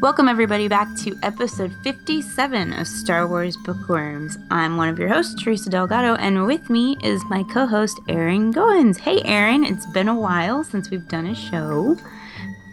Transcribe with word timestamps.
Welcome, 0.00 0.28
everybody, 0.28 0.68
back 0.68 0.94
to 0.98 1.16
episode 1.22 1.72
57 1.82 2.72
of 2.74 2.86
Star 2.86 3.26
Wars 3.26 3.56
Bookworms. 3.56 4.36
I'm 4.50 4.76
one 4.76 4.88
of 4.88 4.98
your 4.98 5.08
hosts, 5.08 5.42
Teresa 5.42 5.70
Delgado, 5.70 6.14
and 6.16 6.44
with 6.46 6.68
me 6.68 6.96
is 7.02 7.22
my 7.30 7.42
co 7.44 7.66
host, 7.66 7.98
Aaron 8.08 8.52
Goins. 8.52 8.98
Hey, 8.98 9.22
Aaron, 9.24 9.64
it's 9.64 9.86
been 9.86 10.08
a 10.08 10.14
while 10.18 10.62
since 10.62 10.90
we've 10.90 11.08
done 11.08 11.26
a 11.26 11.34
show. 11.34 11.96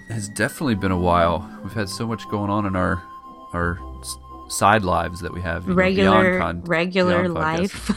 It's 0.10 0.28
definitely 0.30 0.76
been 0.76 0.92
a 0.92 1.00
while. 1.00 1.50
We've 1.64 1.72
had 1.74 1.88
so 1.88 2.06
much 2.06 2.28
going 2.30 2.50
on 2.50 2.66
in 2.66 2.76
our 2.76 3.02
our 3.54 3.80
side 4.50 4.84
lives 4.84 5.22
that 5.22 5.34
we 5.34 5.42
have. 5.42 5.68
know, 5.68 5.74
Regular, 5.74 6.32
beyond 6.38 6.42
con- 6.42 6.70
regular 6.70 7.30
life. 7.30 7.92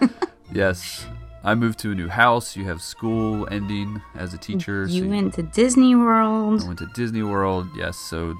yes. 0.52 1.06
I 1.46 1.54
moved 1.54 1.78
to 1.78 1.92
a 1.92 1.94
new 1.94 2.08
house. 2.08 2.56
You 2.56 2.64
have 2.64 2.82
school 2.82 3.46
ending 3.52 4.02
as 4.16 4.34
a 4.34 4.36
teacher. 4.36 4.88
so 4.88 4.94
you 4.96 5.08
went 5.08 5.34
to 5.34 5.44
Disney 5.44 5.94
World. 5.94 6.62
I 6.62 6.66
went 6.66 6.80
to 6.80 6.90
Disney 6.92 7.22
World. 7.22 7.68
Yes, 7.76 7.96
so 7.96 8.34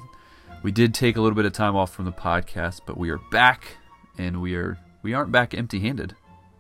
we 0.65 0.73
did 0.73 0.93
take 0.93 1.17
a 1.17 1.21
little 1.21 1.37
bit 1.37 1.45
of 1.45 1.53
time 1.53 1.77
off 1.77 1.95
from 1.95 2.05
the 2.05 2.11
podcast, 2.11 2.81
but 2.85 2.99
we 2.99 3.11
are 3.11 3.21
back, 3.31 3.77
and 4.19 4.43
we 4.43 4.57
are 4.57 4.77
we 5.05 5.15
aren't 5.15 5.31
back 5.31 5.55
empty-handed. 5.55 6.17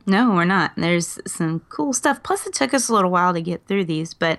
No, 0.07 0.31
we're 0.37 0.45
not. 0.45 0.71
There's 0.77 1.19
some 1.27 1.63
cool 1.69 1.93
stuff. 1.93 2.23
Plus, 2.23 2.47
it 2.47 2.55
took 2.55 2.73
us 2.73 2.89
a 2.89 2.95
little 2.95 3.11
while 3.11 3.35
to 3.35 3.43
get 3.43 3.67
through 3.67 3.87
these. 3.87 4.15
But 4.15 4.39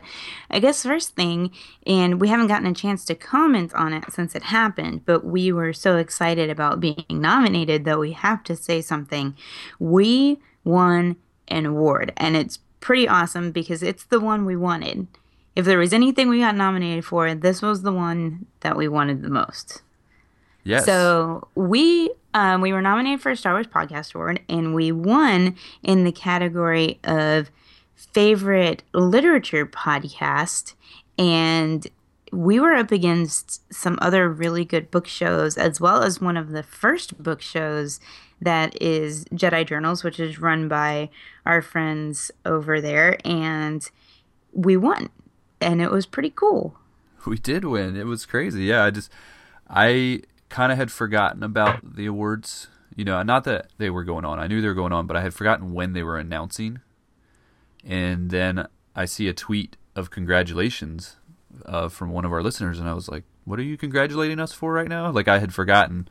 I 0.50 0.60
guess 0.60 0.84
first 0.84 1.14
thing, 1.14 1.52
and 1.86 2.22
we 2.22 2.30
haven't 2.30 2.48
gotten 2.48 2.68
a 2.68 2.74
chance 2.74 3.04
to 3.04 3.16
comment 3.16 3.74
on 3.74 3.92
it 3.92 4.06
since 4.14 4.34
it 4.34 4.44
happened, 4.44 5.06
but 5.06 5.26
we 5.26 5.52
were 5.52 5.74
so 5.74 5.98
excited 5.98 6.50
about 6.50 6.80
being 6.80 7.04
nominated 7.10 7.84
that 7.84 8.00
we 8.00 8.14
have 8.14 8.46
to 8.46 8.56
say 8.56 8.80
something. 8.80 9.36
We 9.78 10.40
won 10.64 11.18
an 11.48 11.66
award, 11.66 12.14
and 12.18 12.36
it's 12.36 12.60
pretty 12.80 13.08
awesome 13.08 13.52
because 13.52 13.84
it's 13.84 14.04
the 14.06 14.20
one 14.20 14.46
we 14.46 14.56
wanted. 14.56 15.08
If 15.56 15.66
there 15.66 15.80
was 15.80 15.94
anything 15.94 16.30
we 16.30 16.40
got 16.40 16.56
nominated 16.56 17.04
for, 17.04 17.34
this 17.34 17.62
was 17.62 17.82
the 17.82 17.92
one 17.92 18.46
that 18.60 18.78
we 18.78 18.88
wanted 18.88 19.24
the 19.24 19.30
most. 19.30 19.82
Yes. 20.64 20.86
So 20.86 21.48
we 21.56 22.12
um, 22.34 22.62
we 22.62 22.74
were 22.74 22.82
nominated 22.82 23.22
for 23.22 23.32
a 23.32 23.38
Star 23.38 23.54
Wars 23.54 23.68
Podcast 23.68 24.14
Award, 24.14 24.42
and 24.48 24.76
we 24.76 24.92
won 24.92 25.56
in 25.82 26.04
the 26.04 26.12
category 26.12 27.00
of 27.04 27.50
favorite 27.96 28.84
literature 28.94 29.66
podcast. 29.66 30.74
And 31.18 31.88
we 32.32 32.60
were 32.60 32.74
up 32.74 32.92
against 32.92 33.62
some 33.74 33.98
other 34.02 34.30
really 34.30 34.66
good 34.66 34.92
book 34.92 35.08
shows, 35.08 35.58
as 35.58 35.82
well 35.82 36.04
as 36.04 36.22
one 36.22 36.38
of 36.38 36.50
the 36.50 36.64
first 36.64 37.22
book 37.24 37.42
shows 37.42 38.00
that 38.42 38.80
is 38.82 39.26
Jedi 39.26 39.66
Journals, 39.66 40.04
which 40.04 40.20
is 40.20 40.40
run 40.40 40.68
by 40.68 41.10
our 41.46 41.62
friends 41.62 42.32
over 42.46 42.80
there. 42.82 43.18
And 43.26 43.90
we 44.54 44.78
won, 44.78 45.10
and 45.62 45.82
it 45.82 45.92
was 45.92 46.06
pretty 46.06 46.30
cool. 46.30 46.78
We 47.26 47.38
did 47.38 47.66
win. 47.66 47.96
It 47.98 48.06
was 48.06 48.26
crazy. 48.26 48.66
Yeah, 48.66 48.86
I 48.86 48.92
just 48.92 49.12
I 49.70 50.22
kind 50.50 50.72
of 50.72 50.78
had 50.78 50.92
forgotten 50.92 51.44
about 51.44 51.96
the 51.96 52.06
awards. 52.06 52.68
You 52.96 53.06
know, 53.06 53.22
not 53.22 53.44
that 53.44 53.68
they 53.78 53.90
were 53.90 54.04
going 54.04 54.26
on. 54.26 54.40
I 54.40 54.48
knew 54.48 54.62
they 54.62 54.68
were 54.68 54.74
going 54.74 54.94
on, 54.94 55.06
but 55.06 55.16
I 55.18 55.22
had 55.22 55.34
forgotten 55.34 55.74
when 55.74 55.94
they 55.94 56.04
were 56.04 56.18
announcing. 56.18 56.80
And 57.86 58.32
then 58.32 58.68
I 58.96 59.06
see 59.06 59.28
a 59.28 59.34
tweet 59.34 59.78
of 59.96 60.10
congratulations 60.10 61.18
uh, 61.66 61.90
from 61.90 62.12
one 62.12 62.26
of 62.26 62.32
our 62.32 62.42
listeners, 62.42 62.80
and 62.80 62.90
I 62.90 62.94
was 62.94 63.10
like, 63.10 63.24
"What 63.46 63.60
are 63.60 63.64
you 63.64 63.78
congratulating 63.78 64.40
us 64.40 64.54
for 64.54 64.74
right 64.74 64.88
now?" 64.88 65.12
Like 65.12 65.28
I 65.28 65.40
had 65.40 65.54
forgotten, 65.54 66.08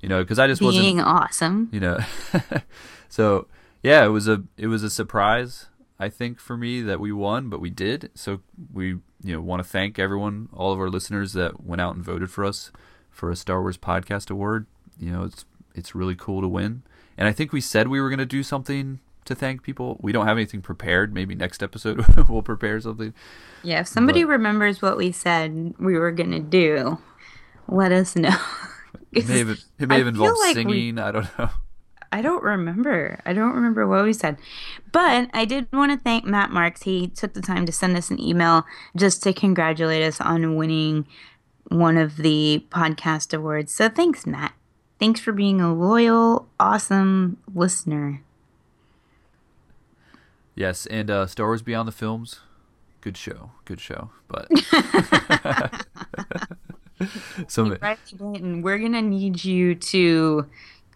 you 0.00 0.08
know, 0.08 0.22
because 0.22 0.38
I 0.38 0.46
just 0.46 0.62
wasn't 0.62 0.84
Being 0.84 1.00
awesome. 1.00 1.68
you 1.72 1.80
know 1.80 1.98
so 3.08 3.46
yeah 3.82 4.04
it 4.04 4.08
was 4.08 4.28
a 4.28 4.42
it 4.56 4.66
was 4.66 4.82
a 4.82 4.90
surprise 4.90 5.66
i 5.98 6.08
think 6.08 6.38
for 6.38 6.56
me 6.56 6.80
that 6.82 7.00
we 7.00 7.12
won 7.12 7.48
but 7.48 7.60
we 7.60 7.70
did. 7.70 8.10
So 8.14 8.40
we 8.72 8.86
you 9.22 9.32
know 9.34 9.40
want 9.40 9.62
to 9.62 9.68
thank 9.68 9.98
everyone 9.98 10.48
all 10.52 10.72
of 10.72 10.78
our 10.80 10.88
listeners 10.88 11.32
that 11.34 11.62
went 11.64 11.80
out 11.80 11.94
and 11.94 12.04
voted 12.04 12.30
for 12.30 12.44
us 12.44 12.72
for 13.10 13.30
a 13.30 13.36
star 13.36 13.60
wars 13.60 13.76
podcast 13.76 14.30
award. 14.30 14.66
You 14.98 15.10
know 15.12 15.24
it's 15.24 15.44
it's 15.74 15.94
really 15.94 16.14
cool 16.16 16.40
to 16.40 16.48
win. 16.48 16.82
And 17.18 17.28
i 17.28 17.32
think 17.32 17.52
we 17.52 17.60
said 17.60 17.88
we 17.88 18.00
were 18.00 18.08
going 18.08 18.18
to 18.18 18.26
do 18.26 18.42
something 18.42 19.00
to 19.26 19.34
thank 19.34 19.62
people. 19.62 19.98
We 20.00 20.10
don't 20.12 20.26
have 20.26 20.38
anything 20.38 20.62
prepared. 20.62 21.12
Maybe 21.12 21.34
next 21.34 21.62
episode 21.62 22.04
we'll 22.28 22.42
prepare 22.42 22.80
something. 22.80 23.12
Yeah, 23.62 23.80
if 23.80 23.86
somebody 23.88 24.22
But- 24.24 24.30
remembers 24.30 24.80
what 24.80 24.96
we 24.96 25.12
said 25.12 25.74
we 25.78 25.98
were 25.98 26.10
gonna 26.12 26.40
do, 26.40 26.98
let 27.68 27.92
us 27.92 28.16
know. 28.16 28.36
it 29.12 29.28
may 29.28 29.38
have, 29.38 29.50
it 29.78 29.88
may 29.88 29.98
have 29.98 30.06
involved 30.06 30.38
like 30.40 30.56
we- 30.56 30.62
singing 30.62 30.98
i 30.98 31.10
don't 31.10 31.38
know 31.38 31.50
I 32.12 32.22
don't 32.22 32.42
remember. 32.42 33.20
I 33.24 33.32
don't 33.32 33.54
remember 33.54 33.86
what 33.86 34.02
we 34.04 34.12
said. 34.12 34.36
But 34.90 35.30
I 35.32 35.44
did 35.44 35.68
want 35.72 35.92
to 35.92 35.96
thank 35.98 36.24
Matt 36.24 36.50
Marks. 36.50 36.82
He 36.82 37.06
took 37.06 37.34
the 37.34 37.40
time 37.40 37.66
to 37.66 37.70
send 37.72 37.96
us 37.96 38.10
an 38.10 38.20
email 38.20 38.64
just 38.96 39.22
to 39.22 39.32
congratulate 39.32 40.02
us 40.02 40.20
on 40.20 40.56
winning 40.56 41.06
one 41.68 41.96
of 41.96 42.16
the 42.16 42.66
podcast 42.70 43.32
awards. 43.32 43.72
So 43.72 43.88
thanks, 43.88 44.26
Matt. 44.26 44.54
Thanks 44.98 45.20
for 45.20 45.30
being 45.30 45.60
a 45.60 45.72
loyal, 45.72 46.48
awesome 46.58 47.36
listener. 47.54 48.24
yes 50.56 50.86
and 50.86 51.10
uh 51.10 51.26
star 51.28 51.46
wars 51.46 51.62
beyond 51.62 51.86
the 51.86 51.92
films 51.92 52.40
good 53.02 53.16
show 53.16 53.52
good 53.64 53.80
show 53.80 54.10
but 54.28 54.48
Riley 57.82 57.98
Blanton, 58.14 58.62
we're 58.62 58.78
gonna 58.78 59.02
need 59.02 59.44
you 59.44 59.74
to 59.74 60.46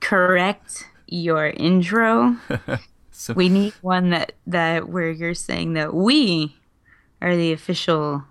correct 0.01 0.89
your 1.07 1.49
intro. 1.49 2.37
So- 3.17 3.33
we 3.33 3.49
need 3.49 3.73
one 3.81 4.11
that 4.11 4.33
that 4.49 4.89
where 4.89 5.09
you're 5.09 5.35
saying 5.35 5.75
that 5.75 5.95
we 5.95 6.57
are 7.23 7.37
the 7.37 7.53
official 7.53 8.25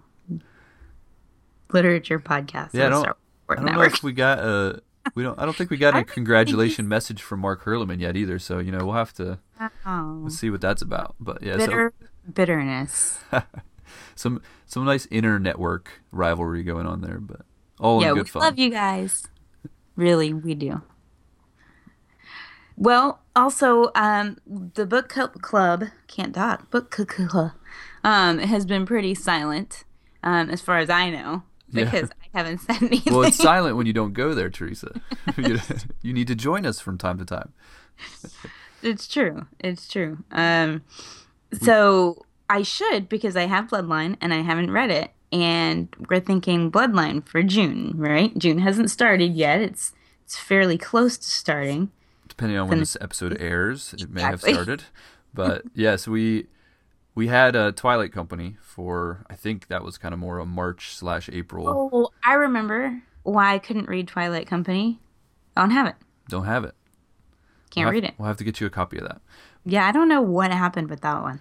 literature 1.72 2.20
podcast. 2.20 2.74
Yeah, 2.74 2.88
I 2.88 2.90
don't, 2.90 3.08
I 3.50 3.56
don't 3.56 3.66
know 3.66 3.82
if 3.82 4.04
we 4.04 4.12
got 4.12 4.40
a. 4.40 4.82
We 5.16 5.24
don't. 5.24 5.40
I 5.40 5.46
don't 5.46 5.56
think 5.56 5.70
we 5.70 5.78
got 5.78 5.96
a 5.98 6.04
congratulation 6.04 6.88
message 6.88 7.22
from 7.22 7.40
Mark 7.40 7.64
Hurleman 7.64 8.00
yet 8.00 8.16
either. 8.16 8.40
So 8.40 8.60
you 8.60 8.72
know 8.72 8.86
we'll 8.86 8.96
have 8.96 9.14
to 9.14 9.40
Oh, 9.86 10.22
let's 10.24 10.38
see 10.38 10.50
what 10.50 10.62
that's 10.62 10.82
about. 10.82 11.16
But 11.20 11.42
yeah, 11.42 11.58
bitter 11.58 11.94
bitterness. 12.32 13.20
some 14.16 14.42
some 14.66 14.86
nice 14.86 15.08
inner 15.12 15.40
network 15.40 16.02
rivalry 16.12 16.64
going 16.64 16.86
on 16.86 17.02
there, 17.02 17.20
but 17.20 17.42
all 17.84 18.02
yeah, 18.02 18.14
we 18.14 18.24
fun. 18.24 18.42
love 18.42 18.58
you 18.58 18.70
guys. 18.70 19.28
Really, 19.96 20.34
we 20.34 20.56
do. 20.56 20.82
Well, 22.76 23.22
also, 23.36 23.92
um, 23.94 24.38
the 24.48 24.86
book 24.86 25.10
club 25.10 25.84
can't 26.08 26.34
talk. 26.34 26.72
Book 26.72 26.90
club 26.90 27.52
um, 28.04 28.40
has 28.40 28.66
been 28.66 28.86
pretty 28.86 29.14
silent, 29.14 29.84
um, 30.24 30.50
as 30.50 30.62
far 30.62 30.80
as 30.80 30.90
I 30.90 31.10
know, 31.12 31.44
Yeah. 31.70 31.86
because 31.86 32.10
I 32.10 32.38
haven't 32.38 32.60
said 32.60 32.82
anything. 32.82 33.14
Well, 33.14 33.24
it's 33.24 33.38
silent 33.38 33.78
when 33.78 33.86
you 33.86 33.94
don't 33.94 34.14
go 34.14 34.34
there, 34.34 34.50
Teresa. 34.50 35.00
you, 35.38 35.60
you 36.02 36.14
need 36.14 36.28
to 36.28 36.36
join 36.36 36.66
us 36.66 36.80
from 36.80 36.98
time 36.98 37.20
to 37.20 37.26
time. 37.26 37.54
It's 38.82 39.08
true. 39.08 39.46
It's 39.60 39.88
true. 39.88 40.24
Um, 40.32 40.84
so 41.62 42.26
I 42.50 42.64
should 42.64 43.08
because 43.08 43.36
I 43.38 43.46
have 43.46 43.68
Bloodline 43.68 44.18
and 44.20 44.34
I 44.34 44.42
haven't 44.42 44.72
read 44.72 44.90
it, 44.90 45.12
and 45.34 45.90
we're 46.10 46.20
thinking 46.20 46.72
Bloodline 46.72 47.28
for 47.28 47.42
June, 47.44 47.94
right? 47.98 48.38
June 48.38 48.60
hasn't 48.60 48.92
started 48.92 49.34
yet. 49.34 49.60
It's 49.62 49.92
it's 50.24 50.38
fairly 50.38 50.78
close 50.78 51.18
to 51.18 51.28
starting. 51.28 51.92
Depending 52.28 52.58
on 52.58 52.70
when 52.70 52.80
this 52.80 52.96
episode 53.02 53.36
airs, 53.42 53.94
it 53.98 54.10
may 54.10 54.22
have 54.22 54.42
started. 54.42 54.84
But 55.34 55.64
yes, 55.74 56.08
we 56.08 56.48
we 57.16 57.28
had 57.28 57.56
a 57.56 57.72
Twilight 57.72 58.12
Company 58.14 58.58
for 58.62 59.26
I 59.30 59.36
think 59.36 59.68
that 59.68 59.84
was 59.84 59.98
kind 59.98 60.14
of 60.14 60.20
more 60.20 60.38
a 60.40 60.46
March 60.46 60.96
slash 60.96 61.30
April. 61.34 61.68
Oh, 61.94 62.10
I 62.24 62.34
remember 62.36 63.02
why 63.24 63.54
I 63.56 63.60
couldn't 63.60 63.90
read 63.90 64.08
Twilight 64.08 64.48
Company. 64.48 65.00
I 65.58 65.62
don't 65.62 65.72
have 65.72 65.88
it. 65.88 65.96
Don't 66.30 66.46
have 66.46 66.64
it. 66.64 66.76
Can't 67.72 67.86
We'll 67.86 67.88
have- 67.88 67.94
read 67.94 68.04
it. 68.06 68.14
We'll 68.18 68.28
have 68.28 68.38
to 68.38 68.44
get 68.44 68.62
you 68.62 68.68
a 68.68 68.70
copy 68.70 68.98
of 68.98 69.04
that. 69.04 69.22
Yeah, 69.66 69.88
I 69.88 69.92
don't 69.92 70.10
know 70.10 70.22
what 70.22 70.52
happened 70.52 70.90
with 70.90 71.02
that 71.02 71.22
one. 71.22 71.40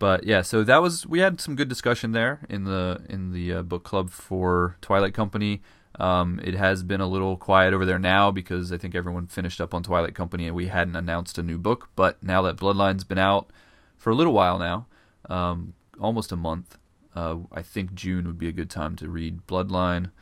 But 0.00 0.24
yeah, 0.24 0.40
so 0.40 0.64
that 0.64 0.80
was 0.80 1.06
we 1.06 1.20
had 1.20 1.42
some 1.42 1.54
good 1.54 1.68
discussion 1.68 2.12
there 2.12 2.40
in 2.48 2.64
the 2.64 3.02
in 3.08 3.32
the 3.32 3.52
uh, 3.52 3.62
book 3.62 3.84
club 3.84 4.10
for 4.10 4.76
Twilight 4.80 5.12
Company. 5.12 5.60
Um, 5.98 6.40
it 6.42 6.54
has 6.54 6.82
been 6.82 7.02
a 7.02 7.06
little 7.06 7.36
quiet 7.36 7.74
over 7.74 7.84
there 7.84 7.98
now 7.98 8.30
because 8.30 8.72
I 8.72 8.78
think 8.78 8.94
everyone 8.94 9.26
finished 9.26 9.60
up 9.60 9.74
on 9.74 9.82
Twilight 9.82 10.14
Company 10.14 10.46
and 10.46 10.56
we 10.56 10.68
hadn't 10.68 10.96
announced 10.96 11.36
a 11.36 11.42
new 11.42 11.58
book. 11.58 11.90
But 11.96 12.22
now 12.22 12.40
that 12.42 12.56
Bloodline's 12.56 13.04
been 13.04 13.18
out 13.18 13.50
for 13.98 14.08
a 14.08 14.14
little 14.14 14.32
while 14.32 14.58
now, 14.58 14.86
um, 15.28 15.74
almost 16.00 16.32
a 16.32 16.36
month, 16.36 16.78
uh, 17.14 17.36
I 17.52 17.60
think 17.60 17.92
June 17.92 18.26
would 18.26 18.38
be 18.38 18.48
a 18.48 18.52
good 18.52 18.70
time 18.70 18.96
to 18.96 19.08
read 19.08 19.46
Bloodline 19.46 20.12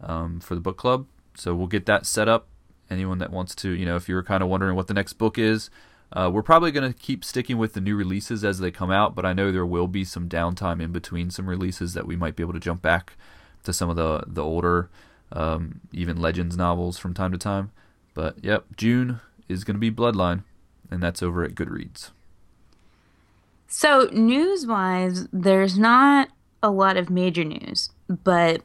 um, 0.00 0.40
for 0.40 0.54
the 0.54 0.62
book 0.62 0.78
club. 0.78 1.08
So 1.34 1.54
we'll 1.54 1.66
get 1.66 1.84
that 1.84 2.06
set 2.06 2.26
up 2.26 2.48
anyone 2.88 3.18
that 3.18 3.30
wants 3.30 3.54
to, 3.56 3.70
you 3.70 3.84
know, 3.84 3.96
if 3.96 4.08
you're 4.08 4.22
kind 4.22 4.42
of 4.42 4.48
wondering 4.48 4.76
what 4.76 4.86
the 4.86 4.94
next 4.94 5.14
book 5.14 5.36
is, 5.36 5.68
uh, 6.16 6.30
we're 6.30 6.42
probably 6.42 6.72
going 6.72 6.90
to 6.90 6.98
keep 6.98 7.22
sticking 7.22 7.58
with 7.58 7.74
the 7.74 7.80
new 7.80 7.94
releases 7.94 8.42
as 8.42 8.58
they 8.58 8.70
come 8.70 8.90
out, 8.90 9.14
but 9.14 9.26
I 9.26 9.34
know 9.34 9.52
there 9.52 9.66
will 9.66 9.86
be 9.86 10.02
some 10.02 10.30
downtime 10.30 10.82
in 10.82 10.90
between 10.90 11.30
some 11.30 11.46
releases 11.46 11.92
that 11.92 12.06
we 12.06 12.16
might 12.16 12.36
be 12.36 12.42
able 12.42 12.54
to 12.54 12.58
jump 12.58 12.80
back 12.80 13.12
to 13.64 13.72
some 13.74 13.90
of 13.90 13.96
the 13.96 14.24
the 14.26 14.42
older, 14.42 14.88
um, 15.30 15.80
even 15.92 16.18
Legends 16.18 16.56
novels 16.56 16.96
from 16.96 17.12
time 17.12 17.32
to 17.32 17.38
time. 17.38 17.70
But 18.14 18.42
yep, 18.42 18.64
June 18.78 19.20
is 19.46 19.62
going 19.62 19.74
to 19.74 19.78
be 19.80 19.90
Bloodline, 19.90 20.44
and 20.90 21.02
that's 21.02 21.22
over 21.22 21.44
at 21.44 21.54
Goodreads. 21.54 22.12
So, 23.68 24.08
news 24.10 24.66
wise, 24.66 25.28
there's 25.34 25.78
not 25.78 26.30
a 26.62 26.70
lot 26.70 26.96
of 26.96 27.10
major 27.10 27.44
news, 27.44 27.90
but 28.08 28.62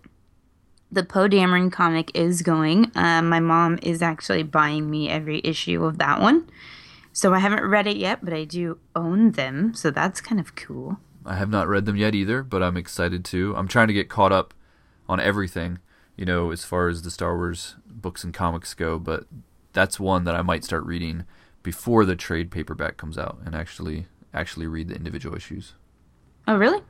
the 0.90 1.04
Poe 1.04 1.28
Dameron 1.28 1.70
comic 1.70 2.12
is 2.14 2.44
going. 2.44 2.96
Uh, 2.96 3.22
my 3.22 3.42
mom 3.42 3.78
is 3.82 4.02
actually 4.02 4.44
buying 4.44 4.90
me 4.90 5.10
every 5.10 5.42
issue 5.44 5.84
of 5.84 5.98
that 5.98 6.22
one. 6.22 6.48
So 7.14 7.34
I 7.34 7.40
haven't 7.40 7.64
read 7.64 7.88
it 7.88 7.98
yet, 7.98 8.24
but 8.24 8.34
I 8.34 8.46
do 8.46 8.80
own 8.96 9.32
them. 9.32 9.74
So 9.74 9.92
that's 9.92 10.22
kind 10.22 10.40
of 10.40 10.56
cool. 10.56 11.00
I 11.26 11.36
have 11.36 11.50
not 11.50 11.68
read 11.68 11.86
them 11.86 11.98
yet 11.98 12.16
either, 12.16 12.42
but 12.44 12.64
I'm 12.64 12.78
excited 12.78 13.24
to. 13.26 13.56
I'm 13.56 13.68
trying 13.68 13.88
to 13.88 13.94
get 13.94 14.10
caught 14.10 14.32
up 14.32 14.54
on 15.08 15.20
everything, 15.20 15.80
you 16.16 16.26
know, 16.26 16.52
as 16.52 16.66
far 16.66 16.88
as 16.88 17.02
the 17.02 17.12
Star 17.12 17.36
Wars 17.36 17.76
books 17.86 18.24
and 18.24 18.34
comics 18.34 18.74
go, 18.74 18.98
but 18.98 19.26
that's 19.74 20.00
one 20.00 20.24
that 20.24 20.36
I 20.36 20.42
might 20.42 20.64
start 20.64 20.86
reading 20.86 21.26
before 21.64 22.06
the 22.06 22.16
trade 22.16 22.50
paperback 22.50 22.98
comes 22.98 23.18
out 23.18 23.38
and 23.46 23.54
actually 23.54 24.08
actually 24.34 24.66
read 24.66 24.88
the 24.88 24.96
individual 24.96 25.36
issues. 25.36 25.74
Oh, 26.48 26.58
really? 26.58 26.82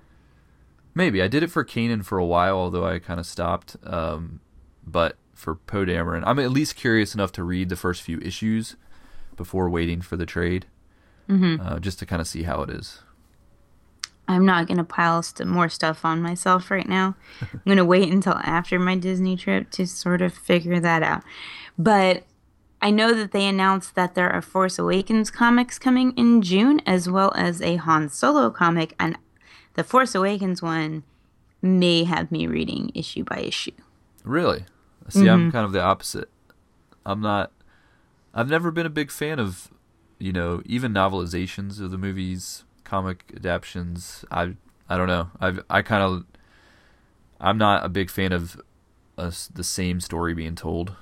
Maybe 0.94 1.22
I 1.22 1.28
did 1.28 1.44
it 1.44 1.52
for 1.52 1.66
Kanan 1.66 2.06
for 2.06 2.18
a 2.18 2.26
while, 2.26 2.58
although 2.58 2.86
I 2.86 3.00
kind 3.00 3.20
of 3.20 3.26
stopped. 3.26 3.76
Um, 3.84 4.40
but 4.86 5.18
for 5.34 5.56
Poe 5.56 5.86
Dameron, 5.86 6.24
I'm 6.26 6.40
at 6.40 6.52
least 6.52 6.76
curious 6.76 7.16
enough 7.16 7.32
to 7.34 7.44
read 7.44 7.70
the 7.70 7.76
first 7.76 8.02
few 8.02 8.20
issues 8.20 8.76
before 9.42 9.68
waiting 9.72 10.02
for 10.02 10.18
the 10.18 10.26
trade, 10.26 10.68
mm-hmm. 11.28 11.60
uh, 11.60 11.80
just 11.80 11.98
to 11.98 12.06
kind 12.06 12.22
of 12.22 12.28
see 12.28 12.44
how 12.44 12.62
it 12.62 12.70
is. 12.70 13.00
I'm 14.28 14.46
not 14.46 14.68
gonna 14.68 14.84
pile 14.84 15.24
st- 15.24 15.50
more 15.50 15.68
stuff 15.68 16.06
on 16.06 16.22
myself 16.22 16.70
right 16.70 16.88
now. 16.88 17.16
I'm 17.42 17.62
gonna 17.68 17.84
wait 17.84 18.12
until 18.12 18.36
after 18.36 18.78
my 18.78 18.96
Disney 18.96 19.36
trip 19.36 19.72
to 19.72 19.88
sort 19.88 20.22
of 20.22 20.32
figure 20.32 20.80
that 20.80 21.02
out. 21.02 21.24
But 21.76 22.24
I 22.84 22.92
know 22.92 23.16
that 23.16 23.32
they 23.32 23.48
announced 23.48 23.96
that 23.96 24.14
there 24.14 24.30
are 24.32 24.44
Force 24.44 24.78
Awakens 24.78 25.32
comics 25.32 25.80
coming 25.80 26.14
in 26.16 26.44
June, 26.44 26.82
as 26.86 27.10
well 27.10 27.34
as 27.36 27.62
a 27.62 27.78
Han 27.78 28.10
Solo 28.10 28.52
comic, 28.52 28.94
and 29.00 29.18
the 29.74 29.84
Force 29.84 30.14
Awakens 30.14 30.62
one 30.62 31.04
may 31.64 32.04
have 32.04 32.32
me 32.32 32.46
reading 32.46 32.92
issue 32.94 33.24
by 33.24 33.40
issue. 33.40 33.72
Really? 34.24 34.66
See, 35.10 35.22
mm-hmm. 35.22 35.30
I'm 35.30 35.52
kind 35.52 35.66
of 35.66 35.72
the 35.72 35.82
opposite. 35.82 36.30
I'm 37.08 37.22
not. 37.22 37.52
I've 38.34 38.50
never 38.50 38.72
been 38.72 38.86
a 38.86 38.90
big 38.92 39.12
fan 39.12 39.40
of, 39.40 39.70
you 40.20 40.32
know, 40.32 40.62
even 40.66 40.94
novelizations 40.94 41.80
of 41.80 41.92
the 41.92 41.98
movies, 41.98 42.64
comic 42.84 43.32
adaptations. 43.36 44.26
I 44.32 44.56
I 44.90 44.98
don't 44.98 45.08
know. 45.08 45.30
I 45.40 45.58
I 45.70 45.82
kind 45.82 46.04
of. 46.04 46.26
I'm 47.40 47.58
not 47.58 47.84
a 47.84 47.90
big 47.90 48.12
fan 48.12 48.32
of 48.32 48.62
us 49.18 49.48
the 49.48 49.64
same 49.64 50.00
story 50.00 50.34
being 50.34 50.56
told. 50.56 50.96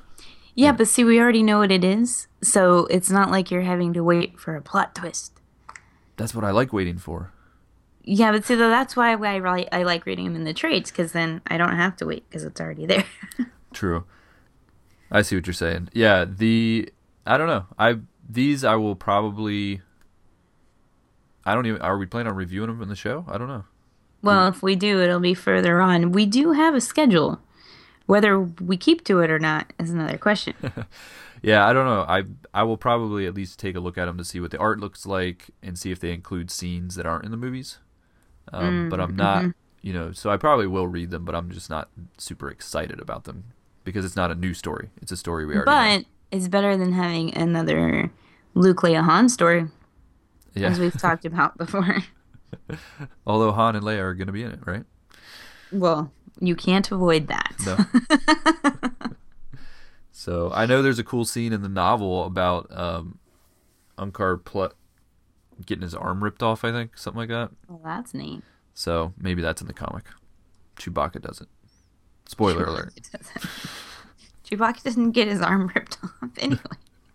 Yeah, 0.56 0.72
but 0.72 0.88
see, 0.88 1.04
we 1.04 1.20
already 1.20 1.44
know 1.44 1.60
what 1.60 1.72
it 1.72 1.84
is, 1.84 2.28
so 2.42 2.86
it's 2.88 3.10
not 3.10 3.30
like 3.32 3.52
you're 3.52 3.62
having 3.62 3.94
to 3.94 4.04
wait 4.04 4.40
for 4.40 4.56
a 4.56 4.62
plot 4.62 4.96
twist. 4.96 5.34
That's 6.18 6.36
what 6.36 6.44
I 6.44 6.52
like 6.52 6.74
waiting 6.74 6.98
for. 6.98 7.32
Yeah, 8.04 8.32
but 8.32 8.44
see, 8.44 8.56
though, 8.56 8.70
that's 8.70 8.96
why 8.96 9.10
I 9.10 9.36
really 9.36 9.72
I 9.72 9.84
like 9.84 10.06
reading 10.06 10.26
them 10.26 10.36
in 10.36 10.44
the 10.44 10.54
trades 10.54 10.92
because 10.92 11.12
then 11.12 11.42
I 11.48 11.58
don't 11.58 11.76
have 11.76 11.96
to 11.98 12.06
wait 12.06 12.28
because 12.30 12.44
it's 12.44 12.60
already 12.60 12.86
there. 12.86 13.06
True. 13.74 14.06
I 15.12 15.22
see 15.22 15.36
what 15.36 15.48
you're 15.48 15.54
saying. 15.54 15.90
Yeah, 15.94 16.26
the 16.26 16.92
I 17.26 17.38
don't 17.38 17.48
know. 17.48 17.66
I 17.78 18.00
these 18.28 18.64
I 18.64 18.76
will 18.76 18.96
probably. 18.96 19.82
I 21.46 21.56
don't 21.56 21.66
even. 21.66 21.82
Are 21.82 21.98
we 21.98 22.06
planning 22.06 22.32
on 22.32 22.38
reviewing 22.38 22.68
them 22.68 22.82
in 22.82 22.90
the 22.90 22.96
show? 22.96 23.26
I 23.28 23.38
don't 23.38 23.48
know. 23.48 23.66
Well, 24.22 24.48
if 24.48 24.62
we 24.62 24.76
do, 24.76 25.02
it'll 25.02 25.20
be 25.20 25.34
further 25.34 25.82
on. 25.82 26.12
We 26.12 26.26
do 26.26 26.52
have 26.52 26.76
a 26.76 26.82
schedule. 26.82 27.40
Whether 28.06 28.40
we 28.40 28.76
keep 28.76 29.04
to 29.06 29.20
it 29.20 29.30
or 29.30 29.40
not 29.40 29.72
is 29.80 29.92
another 29.92 30.18
question. 30.18 30.56
yeah, 31.42 31.66
I 31.66 31.74
don't 31.74 31.86
know. 31.86 32.06
I 32.08 32.24
I 32.54 32.64
will 32.64 32.78
probably 32.78 33.26
at 33.28 33.36
least 33.36 33.60
take 33.60 33.76
a 33.76 33.80
look 33.80 33.98
at 33.98 34.06
them 34.06 34.18
to 34.18 34.24
see 34.24 34.40
what 34.40 34.52
the 34.52 34.58
art 34.58 34.80
looks 34.80 35.06
like 35.06 35.52
and 35.62 35.78
see 35.78 35.92
if 35.92 36.00
they 36.00 36.12
include 36.12 36.52
scenes 36.52 36.96
that 36.96 37.06
aren't 37.06 37.26
in 37.26 37.32
the 37.32 37.38
movies. 37.38 37.78
Um, 38.52 38.88
mm, 38.88 38.90
but 38.90 39.00
I'm 39.00 39.16
not, 39.16 39.42
mm-hmm. 39.44 39.50
you 39.84 39.94
know, 39.94 40.12
so 40.12 40.32
I 40.32 40.38
probably 40.38 40.66
will 40.66 40.88
read 40.88 41.12
them, 41.12 41.24
but 41.24 41.36
I'm 41.36 41.52
just 41.52 41.70
not 41.70 41.90
super 42.18 42.50
excited 42.50 43.00
about 43.00 43.26
them 43.26 43.54
because 43.84 44.06
it's 44.06 44.16
not 44.16 44.32
a 44.32 44.36
new 44.36 44.56
story. 44.56 44.90
It's 45.02 45.12
a 45.12 45.18
story 45.18 45.46
we 45.46 45.54
already. 45.54 45.66
But 45.66 45.98
know. 45.98 46.04
It's 46.32 46.48
better 46.48 46.78
than 46.78 46.94
having 46.94 47.36
another 47.36 48.12
Luke 48.54 48.82
Leia 48.82 49.04
Han 49.04 49.30
story, 49.30 49.68
yeah. 50.54 50.70
as 50.70 50.80
we've 50.80 51.00
talked 51.00 51.26
about 51.26 51.58
before. 51.58 51.98
Although 53.26 53.52
Han 53.52 53.76
and 53.76 53.86
Leia 53.86 54.00
are 54.00 54.14
going 54.14 54.28
to 54.28 54.34
be 54.34 54.44
in 54.44 54.52
it, 54.52 54.60
right? 54.66 54.84
Well, 55.72 56.12
you 56.40 56.56
can't 56.56 56.90
avoid 56.92 57.28
that. 57.28 57.56
No. 57.66 59.12
so 60.12 60.52
I 60.54 60.66
know 60.66 60.82
there's 60.82 61.00
a 61.00 61.04
cool 61.04 61.26
scene 61.26 61.54
in 61.54 61.62
the 61.62 61.70
novel 61.70 62.26
about 62.26 62.68
um, 62.72 63.20
Unkar 63.98 64.44
Plutt 64.44 64.74
getting 65.66 65.84
his 65.84 65.94
arm 65.94 66.24
ripped 66.24 66.42
off. 66.42 66.64
I 66.64 66.72
think 66.72 66.98
something 66.98 67.20
like 67.20 67.30
that. 67.30 67.52
Well, 67.68 67.82
that's 67.84 68.14
neat. 68.14 68.42
So 68.74 69.14
maybe 69.18 69.42
that's 69.42 69.62
in 69.62 69.68
the 69.68 69.74
comic. 69.74 70.06
Chewbacca 70.78 71.22
doesn't. 71.22 71.50
Spoiler 72.26 72.66
Chewbacca 72.66 72.68
alert. 72.68 73.00
Chewbacca 74.50 74.84
doesn't 74.84 75.12
get 75.12 75.28
his 75.28 75.42
arm 75.42 75.72
ripped 75.76 75.98
off 76.04 76.30
anyway. 76.38 76.60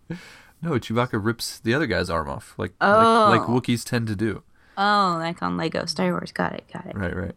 no, 0.62 0.72
Chewbacca 0.72 1.22
rips 1.22 1.58
the 1.58 1.74
other 1.74 1.86
guy's 1.86 2.10
arm 2.10 2.28
off, 2.28 2.54
like 2.58 2.74
oh. 2.80 3.28
like, 3.30 3.40
like 3.40 3.48
Wookiees 3.48 3.84
tend 3.84 4.06
to 4.08 4.16
do. 4.16 4.42
Oh, 4.76 5.16
like 5.18 5.42
on 5.42 5.56
Lego 5.56 5.86
Star 5.86 6.10
Wars. 6.10 6.32
Got 6.32 6.52
it. 6.54 6.64
Got 6.72 6.86
it. 6.86 6.96
Right. 6.96 7.14
Right. 7.14 7.34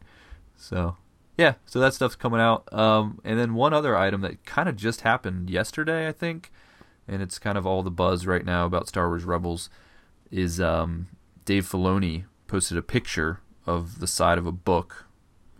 So 0.55 0.97
yeah, 1.37 1.53
so 1.65 1.79
that 1.79 1.93
stuff's 1.93 2.15
coming 2.15 2.39
out. 2.39 2.71
Um, 2.73 3.21
and 3.23 3.39
then 3.39 3.53
one 3.53 3.73
other 3.73 3.95
item 3.95 4.21
that 4.21 4.43
kind 4.45 4.67
of 4.67 4.75
just 4.75 5.01
happened 5.01 5.49
yesterday, 5.49 6.07
I 6.07 6.11
think, 6.11 6.51
and 7.07 7.21
it's 7.21 7.37
kind 7.37 7.57
of 7.57 7.65
all 7.65 7.83
the 7.83 7.91
buzz 7.91 8.25
right 8.25 8.43
now 8.43 8.65
about 8.65 8.87
Star 8.87 9.07
Wars 9.07 9.23
Rebels 9.23 9.69
is 10.31 10.59
um, 10.59 11.07
Dave 11.45 11.65
Filoni 11.65 12.25
posted 12.47 12.77
a 12.77 12.81
picture 12.81 13.39
of 13.67 13.99
the 13.99 14.07
side 14.07 14.39
of 14.39 14.47
a 14.47 14.51
book, 14.51 15.05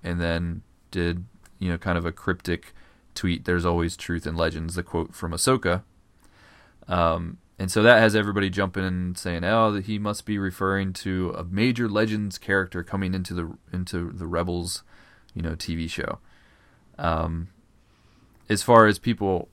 and 0.04 0.19
then 0.19 0.63
did 0.90 1.25
you 1.60 1.69
know 1.69 1.78
kind 1.78 1.98
of 1.98 2.06
a 2.06 2.12
cryptic 2.12 2.74
tweet. 3.18 3.46
There's 3.46 3.66
always 3.66 3.98
truth 3.98 4.25
in 4.25 4.36
legends. 4.36 4.75
The 4.75 4.84
quote 4.84 5.14
from 5.14 5.31
Ahsoka. 5.31 5.84
Um, 6.88 7.38
and 7.60 7.72
so 7.72 7.81
that 7.81 8.00
has 8.00 8.16
everybody 8.16 8.50
jumping 8.50 8.86
and 8.86 9.18
saying, 9.18 9.44
"Oh, 9.44 9.76
he 9.76 9.97
must 9.97 10.26
be 10.26 10.38
referring 10.38 10.94
to 10.94 11.33
a 11.36 11.44
major 11.44 11.90
Legends 11.90 12.38
character 12.38 12.83
coming 12.83 13.14
into 13.14 13.33
the 13.33 13.57
into 13.74 14.12
the 14.12 14.28
Rebels, 14.28 14.83
you 15.33 15.42
know, 15.42 15.56
TV 15.56 15.90
show." 15.90 16.19
Um, 17.00 17.50
as 18.47 18.64
far 18.64 18.86
as 18.86 19.00
people 19.00 19.50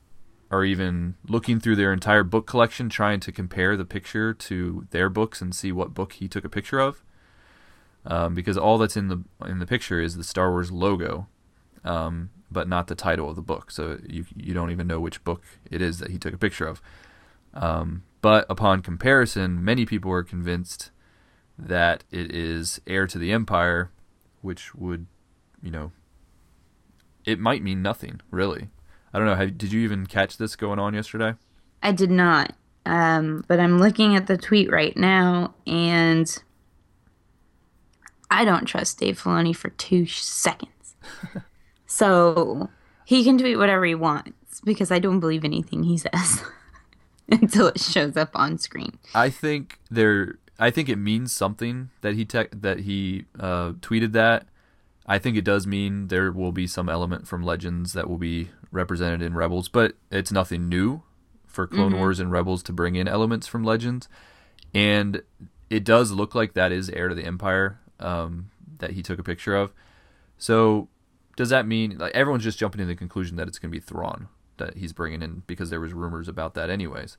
are 0.50 0.64
even 0.64 1.16
looking 1.26 1.58
through 1.58 1.76
their 1.76 1.92
entire 1.92 2.22
book 2.22 2.46
collection 2.46 2.88
trying 2.88 3.20
to 3.20 3.32
compare 3.32 3.76
the 3.76 3.84
picture 3.84 4.32
to 4.34 4.86
their 4.90 5.08
books 5.08 5.40
and 5.40 5.54
see 5.54 5.72
what 5.72 5.94
book 5.94 6.12
he 6.14 6.28
took 6.28 6.44
a 6.44 6.48
picture 6.48 6.78
of. 6.78 7.02
Um, 8.06 8.34
because 8.34 8.58
all 8.58 8.76
that's 8.76 8.96
in 8.98 9.08
the 9.08 9.24
in 9.46 9.60
the 9.60 9.66
picture 9.66 10.00
is 10.00 10.16
the 10.16 10.24
Star 10.24 10.50
Wars 10.50 10.70
logo, 10.70 11.26
um, 11.84 12.28
but 12.54 12.68
not 12.68 12.86
the 12.86 12.94
title 12.94 13.28
of 13.28 13.36
the 13.36 13.42
book. 13.42 13.70
So 13.70 13.98
you 14.08 14.24
you 14.34 14.54
don't 14.54 14.70
even 14.70 14.86
know 14.86 15.00
which 15.00 15.22
book 15.24 15.42
it 15.70 15.82
is 15.82 15.98
that 15.98 16.10
he 16.10 16.18
took 16.18 16.32
a 16.32 16.38
picture 16.38 16.66
of. 16.66 16.80
Um, 17.52 18.04
but 18.22 18.46
upon 18.48 18.80
comparison, 18.80 19.62
many 19.62 19.84
people 19.84 20.10
are 20.10 20.22
convinced 20.22 20.90
that 21.58 22.04
it 22.10 22.34
is 22.34 22.80
Heir 22.86 23.06
to 23.06 23.18
the 23.18 23.30
Empire, 23.30 23.90
which 24.40 24.74
would, 24.74 25.06
you 25.62 25.70
know, 25.70 25.92
it 27.24 27.38
might 27.38 27.62
mean 27.62 27.82
nothing 27.82 28.20
really. 28.30 28.70
I 29.12 29.18
don't 29.18 29.26
know. 29.26 29.36
Have, 29.36 29.58
did 29.58 29.72
you 29.72 29.82
even 29.82 30.06
catch 30.06 30.38
this 30.38 30.56
going 30.56 30.78
on 30.78 30.94
yesterday? 30.94 31.34
I 31.82 31.92
did 31.92 32.10
not. 32.10 32.54
Um, 32.86 33.44
but 33.46 33.60
I'm 33.60 33.78
looking 33.78 34.16
at 34.16 34.26
the 34.26 34.36
tweet 34.36 34.70
right 34.70 34.96
now, 34.96 35.54
and 35.66 36.42
I 38.30 38.44
don't 38.44 38.66
trust 38.66 38.98
Dave 38.98 39.22
Filoni 39.22 39.54
for 39.54 39.70
two 39.70 40.06
seconds. 40.06 40.96
so 41.94 42.68
he 43.04 43.22
can 43.22 43.38
tweet 43.38 43.56
whatever 43.56 43.84
he 43.84 43.94
wants 43.94 44.60
because 44.64 44.90
I 44.90 44.98
don't 44.98 45.20
believe 45.20 45.44
anything 45.44 45.84
he 45.84 45.96
says 45.96 46.42
until 47.30 47.68
it 47.68 47.78
shows 47.78 48.16
up 48.16 48.30
on 48.34 48.58
screen. 48.58 48.98
I 49.14 49.30
think 49.30 49.78
there. 49.90 50.38
I 50.58 50.70
think 50.70 50.88
it 50.88 50.96
means 50.96 51.32
something 51.32 51.90
that 52.00 52.14
he 52.14 52.24
te- 52.24 52.48
that 52.52 52.80
he 52.80 53.26
uh, 53.38 53.72
tweeted 53.74 54.10
that. 54.12 54.48
I 55.06 55.18
think 55.18 55.36
it 55.36 55.44
does 55.44 55.68
mean 55.68 56.08
there 56.08 56.32
will 56.32 56.50
be 56.50 56.66
some 56.66 56.88
element 56.88 57.28
from 57.28 57.44
Legends 57.44 57.92
that 57.92 58.08
will 58.08 58.18
be 58.18 58.48
represented 58.72 59.22
in 59.22 59.34
Rebels, 59.34 59.68
but 59.68 59.94
it's 60.10 60.32
nothing 60.32 60.68
new 60.68 61.02
for 61.46 61.68
Clone 61.68 61.90
mm-hmm. 61.90 62.00
Wars 62.00 62.18
and 62.18 62.32
Rebels 62.32 62.62
to 62.64 62.72
bring 62.72 62.96
in 62.96 63.06
elements 63.06 63.46
from 63.46 63.62
Legends. 63.62 64.08
And 64.72 65.22
it 65.70 65.84
does 65.84 66.10
look 66.10 66.34
like 66.34 66.54
that 66.54 66.72
is 66.72 66.88
Heir 66.90 67.08
to 67.08 67.14
the 67.14 67.24
Empire 67.24 67.78
um, 68.00 68.50
that 68.78 68.92
he 68.92 69.02
took 69.02 69.20
a 69.20 69.22
picture 69.22 69.54
of. 69.54 69.72
So 70.38 70.88
does 71.36 71.50
that 71.50 71.66
mean 71.66 71.98
like 71.98 72.14
everyone's 72.14 72.44
just 72.44 72.58
jumping 72.58 72.78
to 72.78 72.84
the 72.84 72.94
conclusion 72.94 73.36
that 73.36 73.48
it's 73.48 73.58
going 73.58 73.70
to 73.70 73.76
be 73.76 73.80
Thrawn? 73.80 74.28
that 74.56 74.76
he's 74.76 74.92
bringing 74.92 75.22
in 75.22 75.42
because 75.46 75.70
there 75.70 75.80
was 75.80 75.92
rumors 75.92 76.28
about 76.28 76.54
that 76.54 76.70
anyways. 76.70 77.16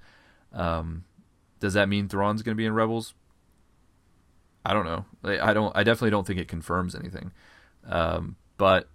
Um, 0.54 1.06
does 1.60 1.74
that 1.74 1.90
mean 1.90 2.08
Thrawn's 2.08 2.42
going 2.42 2.56
to 2.56 2.58
be 2.58 2.66
in 2.66 2.74
Rebels? 2.74 3.14
I 4.66 4.74
don't 4.74 4.86
know. 4.86 5.06
I 5.24 5.54
don't. 5.54 5.76
I 5.76 5.84
definitely 5.84 6.10
don't 6.10 6.26
think 6.26 6.40
it 6.40 6.48
confirms 6.48 6.96
anything. 6.96 7.32
Um, 7.88 8.36
but 8.58 8.90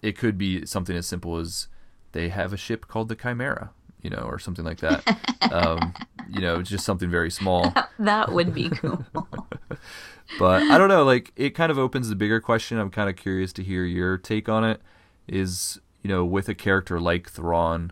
it 0.00 0.16
could 0.16 0.38
be 0.38 0.64
something 0.64 0.96
as 0.96 1.06
simple 1.06 1.36
as 1.36 1.68
they 2.12 2.30
have 2.30 2.52
a 2.52 2.56
ship 2.56 2.88
called 2.88 3.08
the 3.08 3.16
Chimera, 3.16 3.72
you 4.06 4.10
know, 4.10 4.22
or 4.22 4.38
something 4.38 4.64
like 4.64 4.78
that. 4.78 5.02
um, 5.50 5.92
you 6.30 6.40
know, 6.40 6.62
just 6.62 6.84
something 6.84 7.10
very 7.10 7.30
small. 7.30 7.74
that 7.98 8.30
would 8.30 8.54
be 8.54 8.68
cool. 8.68 9.04
but 10.38 10.62
I 10.62 10.78
don't 10.78 10.88
know. 10.88 11.02
Like 11.02 11.32
it 11.34 11.50
kind 11.50 11.72
of 11.72 11.78
opens 11.78 12.08
the 12.08 12.14
bigger 12.14 12.40
question. 12.40 12.78
I'm 12.78 12.90
kind 12.90 13.10
of 13.10 13.16
curious 13.16 13.52
to 13.54 13.64
hear 13.64 13.84
your 13.84 14.16
take 14.16 14.48
on 14.48 14.62
it. 14.62 14.80
Is 15.26 15.80
you 16.02 16.08
know, 16.08 16.24
with 16.24 16.48
a 16.48 16.54
character 16.54 17.00
like 17.00 17.28
Thrawn, 17.28 17.90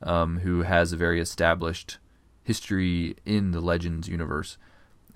um, 0.00 0.38
who 0.38 0.62
has 0.62 0.92
a 0.92 0.96
very 0.96 1.20
established 1.20 1.98
history 2.44 3.16
in 3.26 3.50
the 3.50 3.60
Legends 3.60 4.08
universe, 4.08 4.56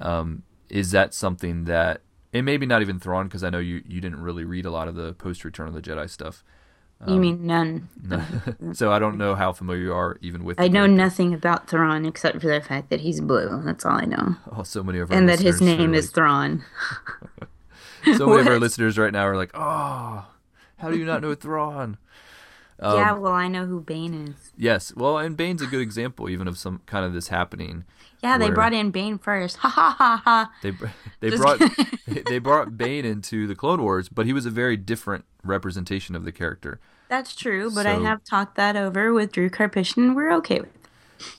um, 0.01 0.43
is 0.69 0.91
that 0.91 1.15
something 1.15 1.67
that, 1.67 2.01
and 2.33 2.45
maybe 2.45 2.67
not 2.67 2.83
even 2.83 2.99
Thrawn, 2.99 3.29
because 3.29 3.45
I 3.45 3.51
know 3.51 3.61
you, 3.61 3.85
you 3.87 4.01
didn't 4.01 4.21
really 4.21 4.43
read 4.43 4.67
a 4.67 4.73
lot 4.73 4.89
of 4.89 4.97
the 4.97 5.13
post 5.13 5.45
Return 5.45 5.69
of 5.69 5.75
the 5.75 5.81
Jedi 5.81 6.11
stuff. 6.11 6.43
Um, 7.03 7.15
you 7.15 7.21
mean 7.21 7.47
none? 7.47 7.89
so 8.75 8.93
I 8.93 8.99
don't 8.99 9.17
know 9.17 9.35
how 9.35 9.53
familiar 9.53 9.83
you 9.83 9.95
are 9.95 10.19
even 10.21 10.45
with. 10.45 10.61
I 10.61 10.69
know 10.69 10.81
character. 10.81 10.97
nothing 10.97 11.35
about 11.35 11.69
Thrawn 11.69 12.05
except 12.05 12.41
for 12.41 12.49
the 12.49 12.61
fact 12.61 12.91
that 12.91 13.01
he's 13.01 13.21
blue. 13.21 13.63
That's 13.65 13.87
all 13.87 13.97
I 13.97 14.05
know. 14.05 14.37
Oh, 14.53 14.63
so 14.63 14.83
many 14.83 14.99
of 14.99 15.11
our 15.11 15.17
and 15.17 15.29
that 15.29 15.41
his 15.41 15.61
name 15.61 15.95
is 15.95 16.11
Thrawn. 16.11 16.65
so 18.17 18.27
many 18.27 18.41
of 18.41 18.49
our 18.49 18.59
listeners 18.59 18.99
right 18.99 19.13
now 19.13 19.27
are 19.27 19.37
like, 19.37 19.51
"Oh, 19.55 20.27
how 20.77 20.91
do 20.91 20.99
you 20.99 21.07
not 21.07 21.23
know 21.23 21.35
Thrawn?" 21.35 21.97
Um, 22.79 22.97
yeah, 22.97 23.13
well, 23.13 23.33
I 23.33 23.49
know 23.49 23.67
who 23.67 23.81
Bane 23.81 24.29
is. 24.29 24.53
Yes, 24.57 24.95
well, 24.95 25.19
and 25.19 25.37
Bane's 25.37 25.63
a 25.63 25.67
good 25.67 25.81
example 25.81 26.29
even 26.29 26.49
of 26.49 26.59
some 26.59 26.81
kind 26.87 27.05
of 27.07 27.13
this 27.13 27.29
happening. 27.29 27.85
Yeah, 28.23 28.37
they 28.37 28.51
brought 28.51 28.75
in 28.75 28.91
Bane 28.91 29.19
first. 29.19 29.59
Ha 29.59 29.69
ha 29.69 29.95
ha 29.97 30.23
ha. 30.25 30.53
They 30.63 30.73
they 31.21 31.31
Just 31.31 31.43
brought 31.43 31.61
they 32.27 32.39
brought 32.39 32.77
Bane 32.77 33.05
into 33.07 33.47
the 33.47 33.55
Clone 33.55 33.83
Wars, 33.83 34.09
but 34.11 34.27
he 34.27 34.33
was 34.35 34.45
a 34.45 34.51
very 34.51 34.77
different 34.77 35.25
representation 35.45 36.15
of 36.15 36.25
the 36.25 36.33
character. 36.33 36.81
That's 37.09 37.35
true, 37.35 37.71
but 37.75 37.85
so, 37.85 37.91
I 37.91 38.03
have 38.03 38.23
talked 38.25 38.55
that 38.57 38.77
over 38.77 39.13
with 39.13 39.33
Drew 39.33 39.51
Karpyshyn, 39.51 39.99
and 39.99 40.17
we're 40.17 40.33
okay 40.35 40.61
with. 40.61 40.71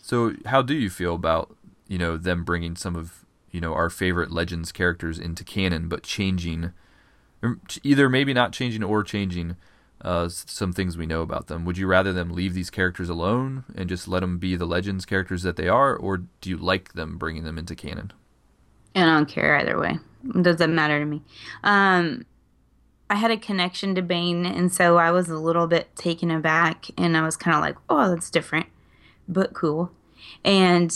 So, 0.01 0.33
how 0.45 0.61
do 0.61 0.73
you 0.73 0.89
feel 0.89 1.15
about 1.15 1.55
you 1.87 1.97
know 1.97 2.17
them 2.17 2.43
bringing 2.43 2.75
some 2.75 2.95
of 2.95 3.25
you 3.51 3.61
know 3.61 3.73
our 3.73 3.89
favorite 3.89 4.31
Legends 4.31 4.71
characters 4.71 5.17
into 5.17 5.43
canon, 5.43 5.87
but 5.87 6.03
changing, 6.03 6.73
either 7.83 8.09
maybe 8.09 8.33
not 8.33 8.51
changing 8.51 8.83
or 8.83 9.03
changing 9.03 9.55
uh, 10.03 10.29
some 10.29 10.73
things 10.73 10.97
we 10.97 11.05
know 11.05 11.21
about 11.21 11.47
them. 11.47 11.65
Would 11.65 11.77
you 11.77 11.87
rather 11.87 12.11
them 12.11 12.31
leave 12.31 12.53
these 12.53 12.69
characters 12.69 13.09
alone 13.09 13.63
and 13.75 13.87
just 13.87 14.07
let 14.07 14.21
them 14.21 14.39
be 14.39 14.55
the 14.55 14.65
legends 14.65 15.05
characters 15.05 15.43
that 15.43 15.55
they 15.55 15.67
are, 15.67 15.95
or 15.95 16.17
do 16.17 16.49
you 16.49 16.57
like 16.57 16.93
them 16.93 17.17
bringing 17.17 17.43
them 17.43 17.57
into 17.57 17.75
canon? 17.75 18.11
And 18.95 19.09
I 19.09 19.15
don't 19.15 19.29
care 19.29 19.55
either 19.55 19.79
way. 19.79 19.97
It 20.35 20.43
doesn't 20.43 20.75
matter 20.75 20.99
to 20.99 21.05
me. 21.05 21.21
Um, 21.63 22.25
I 23.11 23.15
had 23.15 23.29
a 23.29 23.35
connection 23.35 23.93
to 23.95 24.01
Bane, 24.01 24.45
and 24.45 24.71
so 24.73 24.97
I 24.97 25.11
was 25.11 25.27
a 25.27 25.37
little 25.37 25.67
bit 25.67 25.93
taken 25.97 26.31
aback, 26.31 26.85
and 26.97 27.17
I 27.17 27.23
was 27.23 27.35
kind 27.35 27.57
of 27.57 27.61
like, 27.61 27.75
"Oh, 27.89 28.09
that's 28.09 28.29
different, 28.29 28.67
but 29.27 29.53
cool." 29.53 29.91
And 30.45 30.89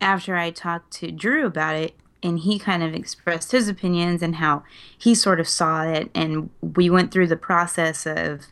after 0.00 0.36
I 0.36 0.52
talked 0.52 0.92
to 0.94 1.10
Drew 1.10 1.46
about 1.46 1.74
it, 1.74 1.96
and 2.22 2.38
he 2.38 2.60
kind 2.60 2.84
of 2.84 2.94
expressed 2.94 3.50
his 3.50 3.66
opinions 3.68 4.22
and 4.22 4.36
how 4.36 4.62
he 4.96 5.16
sort 5.16 5.40
of 5.40 5.48
saw 5.48 5.82
it 5.82 6.10
and 6.14 6.50
we 6.60 6.90
went 6.90 7.12
through 7.12 7.28
the 7.28 7.36
process 7.36 8.06
of 8.06 8.46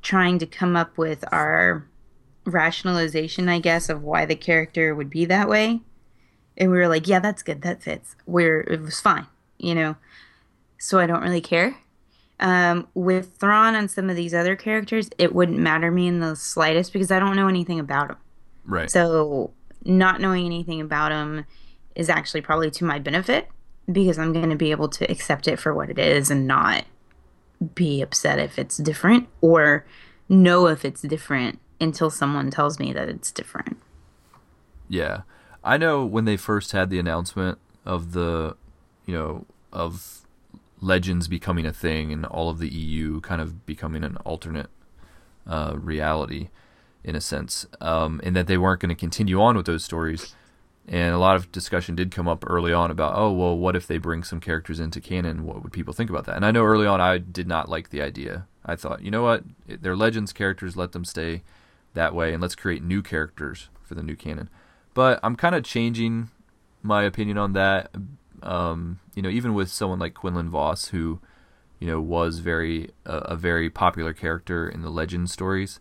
trying 0.00 0.38
to 0.38 0.46
come 0.46 0.76
up 0.76 0.96
with 0.96 1.24
our 1.30 1.86
rationalization 2.44 3.48
i 3.48 3.58
guess 3.58 3.88
of 3.88 4.02
why 4.02 4.24
the 4.24 4.34
character 4.34 4.94
would 4.94 5.10
be 5.10 5.24
that 5.24 5.48
way. 5.48 5.80
And 6.56 6.70
we 6.70 6.78
were 6.78 6.88
like 6.88 7.06
yeah 7.08 7.18
that's 7.18 7.42
good 7.42 7.62
that 7.62 7.82
fits. 7.82 8.16
Where 8.24 8.60
it 8.60 8.80
was 8.80 9.00
fine 9.00 9.26
you 9.58 9.74
know? 9.74 9.96
So 10.78 10.98
i 10.98 11.06
don't 11.06 11.22
really 11.22 11.40
care 11.40 11.76
um, 12.40 12.88
with 12.94 13.36
Thrawn 13.36 13.74
and 13.74 13.90
some 13.90 14.10
of 14.10 14.16
these 14.16 14.34
other 14.34 14.56
characters, 14.56 15.08
it 15.18 15.34
wouldn't 15.34 15.58
matter 15.58 15.90
me 15.90 16.08
in 16.08 16.20
the 16.20 16.34
slightest 16.34 16.92
because 16.92 17.10
I 17.10 17.18
don't 17.18 17.36
know 17.36 17.48
anything 17.48 17.78
about 17.78 18.08
them. 18.08 18.16
Right. 18.64 18.90
So 18.90 19.52
not 19.84 20.20
knowing 20.20 20.46
anything 20.46 20.80
about 20.80 21.10
them 21.10 21.44
is 21.94 22.08
actually 22.08 22.40
probably 22.40 22.70
to 22.72 22.84
my 22.84 22.98
benefit 22.98 23.48
because 23.90 24.18
I'm 24.18 24.32
going 24.32 24.50
to 24.50 24.56
be 24.56 24.70
able 24.70 24.88
to 24.88 25.10
accept 25.10 25.48
it 25.48 25.58
for 25.58 25.74
what 25.74 25.90
it 25.90 25.98
is 25.98 26.30
and 26.30 26.46
not 26.46 26.84
be 27.74 28.02
upset 28.02 28.38
if 28.38 28.58
it's 28.58 28.76
different 28.76 29.28
or 29.40 29.84
know 30.28 30.66
if 30.66 30.84
it's 30.84 31.02
different 31.02 31.58
until 31.80 32.10
someone 32.10 32.50
tells 32.50 32.78
me 32.78 32.92
that 32.92 33.08
it's 33.08 33.30
different. 33.30 33.76
Yeah. 34.88 35.22
I 35.64 35.76
know 35.76 36.04
when 36.04 36.24
they 36.24 36.36
first 36.36 36.72
had 36.72 36.90
the 36.90 36.98
announcement 36.98 37.58
of 37.84 38.12
the, 38.12 38.56
you 39.06 39.14
know, 39.14 39.46
of 39.72 40.21
legends 40.82 41.28
becoming 41.28 41.64
a 41.64 41.72
thing 41.72 42.12
and 42.12 42.26
all 42.26 42.50
of 42.50 42.58
the 42.58 42.68
EU 42.68 43.20
kind 43.22 43.40
of 43.40 43.64
becoming 43.64 44.04
an 44.04 44.16
alternate 44.18 44.68
uh, 45.46 45.74
reality 45.76 46.50
in 47.02 47.16
a 47.16 47.20
sense, 47.20 47.66
um, 47.80 48.20
and 48.22 48.36
that 48.36 48.46
they 48.46 48.58
weren't 48.58 48.80
going 48.80 48.88
to 48.88 48.94
continue 48.94 49.40
on 49.40 49.56
with 49.56 49.66
those 49.66 49.82
stories 49.82 50.34
and 50.88 51.14
a 51.14 51.18
lot 51.18 51.36
of 51.36 51.52
discussion 51.52 51.94
did 51.94 52.10
come 52.10 52.26
up 52.26 52.44
early 52.48 52.72
on 52.72 52.90
about, 52.90 53.14
oh, 53.16 53.30
well, 53.32 53.56
what 53.56 53.76
if 53.76 53.86
they 53.86 53.98
bring 53.98 54.24
some 54.24 54.40
characters 54.40 54.80
into 54.80 55.00
canon? 55.00 55.44
What 55.44 55.62
would 55.62 55.72
people 55.72 55.94
think 55.94 56.10
about 56.10 56.24
that? 56.24 56.36
And 56.36 56.44
I 56.44 56.50
know 56.50 56.64
early 56.64 56.86
on 56.86 57.00
I 57.00 57.18
did 57.18 57.46
not 57.46 57.68
like 57.68 57.90
the 57.90 58.02
idea. 58.02 58.46
I 58.64 58.74
thought, 58.74 59.02
you 59.02 59.10
know 59.10 59.22
what? 59.22 59.44
They're 59.66 59.96
Legends 59.96 60.32
characters, 60.32 60.76
let 60.76 60.92
them 60.92 61.04
stay 61.04 61.42
that 61.94 62.14
way, 62.14 62.32
and 62.32 62.42
let's 62.42 62.56
create 62.56 62.82
new 62.82 63.02
characters 63.02 63.68
for 63.82 63.94
the 63.94 64.02
new 64.02 64.16
canon. 64.16 64.48
But 64.92 65.20
I'm 65.22 65.36
kind 65.36 65.54
of 65.54 65.62
changing 65.62 66.30
my 66.82 67.04
opinion 67.04 67.38
on 67.38 67.52
that. 67.52 67.94
Um, 68.42 69.00
you 69.14 69.22
know, 69.22 69.28
even 69.28 69.54
with 69.54 69.70
someone 69.70 69.98
like 69.98 70.14
Quinlan 70.14 70.50
Vos, 70.50 70.88
who, 70.88 71.20
you 71.78 71.86
know, 71.86 72.00
was 72.00 72.38
very 72.38 72.90
uh, 73.06 73.20
a 73.24 73.36
very 73.36 73.70
popular 73.70 74.12
character 74.12 74.68
in 74.68 74.82
the 74.82 74.90
Legend 74.90 75.30
stories, 75.30 75.80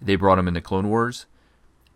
they 0.00 0.16
brought 0.16 0.38
him 0.38 0.48
into 0.48 0.60
Clone 0.60 0.88
Wars, 0.88 1.26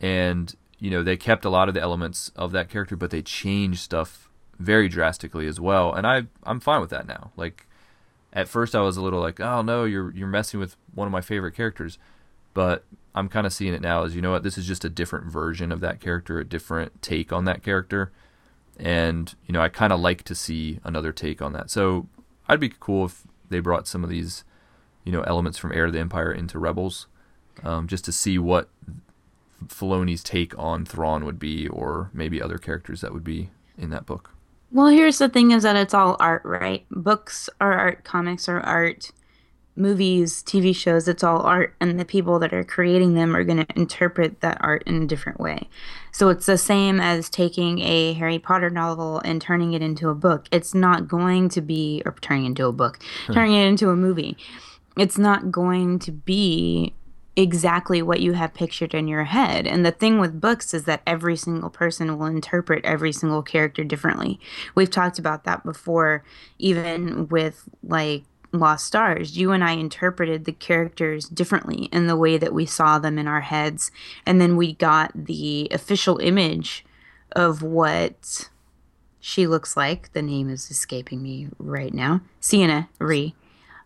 and 0.00 0.54
you 0.78 0.90
know, 0.90 1.02
they 1.02 1.16
kept 1.16 1.44
a 1.44 1.50
lot 1.50 1.68
of 1.68 1.74
the 1.74 1.80
elements 1.80 2.30
of 2.36 2.52
that 2.52 2.68
character, 2.68 2.96
but 2.96 3.10
they 3.10 3.22
changed 3.22 3.80
stuff 3.80 4.28
very 4.58 4.88
drastically 4.88 5.46
as 5.46 5.60
well. 5.60 5.92
And 5.92 6.06
I 6.06 6.26
I'm 6.44 6.60
fine 6.60 6.80
with 6.80 6.90
that 6.90 7.06
now. 7.06 7.32
Like 7.36 7.66
at 8.32 8.48
first 8.48 8.74
I 8.74 8.80
was 8.80 8.96
a 8.96 9.02
little 9.02 9.20
like, 9.20 9.40
"Oh 9.40 9.62
no, 9.62 9.84
you're 9.84 10.12
you're 10.12 10.28
messing 10.28 10.60
with 10.60 10.76
one 10.94 11.06
of 11.06 11.12
my 11.12 11.20
favorite 11.20 11.54
characters." 11.54 11.98
But 12.54 12.84
I'm 13.14 13.28
kind 13.28 13.46
of 13.46 13.52
seeing 13.52 13.74
it 13.74 13.80
now 13.80 14.04
as, 14.04 14.14
you 14.14 14.22
know 14.22 14.32
what, 14.32 14.42
this 14.42 14.58
is 14.58 14.66
just 14.66 14.84
a 14.84 14.88
different 14.88 15.26
version 15.26 15.70
of 15.70 15.80
that 15.80 16.00
character, 16.00 16.38
a 16.38 16.44
different 16.44 17.02
take 17.02 17.32
on 17.32 17.44
that 17.44 17.62
character. 17.62 18.12
And, 18.78 19.34
you 19.46 19.52
know, 19.52 19.60
I 19.60 19.68
kind 19.68 19.92
of 19.92 20.00
like 20.00 20.22
to 20.24 20.34
see 20.34 20.78
another 20.84 21.12
take 21.12 21.42
on 21.42 21.52
that. 21.52 21.70
So, 21.70 22.08
I'd 22.48 22.60
be 22.60 22.72
cool 22.80 23.06
if 23.06 23.24
they 23.50 23.60
brought 23.60 23.86
some 23.88 24.04
of 24.04 24.10
these, 24.10 24.44
you 25.04 25.12
know, 25.12 25.22
elements 25.22 25.58
from 25.58 25.72
Heir 25.72 25.86
to 25.86 25.92
the 25.92 25.98
Empire 25.98 26.32
into 26.32 26.58
Rebels, 26.58 27.06
um, 27.64 27.88
just 27.88 28.04
to 28.04 28.12
see 28.12 28.38
what 28.38 28.68
Filoni's 29.66 30.22
take 30.22 30.56
on 30.58 30.84
Thrawn 30.84 31.24
would 31.24 31.38
be, 31.38 31.66
or 31.68 32.10
maybe 32.12 32.40
other 32.40 32.58
characters 32.58 33.00
that 33.00 33.12
would 33.12 33.24
be 33.24 33.50
in 33.76 33.90
that 33.90 34.06
book. 34.06 34.30
Well, 34.70 34.88
here's 34.88 35.18
the 35.18 35.28
thing: 35.28 35.50
is 35.50 35.62
that 35.62 35.76
it's 35.76 35.94
all 35.94 36.16
art, 36.20 36.42
right? 36.44 36.86
Books 36.90 37.48
are 37.60 37.72
art, 37.72 38.04
comics 38.04 38.48
are 38.48 38.60
art, 38.60 39.10
movies, 39.78 40.42
TV 40.42 40.74
shows, 40.74 41.08
it's 41.08 41.22
all 41.22 41.40
art, 41.42 41.74
and 41.80 41.98
the 41.98 42.04
people 42.04 42.38
that 42.40 42.52
are 42.52 42.64
creating 42.64 43.14
them 43.14 43.34
are 43.34 43.44
going 43.44 43.64
to 43.64 43.76
interpret 43.76 44.40
that 44.40 44.58
art 44.60 44.82
in 44.86 45.02
a 45.02 45.06
different 45.06 45.40
way. 45.40 45.68
So 46.12 46.28
it's 46.28 46.46
the 46.46 46.58
same 46.58 47.00
as 47.00 47.30
taking 47.30 47.78
a 47.80 48.12
Harry 48.14 48.38
Potter 48.38 48.70
novel 48.70 49.20
and 49.24 49.40
turning 49.40 49.72
it 49.72 49.82
into 49.82 50.08
a 50.08 50.14
book. 50.14 50.46
It's 50.50 50.74
not 50.74 51.08
going 51.08 51.48
to 51.50 51.60
be, 51.60 52.02
or 52.04 52.14
turning 52.20 52.44
it 52.44 52.48
into 52.48 52.66
a 52.66 52.72
book, 52.72 52.98
hmm. 53.26 53.32
turning 53.32 53.54
it 53.54 53.66
into 53.66 53.90
a 53.90 53.96
movie. 53.96 54.36
It's 54.96 55.16
not 55.16 55.50
going 55.50 56.00
to 56.00 56.12
be 56.12 56.92
exactly 57.36 58.02
what 58.02 58.18
you 58.18 58.32
have 58.32 58.52
pictured 58.52 58.94
in 58.94 59.06
your 59.06 59.22
head. 59.22 59.64
And 59.64 59.86
the 59.86 59.92
thing 59.92 60.18
with 60.18 60.40
books 60.40 60.74
is 60.74 60.84
that 60.84 61.02
every 61.06 61.36
single 61.36 61.70
person 61.70 62.18
will 62.18 62.26
interpret 62.26 62.84
every 62.84 63.12
single 63.12 63.42
character 63.42 63.84
differently. 63.84 64.40
We've 64.74 64.90
talked 64.90 65.20
about 65.20 65.44
that 65.44 65.62
before, 65.62 66.24
even 66.58 67.28
with 67.28 67.68
like 67.84 68.24
Lost 68.52 68.86
Stars. 68.86 69.36
You 69.36 69.52
and 69.52 69.62
I 69.62 69.72
interpreted 69.72 70.44
the 70.44 70.52
characters 70.52 71.28
differently 71.28 71.88
in 71.92 72.06
the 72.06 72.16
way 72.16 72.38
that 72.38 72.54
we 72.54 72.66
saw 72.66 72.98
them 72.98 73.18
in 73.18 73.28
our 73.28 73.42
heads. 73.42 73.90
And 74.24 74.40
then 74.40 74.56
we 74.56 74.74
got 74.74 75.12
the 75.14 75.68
official 75.70 76.18
image 76.18 76.84
of 77.32 77.62
what 77.62 78.48
she 79.20 79.46
looks 79.46 79.76
like. 79.76 80.12
The 80.12 80.22
name 80.22 80.48
is 80.48 80.70
escaping 80.70 81.22
me 81.22 81.48
right 81.58 81.92
now. 81.92 82.22
Ciena 82.40 82.88
Ree. 82.98 83.34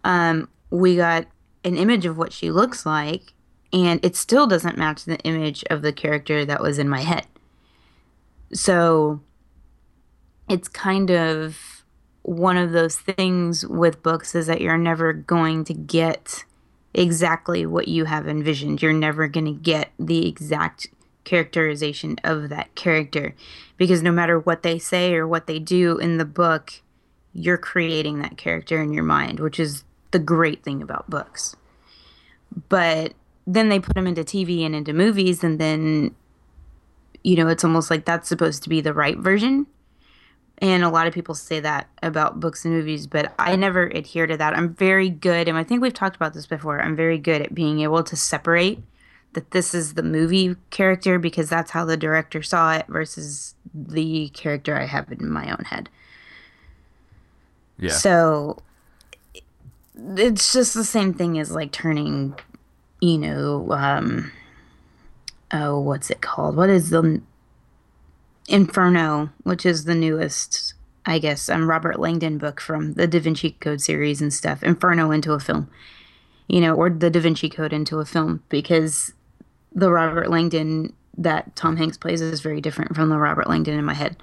Um, 0.04 0.48
we 0.70 0.96
got 0.96 1.26
an 1.64 1.76
image 1.76 2.06
of 2.06 2.16
what 2.16 2.32
she 2.32 2.50
looks 2.50 2.86
like 2.86 3.32
and 3.72 4.04
it 4.04 4.16
still 4.16 4.46
doesn't 4.46 4.76
match 4.76 5.04
the 5.04 5.18
image 5.20 5.64
of 5.70 5.82
the 5.82 5.92
character 5.92 6.44
that 6.44 6.60
was 6.60 6.78
in 6.78 6.88
my 6.88 7.00
head. 7.00 7.26
So 8.52 9.20
it's 10.48 10.68
kind 10.68 11.10
of 11.10 11.81
one 12.22 12.56
of 12.56 12.72
those 12.72 12.96
things 12.96 13.66
with 13.66 14.02
books 14.02 14.34
is 14.34 14.46
that 14.46 14.60
you're 14.60 14.78
never 14.78 15.12
going 15.12 15.64
to 15.64 15.74
get 15.74 16.44
exactly 16.94 17.66
what 17.66 17.88
you 17.88 18.04
have 18.04 18.28
envisioned. 18.28 18.82
You're 18.82 18.92
never 18.92 19.26
going 19.28 19.46
to 19.46 19.52
get 19.52 19.90
the 19.98 20.28
exact 20.28 20.88
characterization 21.24 22.16
of 22.24 22.48
that 22.48 22.74
character 22.74 23.34
because 23.76 24.02
no 24.02 24.12
matter 24.12 24.38
what 24.38 24.62
they 24.62 24.78
say 24.78 25.14
or 25.14 25.26
what 25.26 25.46
they 25.46 25.58
do 25.58 25.98
in 25.98 26.18
the 26.18 26.24
book, 26.24 26.82
you're 27.32 27.58
creating 27.58 28.20
that 28.20 28.36
character 28.36 28.82
in 28.82 28.92
your 28.92 29.04
mind, 29.04 29.40
which 29.40 29.58
is 29.58 29.84
the 30.10 30.18
great 30.18 30.62
thing 30.62 30.82
about 30.82 31.08
books. 31.08 31.56
But 32.68 33.14
then 33.46 33.68
they 33.68 33.80
put 33.80 33.94
them 33.94 34.06
into 34.06 34.22
TV 34.22 34.64
and 34.64 34.74
into 34.74 34.92
movies, 34.92 35.42
and 35.42 35.58
then, 35.58 36.14
you 37.24 37.36
know, 37.36 37.48
it's 37.48 37.64
almost 37.64 37.90
like 37.90 38.04
that's 38.04 38.28
supposed 38.28 38.62
to 38.64 38.68
be 38.68 38.80
the 38.80 38.92
right 38.92 39.18
version. 39.18 39.66
And 40.62 40.84
a 40.84 40.88
lot 40.88 41.08
of 41.08 41.12
people 41.12 41.34
say 41.34 41.58
that 41.58 41.88
about 42.04 42.38
books 42.38 42.64
and 42.64 42.72
movies, 42.72 43.08
but 43.08 43.34
I 43.36 43.56
never 43.56 43.86
adhere 43.88 44.28
to 44.28 44.36
that. 44.36 44.56
I'm 44.56 44.72
very 44.72 45.10
good, 45.10 45.48
and 45.48 45.58
I 45.58 45.64
think 45.64 45.82
we've 45.82 45.92
talked 45.92 46.14
about 46.14 46.34
this 46.34 46.46
before. 46.46 46.80
I'm 46.80 46.94
very 46.94 47.18
good 47.18 47.42
at 47.42 47.52
being 47.52 47.80
able 47.80 48.04
to 48.04 48.14
separate 48.14 48.78
that 49.32 49.50
this 49.50 49.74
is 49.74 49.94
the 49.94 50.04
movie 50.04 50.54
character 50.70 51.18
because 51.18 51.48
that's 51.48 51.72
how 51.72 51.84
the 51.84 51.96
director 51.96 52.44
saw 52.44 52.74
it 52.74 52.86
versus 52.86 53.56
the 53.74 54.28
character 54.28 54.78
I 54.78 54.86
have 54.86 55.10
in 55.10 55.28
my 55.28 55.50
own 55.50 55.64
head. 55.64 55.88
Yeah. 57.78 57.90
So 57.90 58.62
it's 60.16 60.52
just 60.52 60.74
the 60.74 60.84
same 60.84 61.12
thing 61.12 61.40
as 61.40 61.50
like 61.50 61.72
turning, 61.72 62.38
you 63.00 63.18
know, 63.18 63.72
um, 63.72 64.30
oh, 65.50 65.80
what's 65.80 66.08
it 66.08 66.20
called? 66.20 66.54
What 66.54 66.70
is 66.70 66.90
the 66.90 67.20
Inferno, 68.48 69.30
which 69.42 69.64
is 69.64 69.84
the 69.84 69.94
newest, 69.94 70.74
I 71.06 71.18
guess, 71.18 71.48
um, 71.48 71.68
Robert 71.68 71.98
Langdon 71.98 72.38
book 72.38 72.60
from 72.60 72.94
the 72.94 73.06
Da 73.06 73.20
Vinci 73.20 73.52
Code 73.52 73.80
series 73.80 74.20
and 74.20 74.32
stuff, 74.32 74.62
Inferno 74.62 75.10
into 75.10 75.32
a 75.32 75.40
film, 75.40 75.70
you 76.48 76.60
know, 76.60 76.74
or 76.74 76.90
the 76.90 77.10
Da 77.10 77.20
Vinci 77.20 77.48
Code 77.48 77.72
into 77.72 77.98
a 77.98 78.04
film 78.04 78.42
because 78.48 79.12
the 79.74 79.90
Robert 79.90 80.30
Langdon 80.30 80.92
that 81.16 81.54
Tom 81.56 81.76
Hanks 81.76 81.98
plays 81.98 82.20
is 82.20 82.40
very 82.40 82.60
different 82.60 82.94
from 82.94 83.08
the 83.08 83.18
Robert 83.18 83.48
Langdon 83.48 83.78
in 83.78 83.84
my 83.84 83.94
head. 83.94 84.16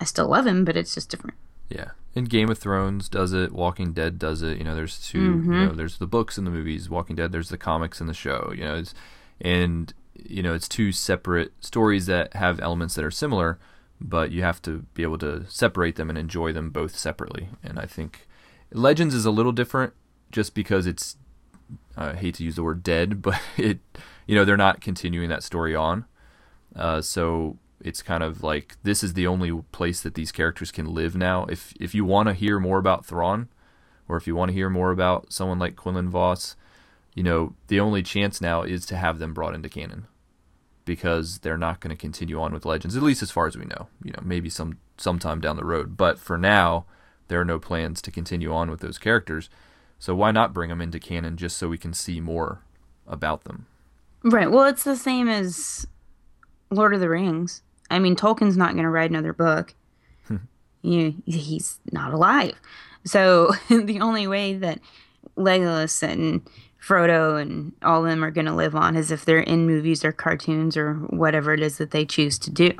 I 0.00 0.04
still 0.04 0.28
love 0.28 0.46
him, 0.46 0.64
but 0.64 0.76
it's 0.76 0.94
just 0.94 1.10
different. 1.10 1.36
Yeah. 1.68 1.90
And 2.14 2.28
Game 2.28 2.50
of 2.50 2.58
Thrones 2.58 3.08
does 3.08 3.32
it. 3.32 3.52
Walking 3.52 3.92
Dead 3.92 4.18
does 4.18 4.42
it. 4.42 4.58
You 4.58 4.64
know, 4.64 4.74
there's 4.74 4.98
2 5.06 5.18
Mm-hmm. 5.18 5.52
You 5.52 5.66
know, 5.66 5.72
there's 5.72 5.98
the 5.98 6.06
books 6.06 6.38
and 6.38 6.46
the 6.46 6.50
movies. 6.50 6.88
Walking 6.88 7.16
Dead. 7.16 7.32
There's 7.32 7.50
the 7.50 7.58
comics 7.58 8.00
and 8.00 8.08
the 8.08 8.14
show. 8.14 8.52
You 8.56 8.64
know, 8.64 8.76
it's 8.76 8.94
and 9.40 9.92
you 10.24 10.42
know 10.42 10.54
it's 10.54 10.68
two 10.68 10.92
separate 10.92 11.52
stories 11.60 12.06
that 12.06 12.34
have 12.34 12.60
elements 12.60 12.94
that 12.94 13.04
are 13.04 13.10
similar, 13.10 13.58
but 14.00 14.30
you 14.30 14.42
have 14.42 14.62
to 14.62 14.86
be 14.94 15.02
able 15.02 15.18
to 15.18 15.46
separate 15.48 15.96
them 15.96 16.08
and 16.08 16.18
enjoy 16.18 16.52
them 16.52 16.70
both 16.70 16.96
separately. 16.96 17.48
And 17.62 17.78
I 17.78 17.86
think 17.86 18.26
Legends 18.72 19.14
is 19.14 19.24
a 19.24 19.30
little 19.30 19.52
different, 19.52 19.92
just 20.30 20.54
because 20.54 20.86
it's 20.86 21.16
I 21.96 22.14
hate 22.14 22.34
to 22.36 22.44
use 22.44 22.56
the 22.56 22.62
word 22.62 22.82
dead, 22.82 23.22
but 23.22 23.40
it 23.56 23.80
you 24.26 24.34
know 24.34 24.44
they're 24.44 24.56
not 24.56 24.80
continuing 24.80 25.28
that 25.28 25.42
story 25.42 25.74
on. 25.74 26.04
Uh, 26.76 27.00
so 27.00 27.58
it's 27.80 28.02
kind 28.02 28.22
of 28.22 28.42
like 28.42 28.76
this 28.82 29.02
is 29.02 29.14
the 29.14 29.26
only 29.26 29.52
place 29.72 30.00
that 30.02 30.14
these 30.14 30.32
characters 30.32 30.70
can 30.70 30.86
live 30.86 31.16
now. 31.16 31.44
If 31.46 31.74
if 31.80 31.94
you 31.94 32.04
want 32.04 32.28
to 32.28 32.34
hear 32.34 32.58
more 32.58 32.78
about 32.78 33.06
Thrawn, 33.06 33.48
or 34.08 34.16
if 34.16 34.26
you 34.26 34.34
want 34.34 34.50
to 34.50 34.54
hear 34.54 34.70
more 34.70 34.90
about 34.90 35.32
someone 35.32 35.58
like 35.58 35.76
Quinlan 35.76 36.10
Vos, 36.10 36.56
you 37.18 37.24
know 37.24 37.52
the 37.66 37.80
only 37.80 38.00
chance 38.04 38.40
now 38.40 38.62
is 38.62 38.86
to 38.86 38.96
have 38.96 39.18
them 39.18 39.34
brought 39.34 39.52
into 39.52 39.68
canon, 39.68 40.06
because 40.84 41.40
they're 41.40 41.58
not 41.58 41.80
going 41.80 41.90
to 41.90 42.00
continue 42.00 42.40
on 42.40 42.52
with 42.52 42.64
Legends, 42.64 42.96
at 42.96 43.02
least 43.02 43.22
as 43.24 43.32
far 43.32 43.48
as 43.48 43.56
we 43.56 43.64
know. 43.64 43.88
You 44.04 44.12
know, 44.12 44.22
maybe 44.22 44.48
some 44.48 44.78
sometime 44.98 45.40
down 45.40 45.56
the 45.56 45.64
road, 45.64 45.96
but 45.96 46.20
for 46.20 46.38
now, 46.38 46.86
there 47.26 47.40
are 47.40 47.44
no 47.44 47.58
plans 47.58 48.00
to 48.02 48.12
continue 48.12 48.54
on 48.54 48.70
with 48.70 48.78
those 48.78 48.98
characters. 48.98 49.50
So 49.98 50.14
why 50.14 50.30
not 50.30 50.54
bring 50.54 50.68
them 50.68 50.80
into 50.80 51.00
canon 51.00 51.36
just 51.36 51.56
so 51.56 51.68
we 51.68 51.76
can 51.76 51.92
see 51.92 52.20
more 52.20 52.62
about 53.04 53.42
them? 53.42 53.66
Right. 54.22 54.48
Well, 54.48 54.66
it's 54.66 54.84
the 54.84 54.94
same 54.94 55.28
as 55.28 55.88
Lord 56.70 56.94
of 56.94 57.00
the 57.00 57.08
Rings. 57.08 57.62
I 57.90 57.98
mean, 57.98 58.14
Tolkien's 58.14 58.56
not 58.56 58.74
going 58.74 58.84
to 58.84 58.90
write 58.90 59.10
another 59.10 59.32
book. 59.32 59.74
Hmm. 60.28 60.36
you, 60.82 61.16
he's 61.24 61.80
not 61.90 62.14
alive. 62.14 62.54
So 63.04 63.50
the 63.68 64.00
only 64.02 64.28
way 64.28 64.54
that 64.54 64.78
Legolas 65.36 66.00
and 66.04 66.42
Frodo 66.88 67.40
and 67.40 67.72
all 67.82 68.04
of 68.04 68.10
them 68.10 68.24
are 68.24 68.30
going 68.30 68.46
to 68.46 68.54
live 68.54 68.74
on 68.74 68.96
as 68.96 69.10
if 69.10 69.24
they're 69.24 69.40
in 69.40 69.66
movies 69.66 70.04
or 70.04 70.12
cartoons 70.12 70.76
or 70.76 70.94
whatever 70.94 71.52
it 71.52 71.60
is 71.60 71.76
that 71.78 71.90
they 71.90 72.06
choose 72.06 72.38
to 72.38 72.50
do. 72.50 72.72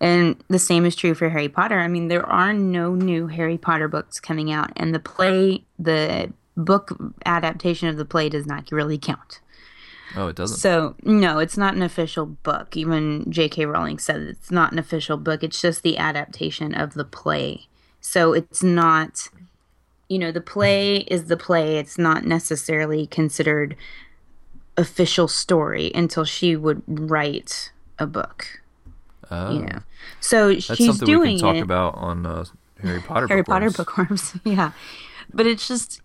And 0.00 0.36
the 0.48 0.58
same 0.58 0.84
is 0.84 0.94
true 0.94 1.14
for 1.14 1.30
Harry 1.30 1.48
Potter. 1.48 1.78
I 1.78 1.88
mean, 1.88 2.08
there 2.08 2.26
are 2.26 2.52
no 2.52 2.94
new 2.94 3.28
Harry 3.28 3.56
Potter 3.56 3.88
books 3.88 4.20
coming 4.20 4.52
out, 4.52 4.70
and 4.76 4.94
the 4.94 4.98
play, 4.98 5.64
the 5.78 6.32
book 6.56 6.98
adaptation 7.24 7.88
of 7.88 7.96
the 7.96 8.04
play 8.04 8.28
does 8.28 8.44
not 8.44 8.70
really 8.70 8.98
count. 8.98 9.40
Oh, 10.16 10.28
it 10.28 10.36
doesn't. 10.36 10.58
So, 10.58 10.94
no, 11.02 11.38
it's 11.38 11.56
not 11.56 11.74
an 11.74 11.82
official 11.82 12.26
book. 12.26 12.76
Even 12.76 13.30
J.K. 13.30 13.66
Rowling 13.66 13.98
said 13.98 14.20
it's 14.20 14.50
not 14.50 14.72
an 14.72 14.78
official 14.78 15.16
book. 15.16 15.42
It's 15.42 15.60
just 15.60 15.82
the 15.82 15.96
adaptation 15.96 16.74
of 16.74 16.94
the 16.94 17.04
play. 17.04 17.68
So, 18.00 18.32
it's 18.32 18.62
not, 18.62 19.28
you 20.08 20.18
know, 20.18 20.30
the 20.32 20.40
play 20.40 20.98
is 20.98 21.26
the 21.26 21.36
play. 21.36 21.78
It's 21.78 21.98
not 21.98 22.24
necessarily 22.24 23.06
considered 23.06 23.76
official 24.76 25.28
story 25.28 25.92
until 25.94 26.24
she 26.24 26.56
would 26.56 26.82
write 26.86 27.72
a 27.98 28.06
book, 28.06 28.60
Oh, 29.30 29.52
you 29.52 29.62
know. 29.62 29.78
So, 30.20 30.48
that's 30.48 30.64
she's 30.64 30.86
something 30.86 31.06
we 31.06 31.12
doing 31.12 31.38
can 31.38 31.46
talk 31.46 31.56
it. 31.56 31.62
about 31.62 31.94
on 31.94 32.26
uh, 32.26 32.44
Harry 32.82 33.00
Potter. 33.00 33.26
Harry 33.28 33.44
Potter 33.44 33.70
bookworms. 33.70 34.32
bookworms. 34.32 34.40
yeah. 34.58 34.72
But 35.32 35.46
it's 35.46 35.66
just 35.66 36.00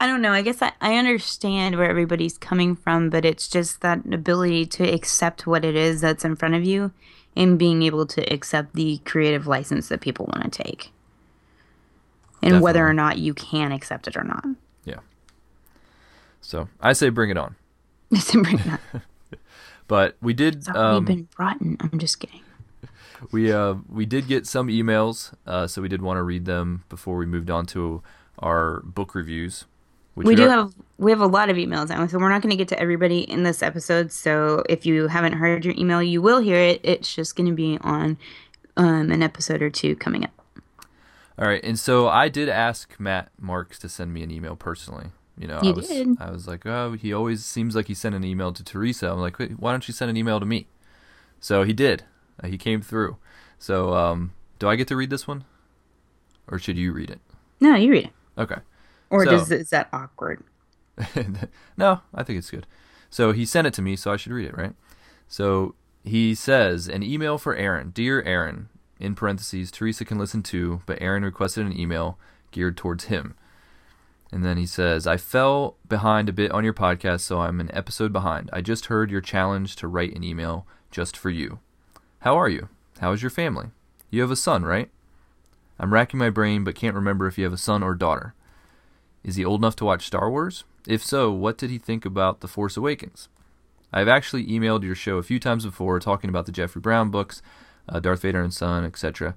I 0.00 0.06
don't 0.06 0.20
know. 0.22 0.32
I 0.32 0.42
guess 0.42 0.60
I, 0.60 0.72
I 0.80 0.96
understand 0.96 1.76
where 1.76 1.88
everybody's 1.88 2.36
coming 2.36 2.74
from, 2.76 3.10
but 3.10 3.24
it's 3.24 3.48
just 3.48 3.80
that 3.80 4.00
ability 4.12 4.66
to 4.66 4.84
accept 4.84 5.46
what 5.46 5.64
it 5.64 5.76
is 5.76 6.00
that's 6.00 6.24
in 6.24 6.36
front 6.36 6.54
of 6.54 6.64
you 6.64 6.92
and 7.36 7.58
being 7.58 7.82
able 7.82 8.06
to 8.06 8.32
accept 8.32 8.74
the 8.74 8.98
creative 9.04 9.46
license 9.46 9.88
that 9.88 10.00
people 10.00 10.26
want 10.26 10.52
to 10.52 10.62
take. 10.62 10.92
And 12.44 12.60
whether 12.62 12.86
or 12.86 12.92
not 12.94 13.18
you 13.18 13.34
can 13.34 13.72
accept 13.72 14.06
it 14.08 14.16
or 14.16 14.24
not. 14.24 14.44
Yeah. 14.84 15.00
So 16.40 16.68
I 16.80 16.92
say 16.92 17.08
bring 17.08 17.30
it 17.30 17.38
on. 17.38 17.56
To 18.28 18.42
bring 18.42 18.58
that. 18.58 18.80
But 19.86 20.16
we 20.22 20.32
did. 20.32 20.54
It's 20.56 20.68
Um, 20.68 21.04
been 21.04 21.28
rotten. 21.38 21.76
I'm 21.80 21.98
just 21.98 22.18
kidding. 22.18 22.40
we 23.32 23.52
uh 23.52 23.74
we 23.88 24.06
did 24.06 24.26
get 24.28 24.46
some 24.46 24.68
emails, 24.68 25.34
uh, 25.46 25.66
so 25.66 25.82
we 25.82 25.88
did 25.88 26.00
want 26.00 26.16
to 26.16 26.22
read 26.22 26.46
them 26.46 26.84
before 26.88 27.18
we 27.18 27.26
moved 27.26 27.50
on 27.50 27.66
to 27.66 28.02
our 28.38 28.80
book 28.80 29.14
reviews. 29.14 29.66
We 30.16 30.34
do 30.36 30.46
are- 30.46 30.48
have 30.48 30.74
we 30.96 31.10
have 31.10 31.20
a 31.20 31.26
lot 31.26 31.50
of 31.50 31.56
emails 31.58 31.90
now, 31.90 32.06
so 32.06 32.18
we're 32.18 32.30
not 32.30 32.40
going 32.40 32.50
to 32.50 32.56
get 32.56 32.68
to 32.68 32.78
everybody 32.80 33.20
in 33.30 33.42
this 33.42 33.62
episode. 33.62 34.10
So 34.10 34.62
if 34.70 34.86
you 34.86 35.08
haven't 35.08 35.34
heard 35.34 35.64
your 35.66 35.74
email, 35.76 36.02
you 36.02 36.22
will 36.22 36.40
hear 36.40 36.56
it. 36.58 36.80
It's 36.82 37.14
just 37.14 37.36
going 37.36 37.48
to 37.50 37.54
be 37.54 37.76
on 37.82 38.16
um, 38.78 39.10
an 39.10 39.22
episode 39.22 39.60
or 39.60 39.68
two 39.68 39.96
coming 39.96 40.24
up. 40.24 40.30
All 41.38 41.46
right, 41.48 41.62
and 41.64 41.78
so 41.78 42.08
I 42.08 42.28
did 42.28 42.48
ask 42.48 42.94
Matt 43.00 43.30
Marks 43.40 43.78
to 43.80 43.88
send 43.88 44.12
me 44.12 44.22
an 44.22 44.30
email 44.30 44.54
personally. 44.56 45.06
You 45.36 45.48
know, 45.48 45.58
You 45.62 45.70
I 45.70 45.72
was 45.74 45.88
did. 45.88 46.08
I 46.20 46.30
was 46.30 46.46
like, 46.46 46.64
oh, 46.64 46.92
he 46.92 47.12
always 47.12 47.44
seems 47.44 47.74
like 47.74 47.86
he 47.88 47.94
sent 47.94 48.14
an 48.14 48.22
email 48.22 48.52
to 48.52 48.62
Teresa. 48.62 49.10
I'm 49.10 49.18
like, 49.18 49.36
Wait, 49.38 49.58
why 49.58 49.72
don't 49.72 49.86
you 49.88 49.92
send 49.94 50.08
an 50.10 50.16
email 50.16 50.38
to 50.38 50.46
me? 50.46 50.68
So 51.40 51.64
he 51.64 51.72
did. 51.72 52.04
Uh, 52.42 52.46
he 52.46 52.56
came 52.56 52.80
through. 52.82 53.16
So 53.58 53.94
um, 53.94 54.32
do 54.60 54.68
I 54.68 54.76
get 54.76 54.86
to 54.88 54.96
read 54.96 55.10
this 55.10 55.26
one, 55.26 55.44
or 56.46 56.58
should 56.60 56.76
you 56.78 56.92
read 56.92 57.10
it? 57.10 57.20
No, 57.60 57.74
you 57.74 57.90
read 57.90 58.04
it. 58.04 58.12
Okay. 58.40 58.60
Or 59.10 59.24
So- 59.24 59.30
does 59.32 59.50
is 59.50 59.70
that 59.70 59.88
awkward? 59.92 60.44
no, 61.76 62.00
I 62.14 62.22
think 62.22 62.38
it's 62.38 62.50
good. 62.50 62.66
So 63.10 63.32
he 63.32 63.44
sent 63.44 63.66
it 63.66 63.74
to 63.74 63.82
me, 63.82 63.96
so 63.96 64.12
I 64.12 64.16
should 64.16 64.32
read 64.32 64.46
it, 64.48 64.56
right? 64.56 64.74
So 65.26 65.74
he 66.04 66.34
says, 66.34 66.86
an 66.88 67.02
email 67.02 67.38
for 67.38 67.56
Aaron. 67.56 67.90
Dear 67.90 68.22
Aaron, 68.22 68.68
in 69.00 69.14
parentheses, 69.14 69.70
Teresa 69.70 70.04
can 70.04 70.18
listen 70.18 70.42
too, 70.42 70.82
but 70.86 71.00
Aaron 71.00 71.24
requested 71.24 71.66
an 71.66 71.78
email 71.78 72.18
geared 72.50 72.76
towards 72.76 73.04
him. 73.04 73.34
And 74.30 74.44
then 74.44 74.56
he 74.56 74.66
says, 74.66 75.06
I 75.06 75.16
fell 75.16 75.76
behind 75.88 76.28
a 76.28 76.32
bit 76.32 76.50
on 76.50 76.64
your 76.64 76.72
podcast, 76.72 77.20
so 77.20 77.40
I'm 77.40 77.60
an 77.60 77.70
episode 77.72 78.12
behind. 78.12 78.50
I 78.52 78.60
just 78.60 78.86
heard 78.86 79.10
your 79.10 79.20
challenge 79.20 79.76
to 79.76 79.88
write 79.88 80.14
an 80.14 80.24
email 80.24 80.66
just 80.90 81.16
for 81.16 81.30
you. 81.30 81.60
How 82.20 82.36
are 82.36 82.48
you? 82.48 82.68
How 83.00 83.12
is 83.12 83.22
your 83.22 83.30
family? 83.30 83.68
You 84.10 84.22
have 84.22 84.30
a 84.30 84.36
son, 84.36 84.64
right? 84.64 84.90
I'm 85.78 85.92
racking 85.92 86.18
my 86.18 86.30
brain, 86.30 86.64
but 86.64 86.74
can't 86.74 86.94
remember 86.94 87.26
if 87.26 87.36
you 87.36 87.44
have 87.44 87.52
a 87.52 87.58
son 87.58 87.82
or 87.82 87.94
daughter. 87.94 88.34
Is 89.22 89.36
he 89.36 89.44
old 89.44 89.60
enough 89.60 89.76
to 89.76 89.84
watch 89.84 90.06
Star 90.06 90.30
Wars? 90.30 90.64
If 90.86 91.04
so, 91.04 91.32
what 91.32 91.58
did 91.58 91.70
he 91.70 91.78
think 91.78 92.04
about 92.04 92.40
The 92.40 92.48
Force 92.48 92.76
Awakens? 92.76 93.28
I've 93.92 94.08
actually 94.08 94.46
emailed 94.46 94.82
your 94.82 94.94
show 94.94 95.18
a 95.18 95.22
few 95.22 95.38
times 95.38 95.64
before 95.64 95.98
talking 96.00 96.28
about 96.28 96.46
the 96.46 96.52
Jeffrey 96.52 96.80
Brown 96.80 97.10
books, 97.10 97.40
uh, 97.88 98.00
Darth 98.00 98.22
Vader 98.22 98.42
and 98.42 98.52
Son, 98.52 98.84
etc. 98.84 99.34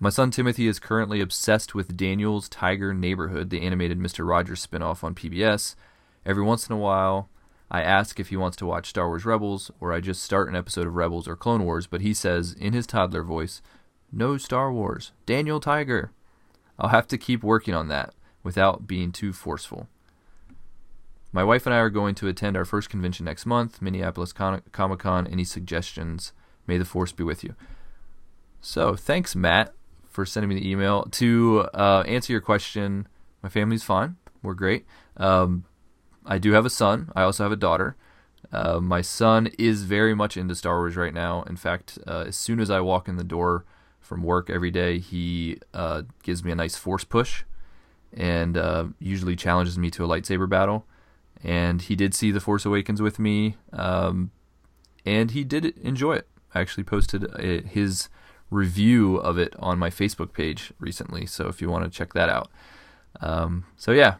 My 0.00 0.08
son 0.08 0.30
Timothy 0.30 0.66
is 0.66 0.78
currently 0.78 1.20
obsessed 1.20 1.74
with 1.74 1.96
Daniel's 1.96 2.48
Tiger 2.48 2.94
Neighborhood, 2.94 3.50
the 3.50 3.60
animated 3.60 3.98
Mr. 3.98 4.26
Rogers 4.26 4.66
spinoff 4.66 5.04
on 5.04 5.14
PBS. 5.14 5.74
Every 6.24 6.42
once 6.42 6.68
in 6.68 6.74
a 6.74 6.78
while, 6.78 7.28
I 7.70 7.82
ask 7.82 8.18
if 8.18 8.30
he 8.30 8.36
wants 8.36 8.56
to 8.58 8.66
watch 8.66 8.88
Star 8.88 9.08
Wars 9.08 9.26
Rebels, 9.26 9.70
or 9.78 9.92
I 9.92 10.00
just 10.00 10.22
start 10.22 10.48
an 10.48 10.56
episode 10.56 10.86
of 10.86 10.96
Rebels 10.96 11.28
or 11.28 11.36
Clone 11.36 11.64
Wars, 11.64 11.86
but 11.86 12.00
he 12.00 12.14
says, 12.14 12.54
in 12.54 12.72
his 12.72 12.86
toddler 12.86 13.22
voice, 13.22 13.60
No 14.10 14.38
Star 14.38 14.72
Wars, 14.72 15.12
Daniel 15.26 15.60
Tiger. 15.60 16.12
I'll 16.78 16.88
have 16.88 17.06
to 17.08 17.18
keep 17.18 17.42
working 17.42 17.74
on 17.74 17.88
that 17.88 18.14
without 18.42 18.86
being 18.86 19.12
too 19.12 19.34
forceful. 19.34 19.86
My 21.30 21.44
wife 21.44 21.66
and 21.66 21.74
I 21.74 21.78
are 21.78 21.90
going 21.90 22.16
to 22.16 22.26
attend 22.26 22.56
our 22.56 22.64
first 22.64 22.90
convention 22.90 23.26
next 23.26 23.46
month, 23.46 23.80
Minneapolis 23.80 24.32
Con- 24.32 24.62
Comic 24.72 24.98
Con. 24.98 25.26
Any 25.26 25.44
suggestions? 25.44 26.32
May 26.70 26.78
the 26.78 26.84
force 26.84 27.10
be 27.10 27.24
with 27.24 27.42
you. 27.42 27.56
So, 28.60 28.94
thanks, 28.94 29.34
Matt, 29.34 29.74
for 30.08 30.24
sending 30.24 30.48
me 30.48 30.54
the 30.54 30.70
email. 30.70 31.02
To 31.02 31.68
uh, 31.74 32.04
answer 32.06 32.32
your 32.32 32.40
question, 32.40 33.08
my 33.42 33.48
family's 33.48 33.82
fine. 33.82 34.18
We're 34.40 34.54
great. 34.54 34.86
Um, 35.16 35.64
I 36.24 36.38
do 36.38 36.52
have 36.52 36.64
a 36.64 36.70
son. 36.70 37.10
I 37.16 37.22
also 37.22 37.42
have 37.42 37.50
a 37.50 37.56
daughter. 37.56 37.96
Uh, 38.52 38.78
my 38.78 39.00
son 39.00 39.48
is 39.58 39.82
very 39.82 40.14
much 40.14 40.36
into 40.36 40.54
Star 40.54 40.78
Wars 40.78 40.94
right 40.94 41.12
now. 41.12 41.42
In 41.42 41.56
fact, 41.56 41.98
uh, 42.06 42.26
as 42.28 42.36
soon 42.36 42.60
as 42.60 42.70
I 42.70 42.78
walk 42.78 43.08
in 43.08 43.16
the 43.16 43.24
door 43.24 43.64
from 43.98 44.22
work 44.22 44.48
every 44.48 44.70
day, 44.70 45.00
he 45.00 45.58
uh, 45.74 46.02
gives 46.22 46.44
me 46.44 46.52
a 46.52 46.54
nice 46.54 46.76
force 46.76 47.02
push 47.02 47.42
and 48.12 48.56
uh, 48.56 48.84
usually 49.00 49.34
challenges 49.34 49.76
me 49.76 49.90
to 49.90 50.04
a 50.04 50.08
lightsaber 50.08 50.48
battle. 50.48 50.86
And 51.42 51.82
he 51.82 51.96
did 51.96 52.14
see 52.14 52.30
The 52.30 52.38
Force 52.38 52.64
Awakens 52.64 53.02
with 53.02 53.18
me, 53.18 53.56
um, 53.72 54.30
and 55.04 55.32
he 55.32 55.42
did 55.42 55.76
enjoy 55.78 56.14
it. 56.14 56.28
I 56.54 56.60
actually 56.60 56.84
posted 56.84 57.24
a, 57.38 57.62
his 57.62 58.08
review 58.50 59.16
of 59.16 59.38
it 59.38 59.54
on 59.58 59.78
my 59.78 59.90
Facebook 59.90 60.32
page 60.32 60.72
recently, 60.78 61.26
so 61.26 61.46
if 61.48 61.60
you 61.62 61.70
want 61.70 61.84
to 61.84 61.90
check 61.90 62.12
that 62.14 62.28
out. 62.28 62.50
Um, 63.20 63.64
so 63.76 63.92
yeah, 63.92 64.16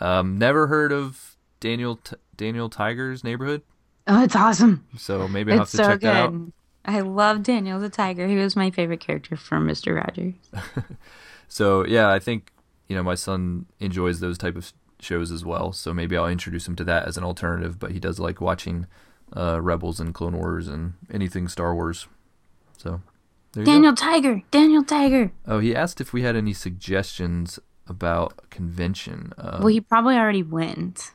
um, 0.00 0.38
never 0.38 0.66
heard 0.68 0.92
of 0.92 1.36
Daniel 1.60 1.96
T- 1.96 2.16
Daniel 2.36 2.68
Tiger's 2.70 3.22
Neighborhood, 3.24 3.62
Oh, 4.06 4.22
it's 4.24 4.34
awesome. 4.36 4.86
so 4.96 5.28
maybe 5.28 5.52
I'll 5.52 5.58
have 5.60 5.70
to 5.70 5.76
so 5.76 5.82
check 5.84 6.00
good. 6.00 6.06
that 6.08 6.16
out. 6.16 6.34
I 6.84 7.00
love 7.00 7.42
Daniel 7.42 7.78
the 7.78 7.90
Tiger. 7.90 8.26
He 8.26 8.36
was 8.36 8.56
my 8.56 8.70
favorite 8.70 9.00
character 9.00 9.36
from 9.36 9.66
Mister 9.66 9.94
Rogers. 9.94 10.34
So 11.48 11.84
yeah, 11.84 12.08
I 12.10 12.18
think 12.20 12.52
you 12.88 12.94
know 12.96 13.02
my 13.02 13.14
son 13.16 13.66
enjoys 13.80 14.20
those 14.20 14.38
type 14.38 14.56
of 14.56 14.72
shows 15.00 15.32
as 15.32 15.44
well. 15.44 15.72
So 15.72 15.92
maybe 15.92 16.16
I'll 16.16 16.28
introduce 16.28 16.68
him 16.68 16.76
to 16.76 16.84
that 16.84 17.06
as 17.08 17.16
an 17.16 17.24
alternative. 17.24 17.78
But 17.78 17.90
he 17.90 17.98
does 17.98 18.18
like 18.20 18.40
watching 18.40 18.86
uh, 19.36 19.60
Rebels 19.62 20.00
and 20.00 20.14
Clone 20.14 20.36
Wars 20.36 20.68
and 20.68 20.94
anything 21.12 21.48
Star 21.48 21.74
Wars. 21.74 22.06
So 22.76 23.00
there 23.52 23.62
you 23.62 23.66
go. 23.66 23.72
Daniel 23.72 23.94
Tiger. 23.94 24.42
Daniel 24.50 24.84
Tiger. 24.84 25.32
Oh, 25.46 25.58
he 25.58 25.74
asked 25.74 26.00
if 26.00 26.12
we 26.12 26.22
had 26.22 26.36
any 26.36 26.52
suggestions 26.52 27.58
about 27.86 28.48
convention. 28.50 29.32
Uh, 29.36 29.58
well, 29.58 29.68
he 29.68 29.80
probably 29.80 30.16
already 30.16 30.42
went. 30.42 31.10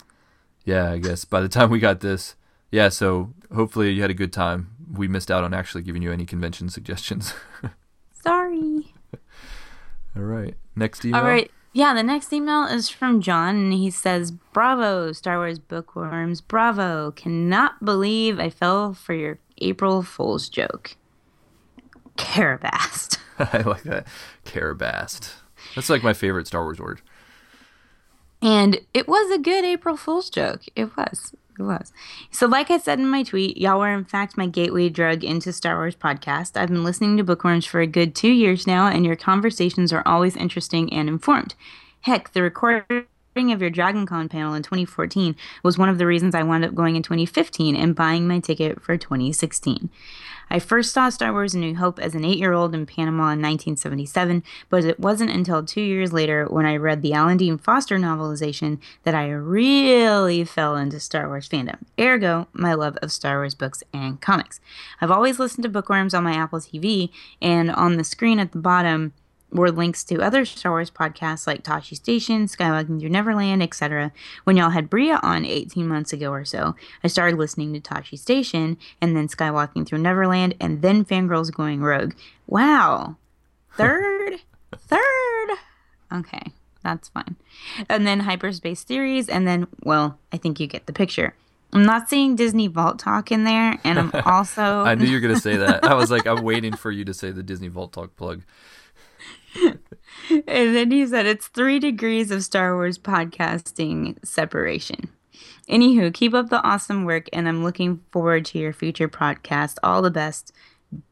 yeah, 0.66 0.92
I 0.92 0.98
guess 0.98 1.26
by 1.26 1.42
the 1.42 1.48
time 1.50 1.70
we 1.70 1.80
got 1.80 2.02
this, 2.02 2.36
yeah. 2.72 2.90
So 2.90 3.34
hopefully 3.54 3.92
you 3.92 4.02
had 4.02 4.12
a 4.12 4.16
good 4.16 4.34
time. 4.34 4.72
We 4.92 5.08
missed 5.08 5.32
out 5.32 5.44
on 5.44 5.54
actually 5.54 5.84
giving 5.84 6.02
you 6.02 6.12
any 6.12 6.26
convention 6.26 6.70
suggestions. 6.70 7.34
Sorry. 8.24 8.94
All 10.16 10.24
right, 10.24 10.56
next 10.76 11.04
email. 11.06 11.22
All 11.22 11.28
right. 11.28 11.52
Yeah, 11.76 11.94
the 11.94 12.04
next 12.04 12.32
email 12.32 12.64
is 12.64 12.88
from 12.88 13.20
John, 13.20 13.58
and 13.58 13.74
he 13.74 13.92
says, 13.92 14.32
Bravo, 14.32 15.12
Star 15.12 15.40
Wars 15.40 15.60
bookworms. 15.60 16.40
Bravo. 16.40 17.12
Cannot 17.12 17.84
believe 17.84 18.40
I 18.40 18.50
fell 18.50 18.94
for 18.94 19.14
your 19.14 19.40
April 19.58 20.02
Fool's 20.02 20.48
joke. 20.48 20.96
Karabast. 22.16 23.18
I 23.40 23.58
like 23.64 23.84
that. 23.84 24.08
Karabast. 24.46 25.34
That's 25.76 25.90
like 25.90 26.02
my 26.02 26.14
favorite 26.14 26.48
Star 26.48 26.64
Wars 26.64 26.80
word. 26.80 27.02
And 28.42 28.80
it 28.94 29.06
was 29.06 29.30
a 29.32 29.38
good 29.38 29.66
April 29.66 29.98
Fool's 29.98 30.30
joke. 30.30 30.62
It 30.78 30.96
was. 30.96 31.34
Was. 31.60 31.94
So, 32.32 32.48
like 32.48 32.70
I 32.70 32.78
said 32.78 33.00
in 33.00 33.08
my 33.08 33.24
tweet, 33.24 33.58
y'all 33.58 33.80
were 33.80 33.94
in 33.94 34.06
fact 34.06 34.38
my 34.38 34.48
gateway 34.48 34.90
drug 34.90 35.24
into 35.24 35.54
Star 35.54 35.76
Wars 35.76 35.96
podcast. 35.96 36.60
I've 36.60 36.70
been 36.70 36.84
listening 36.84 37.18
to 37.18 37.24
Bookworms 37.24 37.66
for 37.66 37.82
a 37.82 37.88
good 37.88 38.14
two 38.14 38.32
years 38.32 38.68
now, 38.68 38.88
and 38.88 39.06
your 39.06 39.16
conversations 39.16 39.94
are 39.94 40.04
always 40.06 40.36
interesting 40.36 40.92
and 40.92 41.08
informed. 41.08 41.56
Heck, 42.02 42.34
the 42.34 42.42
recording 42.42 43.06
of 43.38 43.62
your 43.62 43.72
DragonCon 43.72 44.30
panel 44.30 44.54
in 44.54 44.64
2014 44.64 45.36
was 45.64 45.78
one 45.78 45.90
of 45.90 45.98
the 45.98 46.06
reasons 46.06 46.36
I 46.36 46.44
wound 46.44 46.64
up 46.64 46.76
going 46.76 46.96
in 46.96 47.04
2015 47.04 47.76
and 47.76 47.96
buying 47.96 48.28
my 48.28 48.40
ticket 48.40 48.82
for 48.82 48.98
2016. 48.98 49.90
I 50.50 50.60
first 50.60 50.94
saw 50.94 51.10
Star 51.10 51.32
Wars 51.32 51.54
A 51.54 51.60
New 51.60 51.76
Hope 51.76 52.00
as 52.00 52.16
an 52.16 52.24
eight 52.24 52.38
year 52.38 52.54
old 52.54 52.74
in 52.76 52.86
Panama 52.86 53.32
in 53.34 53.42
1977, 53.42 54.44
but 54.70 54.86
it 54.86 55.00
wasn't 55.00 55.32
until 55.32 55.66
two 55.66 55.82
years 55.82 56.14
later 56.14 56.46
when 56.46 56.66
I 56.66 56.76
read 56.76 57.02
the 57.02 57.14
Alan 57.14 57.38
Dean 57.38 57.58
Foster 57.58 57.98
novelization 57.98 58.80
that 59.04 59.16
I 59.16 59.30
really 59.30 60.44
fell 60.44 60.76
into 60.76 61.00
Star 61.00 61.28
Wars 61.28 61.50
fandom. 61.50 61.80
Ergo, 62.00 62.48
my 62.54 62.74
love 62.74 62.98
of 62.98 63.12
Star 63.12 63.38
Wars 63.38 63.56
books 63.56 63.84
and 63.94 64.22
comics. 64.22 64.60
I've 65.02 65.12
always 65.12 65.40
listened 65.40 65.64
to 65.64 65.70
Bookworms 65.70 66.14
on 66.14 66.24
my 66.24 66.34
Apple 66.34 66.60
TV, 66.60 67.10
and 67.42 67.72
on 67.72 67.98
the 67.98 68.04
screen 68.04 68.40
at 68.40 68.52
the 68.52 68.60
bottom, 68.60 69.14
were 69.56 69.72
links 69.72 70.04
to 70.06 70.22
other 70.22 70.46
Star 70.46 70.74
Wars 70.74 70.92
podcasts 70.92 71.48
like 71.48 71.64
Tosche 71.64 71.96
Station, 71.96 72.46
Skywalking 72.46 73.00
Through 73.00 73.10
Neverland, 73.10 73.64
etc. 73.64 74.12
When 74.44 74.58
y'all 74.58 74.70
had 74.70 74.90
Bria 74.90 75.20
on 75.24 75.46
18 75.46 75.88
months 75.88 76.14
ago 76.14 76.30
or 76.32 76.46
so, 76.46 76.76
I 77.04 77.08
started 77.08 77.40
listening 77.40 77.74
to 77.74 77.80
Tosche 77.80 78.20
Station, 78.20 78.78
and 79.02 79.16
then 79.16 79.28
Skywalking 79.28 79.88
Through 79.88 80.00
Neverland, 80.00 80.56
and 80.60 80.82
then 80.82 81.06
Fangirls 81.06 81.54
Going 81.54 81.82
Rogue. 81.82 82.14
Wow. 82.48 83.16
Third? 83.78 84.42
Third? 84.78 85.50
Okay, 86.14 86.52
that's 86.84 87.10
fine. 87.10 87.36
And 87.90 88.06
then 88.06 88.22
Hyperspace 88.22 88.84
Theories, 88.84 89.30
and 89.30 89.48
then, 89.48 89.68
well, 89.84 90.20
I 90.32 90.38
think 90.38 90.60
you 90.60 90.68
get 90.68 90.86
the 90.86 90.94
picture. 90.94 91.34
I'm 91.74 91.84
not 91.84 92.10
seeing 92.10 92.36
Disney 92.36 92.68
Vault 92.68 93.00
Talk 93.00 93.32
in 93.32 93.44
there, 93.44 93.78
and 93.84 94.00
I'm 94.00 94.12
also. 94.26 94.84
I 94.84 94.96
knew 94.96 95.06
you 95.06 95.16
were 95.16 95.20
gonna 95.20 95.40
say 95.40 95.58
that. 95.58 95.84
I 95.84 95.94
was 95.96 96.10
like, 96.10 96.26
I'm 96.26 96.44
waiting 96.44 96.74
for 96.74 96.90
you 96.90 97.04
to 97.06 97.14
say 97.14 97.32
the 97.32 97.44
Disney 97.44 97.68
Vault 97.68 97.92
Talk 97.92 98.16
plug. 98.16 98.44
And 100.30 100.76
then 100.76 100.92
he 100.92 101.06
said 101.06 101.26
it's 101.26 101.48
three 101.48 101.80
degrees 101.80 102.32
of 102.32 102.44
Star 102.44 102.76
Wars 102.76 102.98
podcasting 102.98 104.18
separation. 104.26 105.10
Anywho, 105.70 106.14
keep 106.14 106.34
up 106.34 106.50
the 106.50 106.62
awesome 106.64 107.06
work, 107.06 107.28
and 107.34 107.48
I'm 107.48 107.64
looking 107.64 108.02
forward 108.12 108.46
to 108.46 108.60
your 108.60 108.72
future 108.74 109.10
podcast. 109.10 109.78
All 109.84 110.02
the 110.02 110.12
best. 110.12 110.52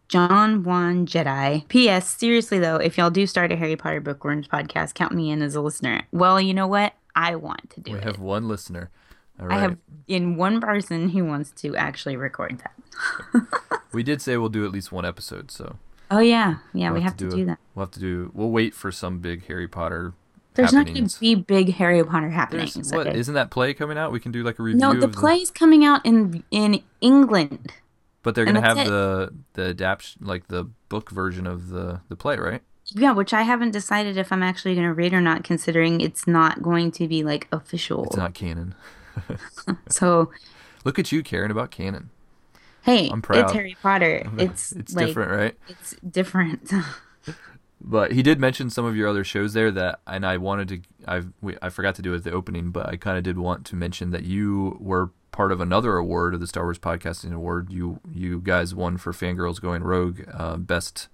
John 0.09 0.63
Juan 0.63 1.05
Jedi. 1.07 1.67
P.S. 1.69 2.07
Seriously 2.07 2.59
though, 2.59 2.75
if 2.75 2.97
y'all 2.97 3.09
do 3.09 3.25
start 3.25 3.51
a 3.51 3.55
Harry 3.55 3.75
Potter 3.75 3.99
Bookworms 4.01 4.47
podcast, 4.47 4.93
count 4.93 5.11
me 5.13 5.31
in 5.31 5.41
as 5.41 5.55
a 5.55 5.61
listener. 5.61 6.03
Well, 6.11 6.39
you 6.39 6.53
know 6.53 6.67
what? 6.67 6.93
I 7.15 7.35
want 7.35 7.69
to 7.71 7.81
do 7.81 7.93
We 7.93 7.97
it. 7.97 8.03
have 8.03 8.19
one 8.19 8.47
listener. 8.47 8.89
All 9.39 9.47
right. 9.47 9.57
I 9.57 9.61
have 9.61 9.77
in 10.07 10.35
one 10.35 10.61
person 10.61 11.09
who 11.09 11.25
wants 11.25 11.49
to 11.61 11.75
actually 11.75 12.15
record 12.15 12.59
that. 12.63 13.47
We 13.91 14.01
did 14.01 14.23
say 14.23 14.37
we'll 14.37 14.49
do 14.49 14.65
at 14.65 14.71
least 14.71 14.91
one 14.91 15.05
episode, 15.05 15.51
so 15.51 15.75
Oh 16.13 16.19
yeah, 16.19 16.57
yeah, 16.73 16.91
we'll 16.91 16.99
we 16.99 17.01
have 17.01 17.17
to 17.17 17.27
do, 17.27 17.39
it. 17.39 17.45
that. 17.45 17.59
We'll 17.73 17.87
have 17.87 17.93
to 17.93 17.99
do. 17.99 18.31
We'll 18.35 18.51
wait 18.51 18.75
for 18.75 18.91
some 18.91 19.17
big 19.17 19.47
Harry 19.47 19.67
Potter. 19.67 20.13
There's 20.53 20.71
not 20.71 20.85
going 20.85 21.07
to 21.07 21.19
be 21.19 21.33
big 21.33 21.73
Harry 21.73 22.03
Potter 22.03 22.27
There's, 22.27 22.35
happenings. 22.35 22.93
what 22.93 23.07
okay? 23.07 23.17
isn't 23.17 23.33
that 23.33 23.49
play 23.49 23.73
coming 23.73 23.97
out? 23.97 24.11
We 24.11 24.19
can 24.19 24.31
do 24.31 24.43
like 24.43 24.59
a 24.59 24.63
review. 24.63 24.79
No, 24.79 24.93
the 24.93 25.07
play's 25.07 25.49
coming 25.49 25.83
out 25.83 26.05
in 26.05 26.43
in 26.51 26.83
England. 27.01 27.73
But 28.21 28.35
they're 28.35 28.45
gonna 28.45 28.61
have 28.61 28.77
it. 28.77 28.85
the 28.85 29.33
the 29.53 29.65
adapt 29.69 30.17
like 30.21 30.49
the 30.49 30.65
book 30.87 31.09
version 31.09 31.47
of 31.47 31.69
the 31.69 32.01
the 32.09 32.15
play, 32.15 32.37
right? 32.37 32.61
Yeah, 32.89 33.13
which 33.13 33.33
I 33.33 33.41
haven't 33.41 33.71
decided 33.71 34.15
if 34.15 34.31
I'm 34.31 34.43
actually 34.43 34.75
going 34.75 34.85
to 34.85 34.93
read 34.93 35.13
or 35.13 35.21
not, 35.21 35.45
considering 35.45 36.01
it's 36.01 36.27
not 36.27 36.61
going 36.61 36.91
to 36.91 37.07
be 37.07 37.23
like 37.23 37.47
official. 37.51 38.03
It's 38.03 38.17
not 38.17 38.33
canon. 38.33 38.75
So 39.89 40.31
Look 40.83 40.99
at 40.99 41.11
you 41.11 41.23
caring 41.23 41.51
about 41.51 41.71
canon. 41.71 42.09
Hey, 42.83 43.09
I'm 43.09 43.21
proud. 43.21 43.45
it's 43.45 43.53
Harry 43.53 43.75
Potter. 43.81 44.23
It's 44.37 44.71
It's 44.71 44.93
like, 44.95 45.07
different, 45.07 45.31
right? 45.31 45.55
It's 45.67 45.95
different. 46.09 46.71
But 47.85 48.13
he 48.13 48.23
did 48.23 48.39
mention 48.39 48.69
some 48.69 48.85
of 48.85 48.95
your 48.95 49.09
other 49.09 49.25
shows 49.25 49.51
there 49.51 49.69
that, 49.71 49.99
and 50.07 50.25
I 50.25 50.37
wanted 50.37 50.67
to, 50.69 50.81
I 51.05 51.23
we, 51.41 51.57
I 51.61 51.67
forgot 51.67 51.95
to 51.95 52.01
do 52.01 52.13
it 52.13 52.17
at 52.19 52.23
the 52.23 52.31
opening, 52.31 52.71
but 52.71 52.87
I 52.87 52.95
kind 52.95 53.17
of 53.17 53.25
did 53.25 53.37
want 53.37 53.65
to 53.65 53.75
mention 53.75 54.11
that 54.11 54.23
you 54.23 54.77
were 54.79 55.09
part 55.33 55.51
of 55.51 55.59
another 55.59 55.97
award 55.97 56.33
of 56.33 56.39
the 56.39 56.47
Star 56.47 56.63
Wars 56.63 56.79
Podcasting 56.79 57.33
Award. 57.33 57.73
You 57.73 57.99
you 58.09 58.39
guys 58.39 58.73
won 58.73 58.95
for 58.97 59.11
Fangirls 59.11 59.59
Going 59.59 59.83
Rogue, 59.83 60.21
uh, 60.33 60.55
best 60.55 61.09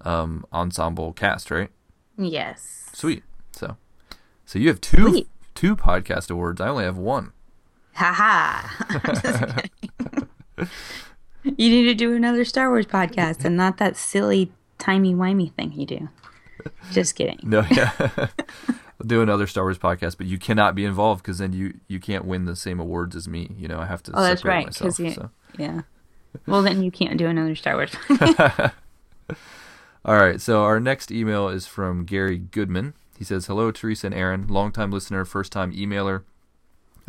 um, 0.00 0.44
ensemble 0.52 1.12
cast, 1.12 1.52
right? 1.52 1.70
yes. 2.16 2.90
Sweet. 2.92 3.22
So, 3.52 3.76
so 4.44 4.58
you 4.58 4.66
have 4.70 4.80
two 4.80 5.10
Sweet. 5.10 5.28
two 5.54 5.76
podcast 5.76 6.32
awards. 6.32 6.60
I 6.60 6.66
only 6.66 6.82
have 6.82 6.98
one. 6.98 7.30
Haha. 7.94 8.66
you 11.56 11.70
need 11.70 11.84
to 11.84 11.94
do 11.94 12.14
another 12.14 12.44
Star 12.44 12.68
Wars 12.70 12.86
podcast 12.86 13.44
and 13.44 13.56
not 13.56 13.78
that 13.78 13.96
silly 13.96 14.52
timey 14.78 15.14
wimey 15.14 15.52
thing 15.54 15.72
you 15.72 15.86
do. 15.86 16.08
Just 16.92 17.14
kidding. 17.14 17.38
No, 17.42 17.64
yeah. 17.70 17.92
I'll 19.00 19.06
do 19.06 19.22
another 19.22 19.46
Star 19.46 19.64
Wars 19.64 19.78
podcast, 19.78 20.16
but 20.18 20.26
you 20.26 20.38
cannot 20.38 20.74
be 20.74 20.84
involved 20.84 21.22
because 21.22 21.38
then 21.38 21.52
you 21.52 21.74
you 21.86 22.00
can't 22.00 22.24
win 22.24 22.44
the 22.46 22.56
same 22.56 22.80
awards 22.80 23.14
as 23.14 23.28
me. 23.28 23.50
You 23.56 23.68
know, 23.68 23.78
I 23.78 23.86
have 23.86 24.02
to. 24.04 24.12
Oh, 24.14 24.22
that's 24.22 24.44
right. 24.44 24.66
Myself, 24.66 24.96
Because 24.96 24.98
you, 24.98 25.10
so. 25.12 25.30
yeah. 25.56 25.82
Well, 26.46 26.62
then 26.62 26.82
you 26.82 26.90
can't 26.90 27.16
do 27.16 27.26
another 27.26 27.54
Star 27.54 27.74
Wars. 27.76 27.92
All 30.04 30.16
right, 30.16 30.40
so 30.40 30.62
our 30.62 30.80
next 30.80 31.10
email 31.10 31.48
is 31.48 31.66
from 31.66 32.04
Gary 32.04 32.38
Goodman. 32.38 32.94
He 33.18 33.24
says, 33.24 33.46
"Hello, 33.46 33.70
Teresa 33.70 34.06
and 34.06 34.14
Aaron, 34.14 34.46
longtime 34.48 34.90
listener, 34.90 35.24
first-time 35.24 35.72
emailer. 35.72 36.22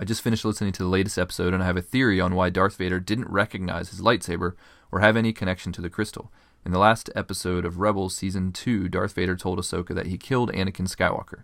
I 0.01 0.05
just 0.05 0.21
finished 0.21 0.45
listening 0.45 0.71
to 0.71 0.83
the 0.83 0.89
latest 0.89 1.17
episode, 1.17 1.53
and 1.53 1.61
I 1.61 1.65
have 1.65 1.75
a 1.75 1.81
theory 1.81 2.21
on 2.21 2.33
why 2.33 2.49
Darth 2.49 2.77
Vader 2.77 3.01
didn't 3.01 3.27
recognize 3.27 3.89
his 3.89 3.99
lightsaber 3.99 4.53
or 4.93 5.01
have 5.01 5.17
any 5.17 5.33
connection 5.33 5.73
to 5.73 5.81
the 5.81 5.89
crystal. 5.89 6.31
In 6.65 6.71
the 6.71 6.79
last 6.79 7.09
episode 7.17 7.65
of 7.65 7.79
Rebels 7.79 8.15
Season 8.15 8.53
2, 8.53 8.87
Darth 8.87 9.11
Vader 9.11 9.35
told 9.35 9.59
Ahsoka 9.59 9.93
that 9.93 10.07
he 10.07 10.17
killed 10.17 10.53
Anakin 10.53 10.87
Skywalker. 10.87 11.43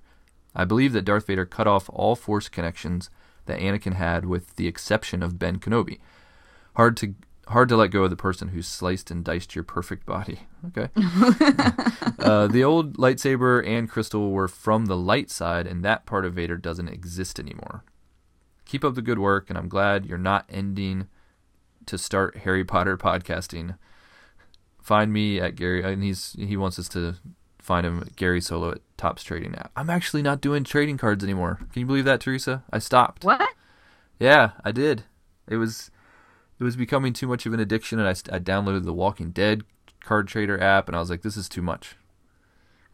I 0.56 0.64
believe 0.64 0.94
that 0.94 1.04
Darth 1.04 1.28
Vader 1.28 1.46
cut 1.46 1.68
off 1.68 1.90
all 1.92 2.16
Force 2.16 2.48
connections 2.48 3.10
that 3.46 3.60
Anakin 3.60 3.96
had, 3.96 4.24
with 4.24 4.56
the 4.56 4.68
exception 4.68 5.22
of 5.22 5.38
Ben 5.38 5.60
Kenobi. 5.60 6.00
Hard 6.78 6.96
to 6.98 7.14
hard 7.50 7.68
to 7.70 7.76
let 7.76 7.92
go 7.92 8.06
of 8.06 8.10
the 8.10 8.16
person 8.16 8.48
who 8.48 8.62
sliced 8.62 9.12
and 9.12 9.24
diced 9.24 9.54
your 9.54 9.64
perfect 9.66 10.06
body. 10.06 10.40
Okay. 10.68 10.90
uh, 12.20 12.48
the 12.48 12.64
old 12.64 12.98
lightsaber 12.98 13.68
and 13.68 13.90
crystal 13.90 14.32
were 14.32 14.48
from 14.48 14.86
the 14.86 14.98
light 14.98 15.30
side, 15.30 15.68
and 15.68 15.84
that 15.84 16.06
part 16.06 16.26
of 16.26 16.34
Vader 16.34 16.58
doesn't 16.58 16.88
exist 16.88 17.38
anymore. 17.38 17.84
Keep 18.66 18.84
up 18.84 18.96
the 18.96 19.02
good 19.02 19.20
work, 19.20 19.50
and 19.50 19.58
I'm 19.58 19.70
glad 19.70 20.06
you're 20.06 20.18
not 20.18 20.46
ending 20.50 21.08
to 21.86 21.98
start 21.98 22.38
Harry 22.38 22.66
Potter 22.66 22.98
podcasting. 22.98 23.78
Find 24.82 25.14
me 25.14 25.40
at 25.40 25.56
Gary, 25.56 25.84
and 25.84 26.04
he's 26.04 26.36
he 26.38 26.58
wants 26.58 26.78
us 26.80 26.90
to 26.90 27.16
find 27.60 27.86
him 27.86 28.02
at 28.02 28.16
Gary 28.16 28.42
Solo 28.42 28.72
at 28.72 28.82
Topps 28.98 29.24
Trading 29.24 29.56
app. 29.56 29.72
I'm 29.76 29.90
actually 29.90 30.22
not 30.22 30.42
doing 30.42 30.64
trading 30.64 30.98
cards 30.98 31.24
anymore. 31.24 31.60
Can 31.74 31.80
you 31.80 31.86
believe 31.86 32.06
that, 32.06 32.22
Teresa? 32.22 32.64
I 32.72 32.80
stopped. 32.80 33.24
What? 33.24 33.50
Yeah, 34.20 34.52
I 34.64 34.72
did. 34.72 35.04
It 35.48 35.58
was 35.58 35.92
it 36.60 36.64
was 36.64 36.76
becoming 36.76 37.14
too 37.14 37.28
much 37.28 37.46
of 37.46 37.54
an 37.54 37.60
addiction, 37.60 38.00
and 38.00 38.08
I, 38.08 38.12
I 38.36 38.40
downloaded 38.40 38.86
the 38.86 38.94
Walking 38.94 39.32
Dead 39.32 39.64
card 40.00 40.28
trader 40.28 40.62
app, 40.62 40.88
and 40.88 40.96
I 40.96 41.00
was 41.00 41.10
like, 41.10 41.22
this 41.22 41.38
is 41.38 41.50
too 41.50 41.62
much. 41.62 41.98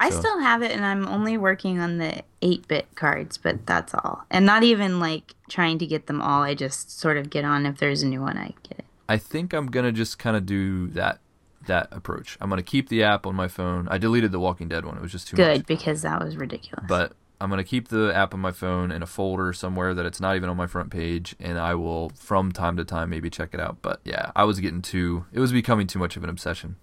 I 0.02 0.10
So- 0.10 0.20
still 0.20 0.40
have 0.40 0.62
it, 0.64 0.72
and 0.72 0.84
I'm 0.84 1.08
only 1.08 1.38
working 1.38 1.80
on 1.80 1.98
the 2.00 2.24
8 2.42 2.68
bit 2.68 2.88
cards, 2.96 3.38
but 3.38 3.66
that's 3.66 3.94
all. 3.94 4.26
And 4.32 4.46
not 4.46 4.64
even 4.64 5.00
like 5.00 5.36
trying 5.50 5.78
to 5.80 5.86
get 5.86 6.08
them 6.08 6.22
all. 6.22 6.42
I 6.44 6.56
just 6.56 7.00
sort 7.00 7.18
of 7.18 7.30
get 7.30 7.46
on 7.46 7.66
if 7.66 7.78
there's 7.78 8.02
a 8.04 8.08
new 8.08 8.22
one, 8.22 8.38
I 8.38 8.54
get 8.68 8.80
it. 8.80 8.86
I 9.08 9.18
think 9.18 9.54
I'm 9.54 9.68
gonna 9.68 9.92
just 9.92 10.18
kind 10.20 10.36
of 10.36 10.46
do 10.46 10.88
that 10.90 11.20
that 11.68 11.88
approach. 11.92 12.38
I'm 12.42 12.50
gonna 12.50 12.64
keep 12.64 12.90
the 12.90 13.04
app 13.04 13.28
on 13.28 13.36
my 13.36 13.48
phone. 13.48 13.88
I 13.92 14.00
deleted 14.00 14.32
the 14.32 14.40
Walking 14.40 14.68
Dead 14.68 14.84
one; 14.84 14.98
it 14.98 15.02
was 15.02 15.12
just 15.12 15.28
too 15.28 15.36
Good, 15.38 15.58
much. 15.60 15.68
because 15.68 16.02
that 16.02 16.20
was 16.24 16.36
ridiculous. 16.36 16.86
But 16.88 17.14
I'm 17.40 17.52
gonna 17.52 17.64
keep 17.64 17.90
the 17.90 18.12
app 18.16 18.34
on 18.34 18.40
my 18.40 18.52
phone 18.52 18.90
in 18.92 19.04
a 19.04 19.06
folder 19.06 19.54
somewhere 19.54 19.94
that 19.94 20.06
it's 20.06 20.20
not 20.20 20.36
even 20.36 20.50
on 20.50 20.58
my 20.58 20.66
front 20.66 20.90
page, 20.90 21.36
and 21.40 21.60
I 21.60 21.76
will 21.76 22.10
from 22.16 22.52
time 22.52 22.78
to 22.78 22.84
time 22.86 23.12
maybe 23.12 23.30
check 23.30 23.50
it 23.54 23.60
out. 23.60 23.78
But 23.84 24.02
yeah, 24.04 24.32
I 24.36 24.44
was 24.46 24.60
getting 24.60 24.82
too. 24.82 25.26
It 25.32 25.40
was 25.40 25.52
becoming 25.52 25.86
too 25.86 26.00
much 26.00 26.18
of 26.18 26.24
an 26.24 26.30
obsession. 26.32 26.78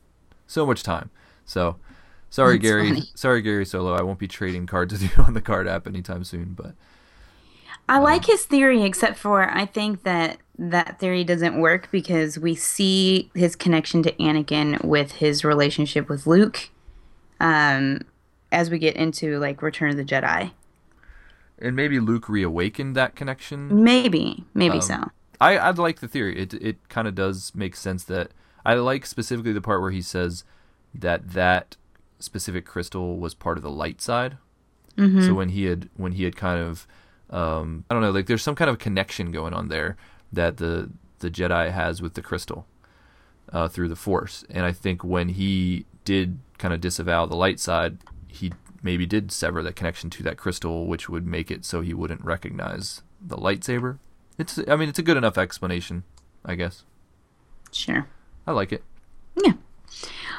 So 0.46 0.64
much 0.64 0.85
time. 0.85 1.11
So 1.44 1.76
sorry, 2.31 2.57
That's 2.59 2.62
Gary. 2.69 2.88
funny. 2.88 3.03
Sorry, 3.14 3.43
Gary 3.43 3.64
Solo. 3.67 3.95
I 3.95 4.03
won't 4.03 4.19
be 4.19 4.29
trading 4.29 4.67
cards 4.67 4.93
with 4.93 5.03
you 5.17 5.23
on 5.23 5.35
the 5.35 5.41
card 5.41 5.67
app 5.69 5.87
anytime 5.87 6.25
soon. 6.25 6.55
But 6.55 6.75
I 7.88 7.99
like 7.99 8.27
his 8.27 8.45
theory, 8.45 8.83
except 8.83 9.19
for 9.19 9.49
I 9.49 9.64
think 9.67 10.03
that 10.03 10.38
that 10.59 10.99
theory 10.99 11.25
doesn't 11.25 11.59
work 11.61 11.88
because 11.91 12.38
we 12.38 12.55
see 12.55 13.31
his 13.35 13.55
connection 13.57 14.03
to 14.03 14.12
Anakin 14.14 14.85
with 14.85 15.12
his 15.12 15.45
relationship 15.45 16.09
with 16.09 16.27
Luke 16.27 16.69
um, 17.41 18.01
as 18.51 18.69
we 18.71 18.79
get 18.79 18.97
into 18.97 19.38
like 19.38 19.62
Return 19.62 19.91
of 19.91 19.97
the 19.97 20.05
Jedi. 20.05 20.51
and 21.61 21.77
maybe 21.77 22.01
Luke 22.01 22.29
reawakened 22.29 22.97
that 22.97 23.14
connection. 23.14 23.85
Maybe, 23.85 24.45
maybe 24.55 24.77
Um, 24.77 24.81
so. 24.83 25.05
I 25.41 25.57
I 25.57 25.71
like 25.71 26.01
the 26.01 26.09
theory. 26.09 26.37
It 26.38 26.53
it 26.55 26.88
kind 26.88 27.07
of 27.07 27.14
does 27.14 27.53
make 27.55 27.77
sense 27.77 28.03
that 28.05 28.33
I 28.67 28.75
like 28.75 29.07
specifically 29.07 29.53
the 29.53 29.61
part 29.61 29.81
where 29.81 29.93
he 29.93 30.03
says 30.03 30.43
that 30.93 31.31
that 31.31 31.77
specific 32.18 32.64
crystal 32.64 33.18
was 33.18 33.35
part 33.35 33.57
of 33.57 33.62
the 33.62 33.70
light 33.70 34.00
side. 34.00 34.38
Mm-hmm. 34.96 35.26
So 35.26 35.35
when 35.35 35.50
he 35.50 35.64
had 35.64 35.88
when 35.96 36.12
he 36.12 36.24
had 36.24 36.37
kind 36.37 36.61
of 36.61 36.87
um, 37.31 37.85
I 37.88 37.94
don't 37.94 38.02
know 38.02 38.11
like 38.11 38.26
there's 38.26 38.42
some 38.42 38.54
kind 38.54 38.70
of 38.70 38.78
connection 38.78 39.31
going 39.31 39.54
on 39.54 39.68
there 39.68 39.96
that 40.33 40.57
the 40.57 40.90
the 41.20 41.31
Jedi 41.31 41.70
has 41.70 42.00
with 42.00 42.14
the 42.14 42.22
crystal 42.22 42.66
uh, 43.52 43.68
through 43.68 43.88
the 43.88 43.96
Force, 43.96 44.44
and 44.50 44.64
I 44.64 44.72
think 44.72 45.04
when 45.04 45.31
he 45.31 45.87
did 46.04 46.38
kind 46.59 46.74
of 46.74 46.81
disavow 46.81 47.26
the 47.26 47.37
light 47.37 47.61
side, 47.61 47.98
he 48.26 48.52
maybe 48.83 49.07
did 49.07 49.33
sever 49.33 49.62
that 49.62 49.76
connection 49.76 50.11
to 50.11 50.22
that 50.22 50.37
crystal, 50.37 50.87
which 50.87 51.09
would 51.09 51.26
make 51.26 51.50
it 51.50 51.64
so 51.64 51.81
he 51.81 51.94
wouldn't 51.94 52.24
recognize 52.24 53.02
the 53.20 53.37
lightsaber. 53.37 53.98
It's 54.38 54.59
I 54.68 54.76
mean 54.76 54.88
it's 54.88 54.98
a 54.98 55.02
good 55.02 55.16
enough 55.16 55.38
explanation, 55.38 56.04
I 56.44 56.54
guess. 56.54 56.85
Sure. 57.72 58.09
I 58.46 58.52
like 58.52 58.72
it. 58.72 58.83
Yeah. 59.37 59.52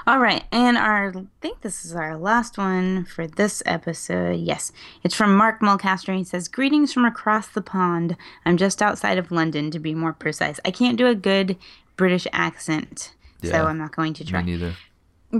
All 0.07 0.19
right, 0.19 0.43
and 0.51 0.77
our 0.77 1.09
I 1.15 1.23
think 1.41 1.61
this 1.61 1.85
is 1.85 1.93
our 1.93 2.17
last 2.17 2.57
one 2.57 3.05
for 3.05 3.27
this 3.27 3.61
episode. 3.65 4.39
Yes, 4.39 4.71
it's 5.03 5.15
from 5.15 5.35
Mark 5.35 5.59
Mulcaster. 5.61 6.15
He 6.15 6.23
says, 6.23 6.47
"Greetings 6.47 6.93
from 6.93 7.05
across 7.05 7.47
the 7.47 7.61
pond. 7.61 8.15
I'm 8.45 8.57
just 8.57 8.81
outside 8.81 9.17
of 9.17 9.31
London, 9.31 9.71
to 9.71 9.79
be 9.79 9.93
more 9.93 10.13
precise. 10.13 10.59
I 10.65 10.71
can't 10.71 10.97
do 10.97 11.07
a 11.07 11.15
good 11.15 11.57
British 11.97 12.27
accent, 12.31 13.13
Yeah, 13.41 13.51
so 13.51 13.65
I'm 13.67 13.77
not 13.77 13.95
going 13.95 14.13
to 14.15 14.25
try. 14.25 14.41
Me 14.41 14.53
neither. 14.53 14.75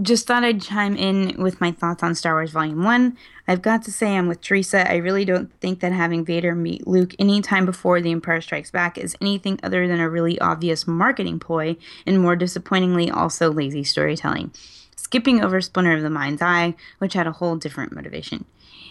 Just 0.03 0.27
thought 0.27 0.43
I'd 0.43 0.61
chime 0.61 0.95
in 0.95 1.35
with 1.41 1.59
my 1.59 1.71
thoughts 1.71 2.03
on 2.03 2.13
Star 2.13 2.35
Wars 2.35 2.51
Volume 2.51 2.83
1. 2.83 3.17
I've 3.47 3.63
got 3.63 3.81
to 3.85 3.91
say, 3.91 4.15
I'm 4.15 4.27
with 4.27 4.39
Teresa. 4.39 4.87
I 4.87 4.97
really 4.97 5.25
don't 5.25 5.51
think 5.61 5.79
that 5.79 5.91
having 5.91 6.23
Vader 6.23 6.53
meet 6.53 6.85
Luke 6.85 7.15
any 7.17 7.41
time 7.41 7.65
before 7.65 7.99
The 7.99 8.11
Empire 8.11 8.39
Strikes 8.39 8.69
Back 8.69 8.99
is 8.99 9.17
anything 9.19 9.59
other 9.63 9.87
than 9.87 9.99
a 9.99 10.07
really 10.07 10.39
obvious 10.39 10.85
marketing 10.85 11.39
ploy, 11.39 11.75
and 12.05 12.21
more 12.21 12.35
disappointingly, 12.35 13.09
also 13.09 13.51
lazy 13.51 13.83
storytelling. 13.83 14.51
Skipping 14.95 15.43
over 15.43 15.59
Splinter 15.59 15.93
of 15.93 16.03
the 16.03 16.11
Mind's 16.11 16.43
Eye, 16.43 16.75
which 16.99 17.13
had 17.13 17.25
a 17.25 17.31
whole 17.31 17.55
different 17.55 17.91
motivation. 17.91 18.45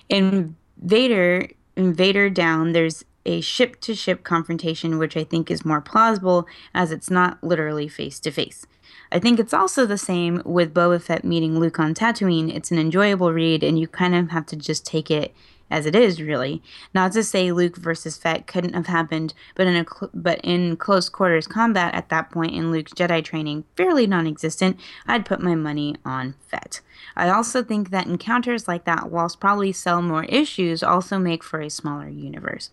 In 0.08 0.56
Vader, 0.82 1.46
in 1.76 1.94
Vader 1.94 2.28
Down, 2.28 2.72
there's 2.72 3.04
a 3.24 3.40
ship 3.40 3.80
to 3.82 3.94
ship 3.94 4.24
confrontation, 4.24 4.98
which 4.98 5.16
I 5.16 5.22
think 5.22 5.48
is 5.48 5.64
more 5.64 5.80
plausible 5.80 6.48
as 6.74 6.90
it's 6.90 7.08
not 7.08 7.38
literally 7.44 7.86
face 7.86 8.18
to 8.20 8.32
face. 8.32 8.66
I 9.10 9.18
think 9.18 9.38
it's 9.38 9.54
also 9.54 9.86
the 9.86 9.98
same 9.98 10.42
with 10.44 10.74
Boba 10.74 11.00
Fett 11.00 11.24
meeting 11.24 11.58
Luke 11.58 11.78
on 11.78 11.94
Tatooine. 11.94 12.54
It's 12.54 12.70
an 12.70 12.78
enjoyable 12.78 13.32
read, 13.32 13.62
and 13.62 13.78
you 13.78 13.88
kind 13.88 14.14
of 14.14 14.30
have 14.30 14.46
to 14.46 14.56
just 14.56 14.84
take 14.84 15.10
it 15.10 15.34
as 15.70 15.86
it 15.86 15.94
is, 15.94 16.20
really. 16.20 16.62
Not 16.94 17.12
to 17.12 17.22
say 17.22 17.52
Luke 17.52 17.76
versus 17.76 18.16
Fett 18.16 18.46
couldn't 18.46 18.74
have 18.74 18.86
happened, 18.86 19.34
but 19.54 19.66
in 19.66 19.76
a 19.76 19.84
cl- 19.84 20.10
but 20.14 20.40
in 20.42 20.76
close 20.76 21.08
quarters 21.08 21.46
combat 21.46 21.94
at 21.94 22.08
that 22.08 22.30
point 22.30 22.54
in 22.54 22.70
Luke's 22.70 22.92
Jedi 22.92 23.22
training, 23.22 23.64
fairly 23.76 24.06
non-existent, 24.06 24.78
I'd 25.06 25.26
put 25.26 25.40
my 25.40 25.54
money 25.54 25.96
on 26.04 26.34
Fett. 26.46 26.80
I 27.16 27.28
also 27.28 27.62
think 27.62 27.90
that 27.90 28.06
encounters 28.06 28.68
like 28.68 28.84
that, 28.84 29.10
whilst 29.10 29.40
probably 29.40 29.72
sell 29.72 30.02
more 30.02 30.24
issues, 30.24 30.82
also 30.82 31.18
make 31.18 31.44
for 31.44 31.60
a 31.60 31.70
smaller 31.70 32.08
universe. 32.08 32.70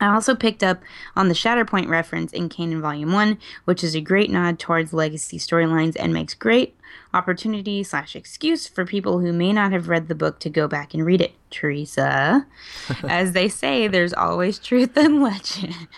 I 0.00 0.12
also 0.12 0.34
picked 0.34 0.62
up 0.62 0.82
on 1.14 1.28
the 1.28 1.34
Shatterpoint 1.34 1.88
reference 1.88 2.32
in 2.32 2.48
Kanan 2.48 2.80
Volume 2.80 3.12
1, 3.12 3.38
which 3.64 3.82
is 3.82 3.94
a 3.94 4.00
great 4.00 4.30
nod 4.30 4.58
towards 4.58 4.92
legacy 4.92 5.38
storylines 5.38 5.96
and 5.98 6.12
makes 6.12 6.34
great 6.34 6.76
opportunity 7.14 7.82
slash 7.82 8.14
excuse 8.14 8.68
for 8.68 8.84
people 8.84 9.20
who 9.20 9.32
may 9.32 9.52
not 9.52 9.72
have 9.72 9.88
read 9.88 10.08
the 10.08 10.14
book 10.14 10.38
to 10.40 10.50
go 10.50 10.68
back 10.68 10.92
and 10.92 11.06
read 11.06 11.20
it. 11.20 11.32
Teresa, 11.50 12.46
as 13.04 13.32
they 13.32 13.48
say, 13.48 13.88
there's 13.88 14.12
always 14.12 14.58
truth 14.58 14.96
in 14.96 15.22
legend. 15.22 15.88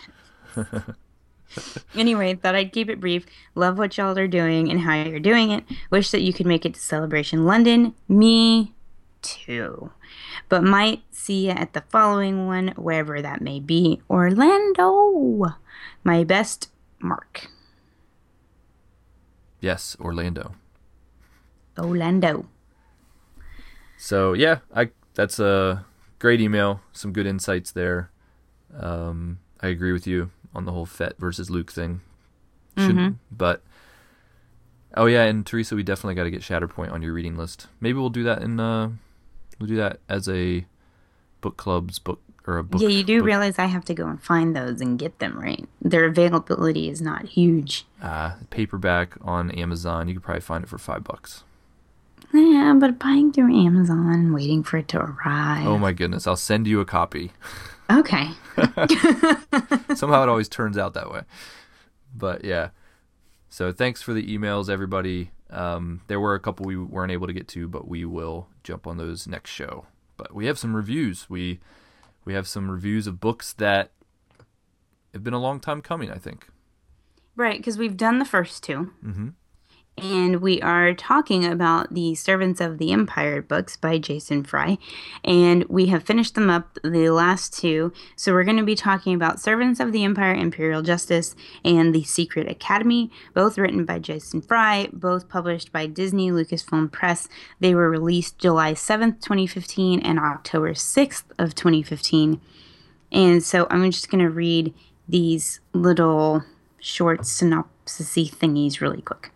anyway, 1.94 2.34
thought 2.34 2.54
I'd 2.54 2.72
keep 2.72 2.88
it 2.88 3.00
brief. 3.00 3.26
Love 3.54 3.78
what 3.78 3.96
y'all 3.96 4.16
are 4.16 4.28
doing 4.28 4.70
and 4.70 4.80
how 4.80 4.94
you're 5.02 5.18
doing 5.18 5.50
it. 5.50 5.64
Wish 5.90 6.10
that 6.12 6.22
you 6.22 6.32
could 6.32 6.46
make 6.46 6.64
it 6.64 6.74
to 6.74 6.80
Celebration 6.80 7.44
London. 7.46 7.94
Me 8.08 8.74
too. 9.22 9.90
But 10.48 10.64
might 10.64 11.02
see 11.10 11.46
you 11.46 11.50
at 11.50 11.72
the 11.72 11.82
following 11.88 12.46
one, 12.46 12.68
wherever 12.76 13.20
that 13.20 13.40
may 13.40 13.60
be. 13.60 14.00
Orlando. 14.08 15.54
My 16.04 16.24
best 16.24 16.70
Mark. 17.00 17.48
Yes, 19.60 19.96
Orlando. 20.00 20.54
Orlando. 21.78 22.46
So 23.96 24.32
yeah, 24.32 24.58
I 24.74 24.90
that's 25.14 25.38
a 25.40 25.84
great 26.18 26.40
email. 26.40 26.80
Some 26.92 27.12
good 27.12 27.26
insights 27.26 27.72
there. 27.72 28.10
Um, 28.78 29.38
I 29.60 29.68
agree 29.68 29.92
with 29.92 30.06
you 30.06 30.30
on 30.54 30.64
the 30.64 30.72
whole 30.72 30.86
Fett 30.86 31.18
versus 31.18 31.50
Luke 31.50 31.72
thing. 31.72 32.00
Should, 32.76 33.18
But 33.32 33.62
oh 34.96 35.06
yeah, 35.06 35.24
and 35.24 35.44
Teresa, 35.44 35.74
we 35.74 35.82
definitely 35.82 36.14
got 36.14 36.24
to 36.24 36.30
get 36.30 36.42
Shatterpoint 36.42 36.92
on 36.92 37.02
your 37.02 37.12
reading 37.12 37.36
list. 37.36 37.66
Maybe 37.80 37.98
we'll 37.98 38.08
do 38.08 38.22
that 38.22 38.42
in 38.42 38.60
uh, 38.60 38.90
we'll 39.58 39.68
do 39.68 39.76
that 39.76 40.00
as 40.08 40.28
a 40.28 40.64
book 41.40 41.56
club's 41.56 41.98
book 41.98 42.20
or 42.46 42.58
a 42.58 42.64
book. 42.64 42.80
yeah, 42.80 42.88
you 42.88 43.04
do 43.04 43.18
book- 43.18 43.26
realize 43.26 43.58
I 43.58 43.66
have 43.66 43.84
to 43.86 43.94
go 43.94 44.06
and 44.06 44.22
find 44.22 44.56
those 44.56 44.80
and 44.80 44.98
get 44.98 45.18
them, 45.18 45.38
right? 45.38 45.66
Their 45.82 46.04
availability 46.06 46.88
is 46.88 47.00
not 47.02 47.26
huge. 47.26 47.84
uh, 48.02 48.32
paperback 48.50 49.14
on 49.22 49.50
Amazon. 49.50 50.08
You 50.08 50.14
could 50.14 50.22
probably 50.22 50.40
find 50.40 50.64
it 50.64 50.70
for 50.70 50.78
five 50.78 51.04
bucks. 51.04 51.44
Yeah, 52.32 52.74
but 52.78 52.98
buying 52.98 53.32
through 53.32 53.54
Amazon, 53.66 54.32
waiting 54.34 54.62
for 54.62 54.76
it 54.78 54.88
to 54.88 54.98
arrive. 55.00 55.66
Oh 55.66 55.78
my 55.78 55.92
goodness, 55.92 56.26
I'll 56.26 56.36
send 56.36 56.66
you 56.66 56.80
a 56.80 56.84
copy. 56.84 57.32
Okay. 57.90 58.28
Somehow 59.94 60.22
it 60.22 60.28
always 60.28 60.48
turns 60.48 60.76
out 60.76 60.92
that 60.94 61.10
way. 61.10 61.22
But 62.14 62.44
yeah. 62.44 62.70
So 63.48 63.72
thanks 63.72 64.02
for 64.02 64.12
the 64.12 64.26
emails, 64.36 64.68
everybody. 64.68 65.30
Um, 65.50 66.02
there 66.08 66.20
were 66.20 66.34
a 66.34 66.40
couple 66.40 66.66
we 66.66 66.76
weren't 66.76 67.12
able 67.12 67.26
to 67.26 67.32
get 67.32 67.48
to, 67.48 67.68
but 67.68 67.88
we 67.88 68.04
will 68.04 68.48
jump 68.62 68.86
on 68.86 68.96
those 68.98 69.26
next 69.26 69.50
show. 69.50 69.86
But 70.16 70.34
we 70.34 70.46
have 70.46 70.58
some 70.58 70.74
reviews. 70.76 71.28
We 71.30 71.60
we 72.24 72.34
have 72.34 72.46
some 72.46 72.70
reviews 72.70 73.06
of 73.06 73.20
books 73.20 73.52
that 73.54 73.92
have 75.14 75.24
been 75.24 75.34
a 75.34 75.38
long 75.40 75.60
time 75.60 75.80
coming. 75.80 76.10
I 76.10 76.18
think. 76.18 76.48
Right, 77.36 77.58
because 77.58 77.78
we've 77.78 77.96
done 77.96 78.18
the 78.18 78.24
first 78.24 78.64
2 78.64 78.90
Mhm. 79.04 79.34
And 80.02 80.40
we 80.40 80.60
are 80.62 80.94
talking 80.94 81.44
about 81.44 81.92
the 81.92 82.14
Servants 82.14 82.60
of 82.60 82.78
the 82.78 82.92
Empire 82.92 83.42
books 83.42 83.76
by 83.76 83.98
Jason 83.98 84.44
Fry. 84.44 84.78
And 85.24 85.64
we 85.64 85.86
have 85.86 86.04
finished 86.04 86.34
them 86.34 86.50
up, 86.50 86.78
the 86.82 87.10
last 87.10 87.52
two. 87.52 87.92
So 88.16 88.32
we're 88.32 88.44
going 88.44 88.58
to 88.58 88.64
be 88.64 88.74
talking 88.74 89.14
about 89.14 89.40
Servants 89.40 89.80
of 89.80 89.92
the 89.92 90.04
Empire, 90.04 90.34
Imperial 90.34 90.82
Justice, 90.82 91.34
and 91.64 91.94
The 91.94 92.04
Secret 92.04 92.50
Academy, 92.50 93.10
both 93.34 93.58
written 93.58 93.84
by 93.84 93.98
Jason 93.98 94.40
Fry, 94.40 94.88
both 94.92 95.28
published 95.28 95.72
by 95.72 95.86
Disney 95.86 96.30
Lucasfilm 96.30 96.90
Press. 96.92 97.28
They 97.60 97.74
were 97.74 97.90
released 97.90 98.38
July 98.38 98.74
7th, 98.74 99.20
2015, 99.20 100.00
and 100.00 100.18
October 100.18 100.74
6th 100.74 101.24
of 101.38 101.54
2015. 101.54 102.40
And 103.10 103.42
so 103.42 103.66
I'm 103.70 103.90
just 103.90 104.10
going 104.10 104.24
to 104.24 104.30
read 104.30 104.74
these 105.08 105.60
little 105.72 106.44
short 106.80 107.26
synopsis 107.26 108.14
thingies 108.14 108.80
really 108.80 109.02
quick. 109.02 109.30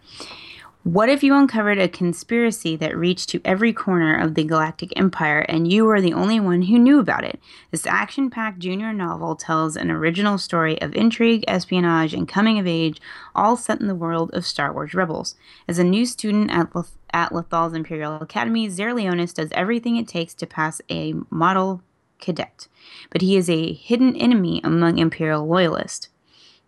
What 0.85 1.09
if 1.09 1.23
you 1.23 1.37
uncovered 1.37 1.79
a 1.79 1.87
conspiracy 1.87 2.75
that 2.75 2.97
reached 2.99 3.29
to 3.29 3.41
every 3.45 3.73
corner 3.73 4.19
of 4.19 4.35
the 4.35 4.43
Galactic 4.43 4.93
Empire 4.99 5.47
and 5.49 5.73
you 5.73 5.85
were 5.85 6.01
the 6.01 6.13
only 6.13 6.41
one 6.41 6.63
who 6.63 6.77
knew 6.77 6.99
about 6.99 7.23
it? 7.23 7.39
This 7.71 7.87
action 7.87 8.31
packed 8.31 8.59
junior 8.59 8.93
novel 8.93 9.37
tells 9.37 9.77
an 9.77 9.93
original 9.93 10.39
story 10.39 10.83
of 10.83 10.93
intrigue, 10.97 11.45
espionage, 11.47 12.13
and 12.15 12.27
coming 12.27 12.59
of 12.59 12.67
age, 12.67 13.01
all 13.33 13.57
set 13.57 13.81
in 13.81 13.87
the 13.87 13.95
world 13.95 14.33
of 14.35 14.45
Star 14.45 14.73
Wars 14.73 14.93
Rebels. 14.93 15.37
As 15.69 15.79
a 15.79 15.85
new 15.85 16.05
student 16.05 16.51
at, 16.51 16.75
Leth- 16.75 16.99
at 17.13 17.33
Lothal's 17.33 17.75
Imperial 17.75 18.17
Academy, 18.17 18.69
Zare 18.69 18.93
Leonis 18.93 19.33
does 19.33 19.53
everything 19.53 19.95
it 19.95 20.09
takes 20.09 20.35
to 20.35 20.49
pass 20.49 20.81
a 20.91 21.15
model 21.31 21.81
cadet, 22.21 22.67
but 23.11 23.23
he 23.23 23.37
is 23.37 23.49
a 23.49 23.73
hidden 23.73 24.17
enemy 24.17 24.61
among 24.65 24.99
Imperial 24.99 25.47
loyalists. 25.47 26.09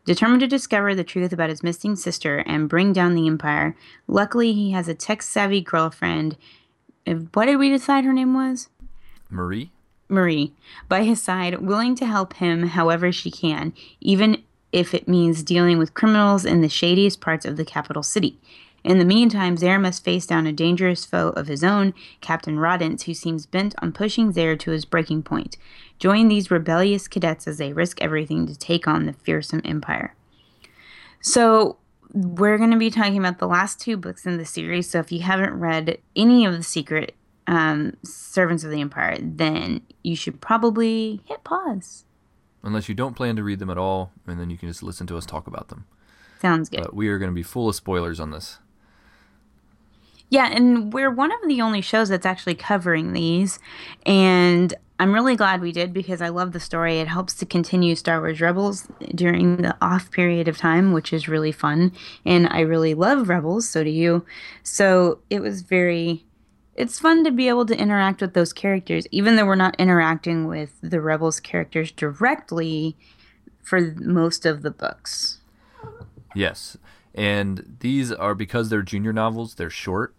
Determined 0.04 0.40
to 0.40 0.46
discover 0.46 0.94
the 0.94 1.04
truth 1.04 1.32
about 1.32 1.48
his 1.48 1.62
missing 1.62 1.96
sister 1.96 2.38
and 2.46 2.68
bring 2.68 2.92
down 2.92 3.14
the 3.14 3.26
Empire, 3.26 3.74
luckily 4.06 4.52
he 4.52 4.72
has 4.72 4.86
a 4.86 4.94
tech 4.94 5.22
savvy 5.22 5.62
girlfriend. 5.62 6.36
What 7.32 7.46
did 7.46 7.56
we 7.56 7.70
decide 7.70 8.04
her 8.04 8.12
name 8.12 8.34
was? 8.34 8.68
Marie? 9.30 9.70
Marie, 10.08 10.52
by 10.88 11.04
his 11.04 11.22
side, 11.22 11.60
willing 11.60 11.94
to 11.96 12.06
help 12.06 12.34
him 12.34 12.68
however 12.68 13.10
she 13.10 13.30
can, 13.30 13.72
even 14.00 14.42
if 14.72 14.92
it 14.92 15.08
means 15.08 15.42
dealing 15.42 15.78
with 15.78 15.94
criminals 15.94 16.44
in 16.44 16.60
the 16.60 16.68
shadiest 16.68 17.20
parts 17.20 17.46
of 17.46 17.56
the 17.56 17.64
capital 17.64 18.02
city. 18.02 18.38
In 18.84 18.98
the 18.98 19.04
meantime, 19.06 19.56
Zare 19.56 19.78
must 19.78 20.04
face 20.04 20.26
down 20.26 20.46
a 20.46 20.52
dangerous 20.52 21.06
foe 21.06 21.30
of 21.30 21.46
his 21.46 21.64
own, 21.64 21.94
Captain 22.20 22.58
Roddance, 22.58 23.04
who 23.04 23.14
seems 23.14 23.46
bent 23.46 23.74
on 23.80 23.92
pushing 23.92 24.30
Zare 24.30 24.56
to 24.56 24.72
his 24.72 24.84
breaking 24.84 25.22
point. 25.22 25.56
Join 25.98 26.28
these 26.28 26.50
rebellious 26.50 27.08
cadets 27.08 27.48
as 27.48 27.56
they 27.56 27.72
risk 27.72 28.02
everything 28.02 28.46
to 28.46 28.54
take 28.56 28.86
on 28.86 29.06
the 29.06 29.14
fearsome 29.14 29.62
empire. 29.64 30.14
So, 31.22 31.78
we're 32.12 32.58
going 32.58 32.70
to 32.70 32.76
be 32.76 32.90
talking 32.90 33.16
about 33.16 33.38
the 33.38 33.48
last 33.48 33.80
two 33.80 33.96
books 33.96 34.26
in 34.26 34.36
the 34.36 34.44
series. 34.44 34.90
So, 34.90 34.98
if 34.98 35.10
you 35.10 35.20
haven't 35.20 35.58
read 35.58 35.96
any 36.14 36.44
of 36.44 36.54
the 36.54 36.62
secret 36.62 37.14
um, 37.46 37.96
Servants 38.02 38.64
of 38.64 38.70
the 38.70 38.82
Empire, 38.82 39.16
then 39.18 39.80
you 40.02 40.14
should 40.14 40.42
probably 40.42 41.22
hit 41.24 41.42
pause. 41.42 42.04
Unless 42.62 42.90
you 42.90 42.94
don't 42.94 43.16
plan 43.16 43.36
to 43.36 43.42
read 43.42 43.60
them 43.60 43.70
at 43.70 43.78
all, 43.78 44.12
and 44.26 44.38
then 44.38 44.50
you 44.50 44.58
can 44.58 44.68
just 44.68 44.82
listen 44.82 45.06
to 45.06 45.16
us 45.16 45.24
talk 45.24 45.46
about 45.46 45.68
them. 45.68 45.86
Sounds 46.40 46.68
good. 46.68 46.82
But 46.82 46.94
we 46.94 47.08
are 47.08 47.18
going 47.18 47.30
to 47.30 47.34
be 47.34 47.42
full 47.42 47.70
of 47.70 47.74
spoilers 47.74 48.20
on 48.20 48.30
this. 48.30 48.58
Yeah, 50.34 50.50
and 50.50 50.92
we're 50.92 51.12
one 51.12 51.30
of 51.30 51.38
the 51.46 51.60
only 51.60 51.80
shows 51.80 52.08
that's 52.08 52.26
actually 52.26 52.56
covering 52.56 53.12
these. 53.12 53.60
And 54.04 54.74
I'm 54.98 55.14
really 55.14 55.36
glad 55.36 55.60
we 55.60 55.70
did 55.70 55.92
because 55.92 56.20
I 56.20 56.28
love 56.30 56.50
the 56.50 56.58
story. 56.58 56.98
It 56.98 57.06
helps 57.06 57.34
to 57.34 57.46
continue 57.46 57.94
Star 57.94 58.18
Wars 58.18 58.40
Rebels 58.40 58.88
during 59.14 59.58
the 59.58 59.76
off 59.80 60.10
period 60.10 60.48
of 60.48 60.58
time, 60.58 60.92
which 60.92 61.12
is 61.12 61.28
really 61.28 61.52
fun. 61.52 61.92
And 62.24 62.48
I 62.48 62.62
really 62.62 62.94
love 62.94 63.28
Rebels, 63.28 63.68
so 63.68 63.84
do 63.84 63.90
you. 63.90 64.26
So 64.64 65.20
it 65.30 65.38
was 65.38 65.62
very. 65.62 66.26
It's 66.74 66.98
fun 66.98 67.22
to 67.22 67.30
be 67.30 67.46
able 67.46 67.66
to 67.66 67.78
interact 67.78 68.20
with 68.20 68.34
those 68.34 68.52
characters, 68.52 69.06
even 69.12 69.36
though 69.36 69.46
we're 69.46 69.54
not 69.54 69.78
interacting 69.78 70.48
with 70.48 70.72
the 70.80 71.00
Rebels 71.00 71.38
characters 71.38 71.92
directly 71.92 72.96
for 73.62 73.94
most 74.00 74.44
of 74.44 74.62
the 74.62 74.72
books. 74.72 75.38
Yes. 76.34 76.76
And 77.14 77.76
these 77.78 78.10
are 78.10 78.34
because 78.34 78.68
they're 78.68 78.82
junior 78.82 79.12
novels, 79.12 79.54
they're 79.54 79.70
short 79.70 80.12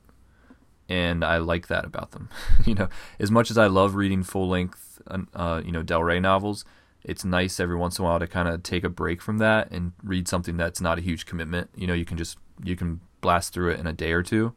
and 0.88 1.24
I 1.24 1.38
like 1.38 1.68
that 1.68 1.86
about 1.86 2.12
them. 2.12 2.30
you 2.66 2.76
know, 2.76 2.90
as 3.20 3.32
much 3.32 3.52
as 3.52 3.58
I 3.58 3.68
love 3.68 3.96
reading 3.96 4.24
full 4.24 4.48
length, 4.48 5.02
uh, 5.34 5.62
you 5.64 5.72
know, 5.72 5.84
Del 5.84 6.04
Rey 6.04 6.20
novels, 6.20 6.66
it's 7.04 7.24
nice 7.24 7.60
every 7.60 7.76
once 7.76 8.00
in 8.00 8.06
a 8.06 8.08
while 8.08 8.20
to 8.20 8.28
kind 8.28 8.48
of 8.48 8.64
take 8.64 8.84
a 8.84 8.90
break 8.90 9.22
from 9.22 9.38
that 9.38 9.70
and 9.72 9.94
read 10.04 10.28
something 10.28 10.58
that's 10.58 10.82
not 10.82 10.98
a 10.98 11.02
huge 11.02 11.26
commitment. 11.26 11.70
You 11.76 11.88
know, 11.88 11.94
you 11.94 12.06
can 12.06 12.18
just 12.18 12.38
you 12.64 12.76
can 12.76 13.02
blast 13.22 13.54
through 13.54 13.72
it 13.72 13.80
in 13.80 13.88
a 13.88 13.94
day 13.94 14.12
or 14.12 14.24
two, 14.24 14.54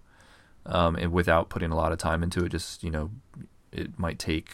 um, 0.66 0.96
and 0.96 1.12
without 1.12 1.50
putting 1.50 1.70
a 1.70 1.76
lot 1.76 1.92
of 1.92 1.98
time 1.98 2.22
into 2.22 2.44
it. 2.44 2.50
Just 2.50 2.82
you 2.82 2.90
know, 2.90 3.10
it 3.70 3.98
might 3.98 4.18
take 4.18 4.52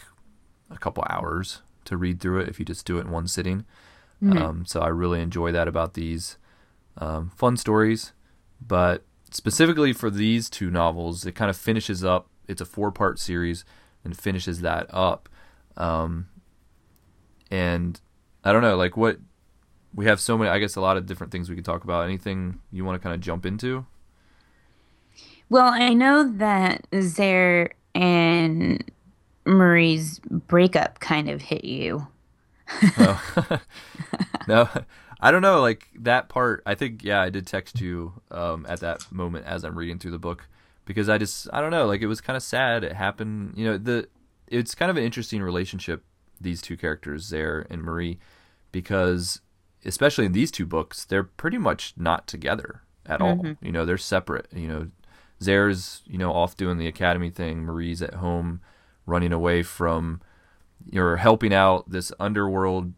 a 0.69 0.77
couple 0.77 1.03
hours 1.09 1.61
to 1.85 1.95
read 1.95 2.19
through 2.19 2.41
it 2.41 2.49
if 2.49 2.59
you 2.59 2.65
just 2.65 2.85
do 2.85 2.97
it 2.97 3.01
in 3.01 3.11
one 3.11 3.27
sitting. 3.27 3.65
Mm-hmm. 4.21 4.37
Um, 4.37 4.65
so 4.65 4.81
I 4.81 4.87
really 4.87 5.21
enjoy 5.21 5.51
that 5.51 5.67
about 5.67 5.93
these 5.93 6.37
um, 6.97 7.31
fun 7.35 7.57
stories, 7.57 8.13
but 8.65 9.03
specifically 9.35 9.91
for 9.91 10.09
these 10.09 10.49
two 10.49 10.71
novels, 10.71 11.25
it 11.25 11.33
kind 11.33 11.49
of 11.49 11.57
finishes 11.57 12.03
up. 12.03 12.27
It's 12.47 12.61
a 12.61 12.65
four 12.65 12.91
part 12.91 13.19
series 13.19 13.65
and 14.03 14.17
finishes 14.17 14.61
that 14.61 14.87
up. 14.89 15.27
Um, 15.75 16.29
and 17.51 17.99
I 18.43 18.53
don't 18.53 18.61
know, 18.61 18.77
like 18.77 18.95
what 18.95 19.17
we 19.93 20.05
have 20.05 20.19
so 20.19 20.37
many. 20.37 20.49
I 20.49 20.59
guess 20.59 20.75
a 20.75 20.81
lot 20.81 20.95
of 20.95 21.05
different 21.05 21.31
things 21.31 21.49
we 21.49 21.55
could 21.55 21.65
talk 21.65 21.83
about. 21.83 22.05
Anything 22.05 22.61
you 22.71 22.85
want 22.85 22.99
to 22.99 23.03
kind 23.03 23.13
of 23.13 23.19
jump 23.19 23.45
into? 23.45 23.85
Well, 25.49 25.67
I 25.67 25.93
know 25.93 26.31
that 26.37 26.87
Zare 27.01 27.71
and 27.93 28.83
Marie's 29.45 30.19
breakup 30.19 30.99
kind 30.99 31.29
of 31.29 31.41
hit 31.41 31.65
you. 31.65 32.07
oh. 32.97 33.59
no, 34.47 34.69
I 35.19 35.31
don't 35.31 35.41
know, 35.41 35.61
like 35.61 35.87
that 35.99 36.29
part. 36.29 36.61
I 36.65 36.75
think 36.75 37.03
yeah, 37.03 37.21
I 37.21 37.29
did 37.29 37.47
text 37.47 37.81
you 37.81 38.13
um, 38.31 38.65
at 38.67 38.79
that 38.81 39.11
moment 39.11 39.45
as 39.45 39.63
I'm 39.63 39.77
reading 39.77 39.99
through 39.99 40.11
the 40.11 40.19
book 40.19 40.47
because 40.85 41.09
I 41.09 41.17
just 41.17 41.47
I 41.53 41.61
don't 41.61 41.71
know, 41.71 41.85
like 41.85 42.01
it 42.01 42.07
was 42.07 42.21
kind 42.21 42.37
of 42.37 42.43
sad. 42.43 42.83
It 42.83 42.93
happened, 42.93 43.53
you 43.55 43.65
know. 43.65 43.77
The 43.77 44.07
it's 44.47 44.75
kind 44.75 44.91
of 44.91 44.97
an 44.97 45.03
interesting 45.03 45.41
relationship 45.41 46.03
these 46.39 46.61
two 46.61 46.77
characters, 46.77 47.25
Zare 47.25 47.65
and 47.69 47.81
Marie, 47.81 48.19
because 48.71 49.41
especially 49.85 50.25
in 50.25 50.31
these 50.31 50.51
two 50.51 50.65
books, 50.65 51.05
they're 51.05 51.23
pretty 51.23 51.57
much 51.57 51.93
not 51.97 52.27
together 52.27 52.81
at 53.05 53.19
mm-hmm. 53.19 53.47
all. 53.47 53.55
You 53.61 53.71
know, 53.71 53.85
they're 53.85 53.97
separate. 53.97 54.47
You 54.53 54.67
know, 54.67 54.87
Zare's 55.41 56.01
you 56.05 56.17
know 56.17 56.33
off 56.33 56.55
doing 56.55 56.77
the 56.77 56.87
academy 56.87 57.29
thing. 57.29 57.63
Marie's 57.63 58.01
at 58.01 58.15
home 58.15 58.61
running 59.05 59.33
away 59.33 59.63
from 59.63 60.21
you're 60.85 61.17
helping 61.17 61.53
out 61.53 61.89
this 61.89 62.11
underworld 62.19 62.93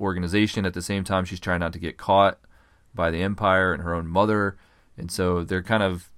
organization. 0.00 0.64
At 0.64 0.74
the 0.74 0.82
same 0.82 1.04
time, 1.04 1.24
she's 1.24 1.40
trying 1.40 1.60
not 1.60 1.72
to 1.74 1.78
get 1.78 1.96
caught 1.96 2.38
by 2.94 3.10
the 3.10 3.22
Empire 3.22 3.72
and 3.72 3.82
her 3.82 3.94
own 3.94 4.06
mother, 4.06 4.56
and 4.96 5.10
so 5.10 5.44
they're 5.44 5.62
kind 5.62 5.82
of 5.82 6.10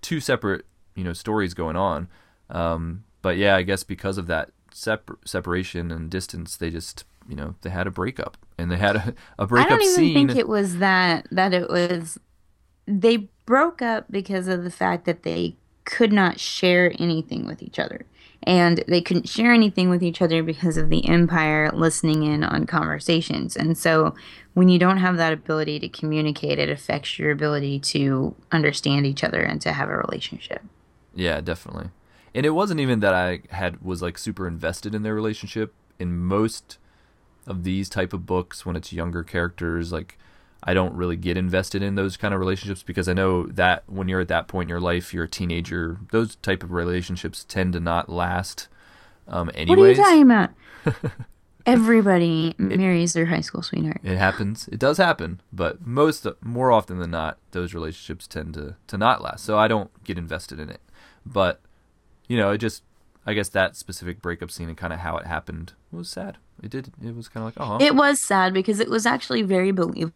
two 0.00 0.20
separate, 0.20 0.64
you 0.94 1.04
know, 1.04 1.12
stories 1.12 1.54
going 1.54 1.76
on. 1.76 2.08
Um, 2.50 3.04
but 3.22 3.36
yeah, 3.36 3.56
I 3.56 3.62
guess 3.62 3.84
because 3.84 4.18
of 4.18 4.26
that 4.26 4.50
separ- 4.72 5.18
separation 5.24 5.90
and 5.90 6.10
distance, 6.10 6.56
they 6.56 6.70
just, 6.70 7.04
you 7.28 7.36
know, 7.36 7.54
they 7.62 7.70
had 7.70 7.86
a 7.86 7.90
breakup, 7.90 8.36
and 8.58 8.70
they 8.70 8.76
had 8.76 8.96
a, 8.96 9.14
a 9.38 9.46
breakup 9.46 9.72
I 9.72 9.76
don't 9.76 9.82
even 9.82 9.94
scene. 9.94 10.14
think 10.14 10.38
it 10.38 10.48
was 10.48 10.78
that 10.78 11.28
that 11.30 11.52
it 11.54 11.68
was. 11.68 12.18
They 12.86 13.28
broke 13.46 13.80
up 13.80 14.06
because 14.10 14.48
of 14.48 14.64
the 14.64 14.70
fact 14.70 15.04
that 15.04 15.22
they 15.22 15.56
could 15.84 16.12
not 16.12 16.40
share 16.40 16.92
anything 16.98 17.46
with 17.46 17.62
each 17.62 17.78
other 17.78 18.06
and 18.44 18.84
they 18.88 19.00
couldn't 19.00 19.28
share 19.28 19.52
anything 19.52 19.88
with 19.88 20.02
each 20.02 20.20
other 20.20 20.42
because 20.42 20.76
of 20.76 20.88
the 20.88 21.08
empire 21.08 21.70
listening 21.72 22.24
in 22.24 22.42
on 22.42 22.66
conversations. 22.66 23.56
And 23.56 23.76
so 23.78 24.14
when 24.54 24.68
you 24.68 24.78
don't 24.78 24.98
have 24.98 25.16
that 25.16 25.32
ability 25.32 25.78
to 25.80 25.88
communicate, 25.88 26.58
it 26.58 26.68
affects 26.68 27.18
your 27.18 27.30
ability 27.30 27.78
to 27.80 28.34
understand 28.50 29.06
each 29.06 29.22
other 29.22 29.40
and 29.42 29.60
to 29.62 29.72
have 29.72 29.88
a 29.88 29.96
relationship. 29.96 30.62
Yeah, 31.14 31.40
definitely. 31.40 31.90
And 32.34 32.46
it 32.46 32.50
wasn't 32.50 32.80
even 32.80 33.00
that 33.00 33.14
I 33.14 33.42
had 33.50 33.82
was 33.82 34.02
like 34.02 34.18
super 34.18 34.46
invested 34.46 34.94
in 34.94 35.02
their 35.02 35.14
relationship. 35.14 35.74
In 35.98 36.18
most 36.18 36.78
of 37.46 37.64
these 37.64 37.88
type 37.88 38.12
of 38.12 38.26
books 38.26 38.64
when 38.64 38.76
it's 38.76 38.92
younger 38.92 39.22
characters 39.22 39.92
like 39.92 40.18
I 40.64 40.74
don't 40.74 40.94
really 40.94 41.16
get 41.16 41.36
invested 41.36 41.82
in 41.82 41.96
those 41.96 42.16
kind 42.16 42.32
of 42.32 42.38
relationships 42.38 42.82
because 42.82 43.08
I 43.08 43.14
know 43.14 43.46
that 43.46 43.82
when 43.86 44.08
you're 44.08 44.20
at 44.20 44.28
that 44.28 44.46
point 44.46 44.66
in 44.66 44.70
your 44.70 44.80
life, 44.80 45.12
you're 45.12 45.24
a 45.24 45.28
teenager. 45.28 45.98
Those 46.12 46.36
type 46.36 46.62
of 46.62 46.72
relationships 46.72 47.44
tend 47.44 47.72
to 47.72 47.80
not 47.80 48.08
last. 48.08 48.68
Um, 49.26 49.50
anyways. 49.54 49.68
What 49.68 49.78
are 49.78 49.88
you 49.88 49.94
talking 49.94 50.22
about? 50.22 50.50
Everybody 51.66 52.54
it, 52.58 52.78
marries 52.78 53.12
their 53.12 53.26
high 53.26 53.40
school 53.40 53.62
sweetheart. 53.62 54.00
It 54.04 54.18
happens. 54.18 54.68
It 54.68 54.78
does 54.78 54.98
happen, 54.98 55.40
but 55.52 55.84
most 55.86 56.26
more 56.40 56.72
often 56.72 56.98
than 56.98 57.10
not, 57.10 57.38
those 57.52 57.74
relationships 57.74 58.26
tend 58.26 58.54
to 58.54 58.76
to 58.88 58.98
not 58.98 59.22
last. 59.22 59.44
So 59.44 59.58
I 59.58 59.68
don't 59.68 59.90
get 60.04 60.18
invested 60.18 60.58
in 60.58 60.68
it. 60.70 60.80
But 61.24 61.60
you 62.26 62.36
know, 62.36 62.50
it 62.50 62.58
just 62.58 62.82
I 63.26 63.34
guess 63.34 63.48
that 63.50 63.76
specific 63.76 64.20
breakup 64.20 64.50
scene 64.50 64.68
and 64.68 64.76
kind 64.76 64.92
of 64.92 65.00
how 65.00 65.16
it 65.18 65.26
happened 65.26 65.74
was 65.92 66.08
sad. 66.08 66.38
It 66.60 66.70
did. 66.70 66.92
It 67.00 67.14
was 67.14 67.28
kind 67.28 67.46
of 67.46 67.56
like, 67.56 67.68
oh. 67.68 67.84
It 67.84 67.94
was 67.94 68.20
sad 68.20 68.52
because 68.52 68.80
it 68.80 68.90
was 68.90 69.06
actually 69.06 69.42
very 69.42 69.70
believable 69.70 70.14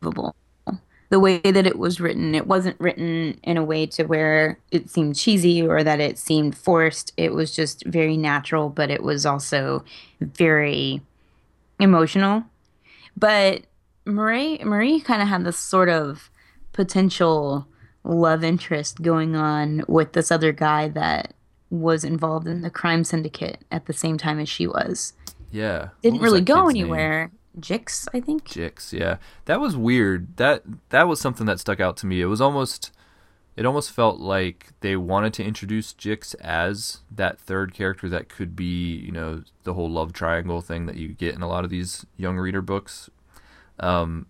the 0.00 1.20
way 1.20 1.38
that 1.38 1.66
it 1.66 1.78
was 1.78 2.00
written. 2.00 2.34
It 2.34 2.46
wasn't 2.46 2.78
written 2.80 3.38
in 3.42 3.56
a 3.56 3.64
way 3.64 3.86
to 3.86 4.04
where 4.04 4.58
it 4.70 4.90
seemed 4.90 5.16
cheesy 5.16 5.66
or 5.66 5.82
that 5.82 6.00
it 6.00 6.18
seemed 6.18 6.56
forced. 6.56 7.12
It 7.16 7.32
was 7.32 7.54
just 7.54 7.84
very 7.86 8.16
natural, 8.16 8.68
but 8.68 8.90
it 8.90 9.02
was 9.02 9.24
also 9.24 9.84
very 10.20 11.00
emotional. 11.80 12.44
But 13.16 13.62
Marie 14.04 14.58
Marie 14.64 15.00
kind 15.00 15.22
of 15.22 15.28
had 15.28 15.44
this 15.44 15.58
sort 15.58 15.88
of 15.88 16.30
potential 16.72 17.66
love 18.04 18.44
interest 18.44 19.02
going 19.02 19.34
on 19.34 19.82
with 19.88 20.12
this 20.12 20.30
other 20.30 20.52
guy 20.52 20.88
that 20.88 21.34
was 21.70 22.04
involved 22.04 22.46
in 22.46 22.62
the 22.62 22.70
crime 22.70 23.04
syndicate 23.04 23.64
at 23.70 23.86
the 23.86 23.92
same 23.92 24.16
time 24.16 24.38
as 24.38 24.48
she 24.48 24.66
was. 24.66 25.12
Yeah. 25.50 25.88
Didn't 26.02 26.20
was 26.20 26.30
really 26.30 26.40
go 26.40 26.68
anywhere. 26.68 27.28
name? 27.28 27.37
Jix, 27.60 28.08
I 28.14 28.20
think. 28.20 28.44
Jix, 28.44 28.92
yeah. 28.92 29.16
That 29.46 29.60
was 29.60 29.76
weird. 29.76 30.36
That 30.36 30.62
that 30.90 31.08
was 31.08 31.20
something 31.20 31.46
that 31.46 31.60
stuck 31.60 31.80
out 31.80 31.96
to 31.98 32.06
me. 32.06 32.20
It 32.20 32.26
was 32.26 32.40
almost 32.40 32.92
it 33.56 33.66
almost 33.66 33.90
felt 33.90 34.20
like 34.20 34.68
they 34.80 34.96
wanted 34.96 35.34
to 35.34 35.44
introduce 35.44 35.92
Jix 35.92 36.36
as 36.40 36.98
that 37.10 37.40
third 37.40 37.74
character 37.74 38.08
that 38.08 38.28
could 38.28 38.54
be, 38.54 38.94
you 38.94 39.10
know, 39.10 39.42
the 39.64 39.74
whole 39.74 39.90
love 39.90 40.12
triangle 40.12 40.60
thing 40.60 40.86
that 40.86 40.94
you 40.94 41.08
get 41.08 41.34
in 41.34 41.42
a 41.42 41.48
lot 41.48 41.64
of 41.64 41.70
these 41.70 42.06
young 42.16 42.36
reader 42.36 42.62
books. 42.62 43.10
Um 43.80 44.26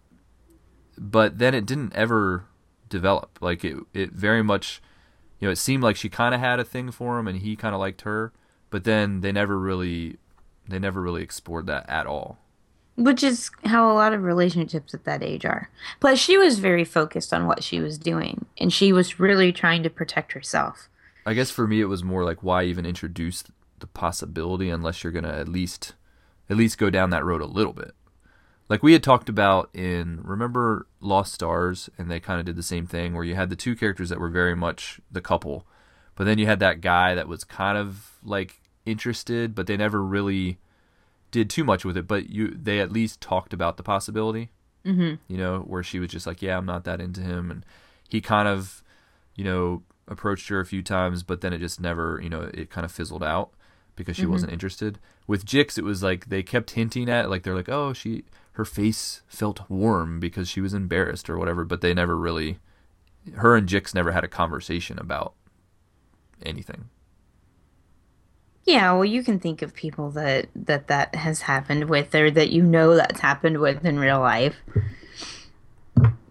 but 0.96 1.38
then 1.38 1.54
it 1.54 1.66
didn't 1.66 1.94
ever 1.94 2.46
develop. 2.88 3.38
Like 3.42 3.64
it 3.64 3.76
it 3.92 4.12
very 4.12 4.42
much 4.42 4.80
you 5.38 5.46
know, 5.46 5.52
it 5.52 5.56
seemed 5.58 5.82
like 5.82 5.96
she 5.96 6.08
kind 6.08 6.34
of 6.34 6.40
had 6.40 6.58
a 6.58 6.64
thing 6.64 6.90
for 6.90 7.18
him 7.18 7.28
and 7.28 7.40
he 7.40 7.54
kind 7.54 7.74
of 7.74 7.80
liked 7.80 8.00
her, 8.02 8.32
but 8.70 8.84
then 8.84 9.20
they 9.20 9.30
never 9.30 9.58
really 9.58 10.16
they 10.68 10.78
never 10.78 11.00
really 11.00 11.22
explored 11.22 11.66
that 11.66 11.88
at 11.88 12.06
all. 12.06 12.38
Which 12.98 13.22
is 13.22 13.50
how 13.64 13.90
a 13.90 13.94
lot 13.94 14.12
of 14.12 14.24
relationships 14.24 14.92
at 14.92 15.04
that 15.04 15.22
age 15.22 15.44
are. 15.44 15.70
Plus, 16.00 16.18
she 16.18 16.36
was 16.36 16.58
very 16.58 16.84
focused 16.84 17.32
on 17.32 17.46
what 17.46 17.62
she 17.62 17.80
was 17.80 17.96
doing, 17.96 18.46
and 18.58 18.72
she 18.72 18.92
was 18.92 19.20
really 19.20 19.52
trying 19.52 19.84
to 19.84 19.90
protect 19.90 20.32
herself. 20.32 20.88
I 21.24 21.34
guess 21.34 21.50
for 21.50 21.66
me 21.68 21.80
it 21.80 21.86
was 21.86 22.02
more 22.02 22.24
like 22.24 22.42
why 22.42 22.64
even 22.64 22.86
introduce 22.86 23.44
the 23.80 23.86
possibility 23.86 24.70
unless 24.70 25.04
you're 25.04 25.12
gonna 25.12 25.28
at 25.28 25.46
least 25.46 25.94
at 26.48 26.56
least 26.56 26.78
go 26.78 26.88
down 26.88 27.10
that 27.10 27.24
road 27.24 27.42
a 27.42 27.46
little 27.46 27.74
bit. 27.74 27.92
Like 28.68 28.82
we 28.82 28.94
had 28.94 29.02
talked 29.02 29.28
about 29.28 29.68
in 29.74 30.20
remember 30.22 30.86
Lost 31.00 31.34
Stars 31.34 31.90
and 31.98 32.10
they 32.10 32.18
kind 32.18 32.40
of 32.40 32.46
did 32.46 32.56
the 32.56 32.62
same 32.62 32.86
thing 32.86 33.14
where 33.14 33.24
you 33.24 33.34
had 33.34 33.50
the 33.50 33.56
two 33.56 33.76
characters 33.76 34.08
that 34.08 34.18
were 34.18 34.30
very 34.30 34.56
much 34.56 35.00
the 35.10 35.20
couple, 35.20 35.66
but 36.16 36.24
then 36.24 36.38
you 36.38 36.46
had 36.46 36.60
that 36.60 36.80
guy 36.80 37.14
that 37.14 37.28
was 37.28 37.44
kind 37.44 37.76
of 37.76 38.18
like 38.24 38.62
interested, 38.86 39.54
but 39.54 39.66
they 39.66 39.76
never 39.76 40.02
really 40.02 40.58
did 41.30 41.50
too 41.50 41.64
much 41.64 41.84
with 41.84 41.96
it. 41.96 42.06
But 42.06 42.30
you 42.30 42.48
they 42.48 42.80
at 42.80 42.92
least 42.92 43.20
talked 43.20 43.52
about 43.52 43.76
the 43.76 43.82
possibility. 43.82 44.50
Mm-hmm. 44.84 45.14
You 45.26 45.36
know, 45.36 45.60
where 45.60 45.82
she 45.82 45.98
was 45.98 46.10
just 46.10 46.26
like, 46.26 46.40
yeah, 46.40 46.56
I'm 46.56 46.66
not 46.66 46.84
that 46.84 47.00
into 47.00 47.20
him, 47.20 47.50
and 47.50 47.66
he 48.08 48.20
kind 48.20 48.48
of, 48.48 48.82
you 49.34 49.44
know, 49.44 49.82
approached 50.06 50.48
her 50.48 50.60
a 50.60 50.64
few 50.64 50.82
times, 50.82 51.22
but 51.22 51.42
then 51.42 51.52
it 51.52 51.58
just 51.58 51.80
never, 51.80 52.18
you 52.22 52.30
know, 52.30 52.50
it 52.54 52.70
kind 52.70 52.84
of 52.84 52.92
fizzled 52.92 53.22
out 53.22 53.50
because 53.96 54.16
she 54.16 54.24
wasn't 54.24 54.52
interested. 54.52 54.98
With 55.26 55.44
Jix, 55.44 55.76
it 55.76 55.84
was 55.84 56.02
like 56.02 56.30
they 56.30 56.42
kept 56.42 56.70
hinting 56.70 57.10
at, 57.10 57.28
like 57.28 57.42
they're 57.42 57.54
like, 57.54 57.68
oh, 57.68 57.92
she, 57.92 58.24
her 58.52 58.64
face 58.64 59.20
felt 59.26 59.68
warm 59.68 60.20
because 60.20 60.48
she 60.48 60.62
was 60.62 60.72
embarrassed 60.72 61.28
or 61.28 61.36
whatever, 61.36 61.64
but 61.64 61.82
they 61.82 61.92
never 61.92 62.16
really, 62.16 62.58
her 63.34 63.54
and 63.56 63.68
Jix 63.68 63.94
never 63.94 64.12
had 64.12 64.24
a 64.24 64.28
conversation 64.28 64.98
about 64.98 65.34
anything. 66.42 66.88
Yeah, 68.68 68.92
well, 68.92 69.04
you 69.06 69.22
can 69.22 69.40
think 69.40 69.62
of 69.62 69.72
people 69.72 70.10
that 70.10 70.48
that 70.54 70.88
that 70.88 71.14
has 71.14 71.40
happened 71.40 71.88
with, 71.88 72.14
or 72.14 72.30
that 72.30 72.50
you 72.50 72.62
know 72.62 72.94
that's 72.94 73.20
happened 73.20 73.58
with 73.58 73.82
in 73.84 73.98
real 73.98 74.20
life. 74.20 74.56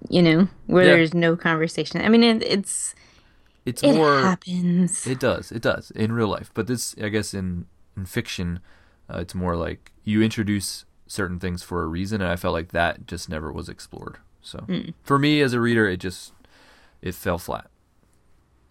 You 0.09 0.21
know, 0.21 0.47
where 0.67 0.85
Yeah. 0.85 0.91
there's 0.97 1.13
no 1.15 1.35
conversation. 1.35 1.99
I 2.01 2.09
mean, 2.09 2.23
it, 2.23 2.43
it's 2.43 2.93
It's 3.65 3.83
it 3.83 3.95
more. 3.95 4.19
happens. 4.21 5.07
It 5.07 5.19
does. 5.19 5.51
It 5.51 5.61
does 5.63 5.89
in 5.91 6.11
real 6.13 6.27
life, 6.27 6.51
but 6.53 6.67
this, 6.67 6.95
I 7.01 7.09
guess, 7.09 7.33
in 7.33 7.65
in 7.97 8.05
fiction, 8.05 8.59
uh, 9.11 9.17
it's 9.17 9.33
more 9.33 9.55
like 9.55 9.91
you 10.03 10.21
introduce 10.21 10.85
certain 11.07 11.39
things 11.39 11.63
for 11.63 11.81
a 11.81 11.87
reason, 11.87 12.21
and 12.21 12.29
I 12.29 12.35
felt 12.35 12.53
like 12.53 12.71
that 12.71 13.07
just 13.07 13.29
never 13.29 13.51
was 13.51 13.67
explored. 13.67 14.17
So 14.43 14.65
for 15.03 15.17
me 15.17 15.41
as 15.41 15.53
a 15.53 15.59
reader, 15.59 15.89
it 15.89 15.97
just 15.97 16.33
it 17.01 17.15
fell 17.15 17.39
flat. 17.39 17.67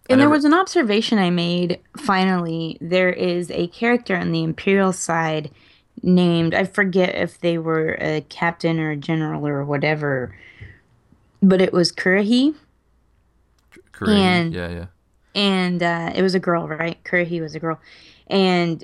And 0.09 0.21
there 0.21 0.29
was 0.29 0.45
an 0.45 0.53
observation 0.53 1.17
I 1.19 1.29
made. 1.29 1.79
Finally, 1.97 2.77
there 2.79 3.09
is 3.11 3.51
a 3.51 3.67
character 3.67 4.15
on 4.15 4.31
the 4.31 4.43
Imperial 4.43 4.93
side 4.93 5.51
named 6.03 6.53
I 6.53 6.63
forget 6.63 7.15
if 7.15 7.39
they 7.39 7.57
were 7.57 7.97
a 7.99 8.21
captain 8.29 8.79
or 8.79 8.91
a 8.91 8.95
general 8.95 9.45
or 9.47 9.65
whatever, 9.65 10.35
but 11.41 11.59
it 11.61 11.73
was 11.73 11.91
Currahee, 11.91 12.55
Korean, 13.91 14.17
and- 14.21 14.53
yeah, 14.53 14.69
yeah, 14.69 14.85
and 15.35 15.81
uh, 15.83 16.11
it 16.15 16.21
was 16.21 16.35
a 16.35 16.39
girl, 16.39 16.67
right? 16.67 17.03
Currahee 17.03 17.41
was 17.41 17.55
a 17.55 17.59
girl, 17.59 17.79
and 18.27 18.83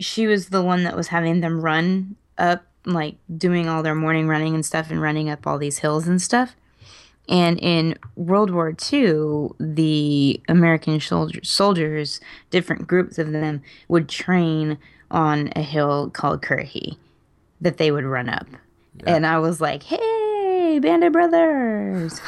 she 0.00 0.26
was 0.26 0.48
the 0.48 0.62
one 0.62 0.84
that 0.84 0.96
was 0.96 1.08
having 1.08 1.40
them 1.40 1.60
run 1.60 2.16
up, 2.36 2.64
like 2.84 3.16
doing 3.36 3.68
all 3.68 3.82
their 3.82 3.94
morning 3.94 4.26
running 4.28 4.54
and 4.54 4.66
stuff, 4.66 4.90
and 4.90 5.00
running 5.00 5.28
up 5.30 5.46
all 5.46 5.58
these 5.58 5.78
hills 5.78 6.06
and 6.08 6.20
stuff. 6.20 6.54
And 7.28 7.58
in 7.60 7.98
World 8.16 8.50
War 8.50 8.70
II, 8.70 9.48
the 9.60 10.40
American 10.48 10.98
soldier, 10.98 11.44
soldiers, 11.44 12.20
different 12.50 12.86
groups 12.86 13.18
of 13.18 13.32
them, 13.32 13.62
would 13.88 14.08
train 14.08 14.78
on 15.10 15.52
a 15.54 15.62
hill 15.62 16.10
called 16.10 16.42
Currahee 16.42 16.96
that 17.60 17.76
they 17.76 17.90
would 17.90 18.04
run 18.04 18.28
up. 18.28 18.46
And 19.06 19.26
I 19.26 19.38
was 19.38 19.60
like, 19.60 19.82
hey, 19.84 20.78
Band 20.80 21.04
of 21.04 21.12
Brothers. 21.12 22.20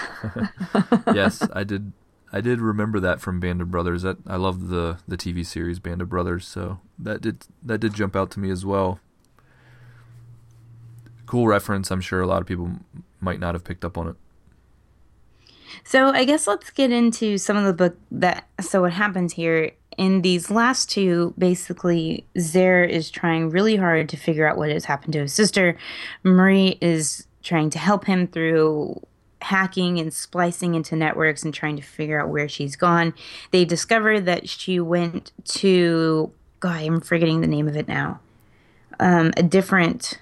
yes, 1.14 1.46
I 1.53 1.64
did. 1.64 1.92
I 2.32 2.40
did 2.40 2.61
remember 2.61 3.01
that 3.01 3.20
from 3.20 3.40
Band 3.40 3.61
of 3.61 3.70
Brothers. 3.70 4.03
That 4.03 4.18
I 4.26 4.36
loved 4.36 4.68
the 4.68 4.98
the 5.09 5.16
TV 5.16 5.44
series 5.44 5.78
Band 5.78 6.01
of 6.01 6.09
Brothers, 6.09 6.46
so 6.46 6.78
that 6.98 7.20
did 7.20 7.44
that 7.62 7.78
did 7.78 7.94
jump 7.94 8.14
out 8.14 8.30
to 8.32 8.40
me 8.40 8.51
as 8.51 8.64
well. 8.64 9.01
Cool 11.26 11.48
reference. 11.48 11.90
I'm 11.90 12.01
sure 12.01 12.20
a 12.20 12.26
lot 12.26 12.40
of 12.40 12.46
people 12.46 12.70
might 13.20 13.40
not 13.40 13.55
have 13.55 13.64
picked 13.64 13.84
up 13.84 13.98
on 13.98 14.09
it. 14.09 14.16
So 15.84 16.08
I 16.10 16.24
guess 16.24 16.46
let's 16.46 16.70
get 16.70 16.92
into 16.92 17.38
some 17.38 17.56
of 17.56 17.64
the 17.64 17.72
book 17.72 17.96
that. 18.10 18.48
So 18.60 18.82
what 18.82 18.92
happens 18.92 19.32
here 19.32 19.72
in 19.96 20.22
these 20.22 20.50
last 20.50 20.90
two? 20.90 21.34
Basically, 21.38 22.24
Zare 22.38 22.84
is 22.84 23.10
trying 23.10 23.50
really 23.50 23.76
hard 23.76 24.08
to 24.10 24.16
figure 24.16 24.46
out 24.46 24.56
what 24.56 24.70
has 24.70 24.84
happened 24.84 25.12
to 25.14 25.20
his 25.20 25.32
sister. 25.32 25.76
Marie 26.22 26.78
is 26.80 27.26
trying 27.42 27.70
to 27.70 27.78
help 27.78 28.04
him 28.04 28.26
through 28.26 29.00
hacking 29.42 29.98
and 29.98 30.12
splicing 30.12 30.74
into 30.74 30.94
networks 30.94 31.42
and 31.42 31.54
trying 31.54 31.76
to 31.76 31.82
figure 31.82 32.20
out 32.20 32.28
where 32.28 32.48
she's 32.48 32.76
gone. 32.76 33.14
They 33.50 33.64
discover 33.64 34.20
that 34.20 34.48
she 34.48 34.80
went 34.80 35.32
to. 35.44 36.32
God, 36.60 36.76
I'm 36.82 37.00
forgetting 37.00 37.40
the 37.40 37.46
name 37.46 37.68
of 37.68 37.76
it 37.76 37.88
now. 37.88 38.20
Um, 38.98 39.32
a 39.38 39.42
different 39.42 40.20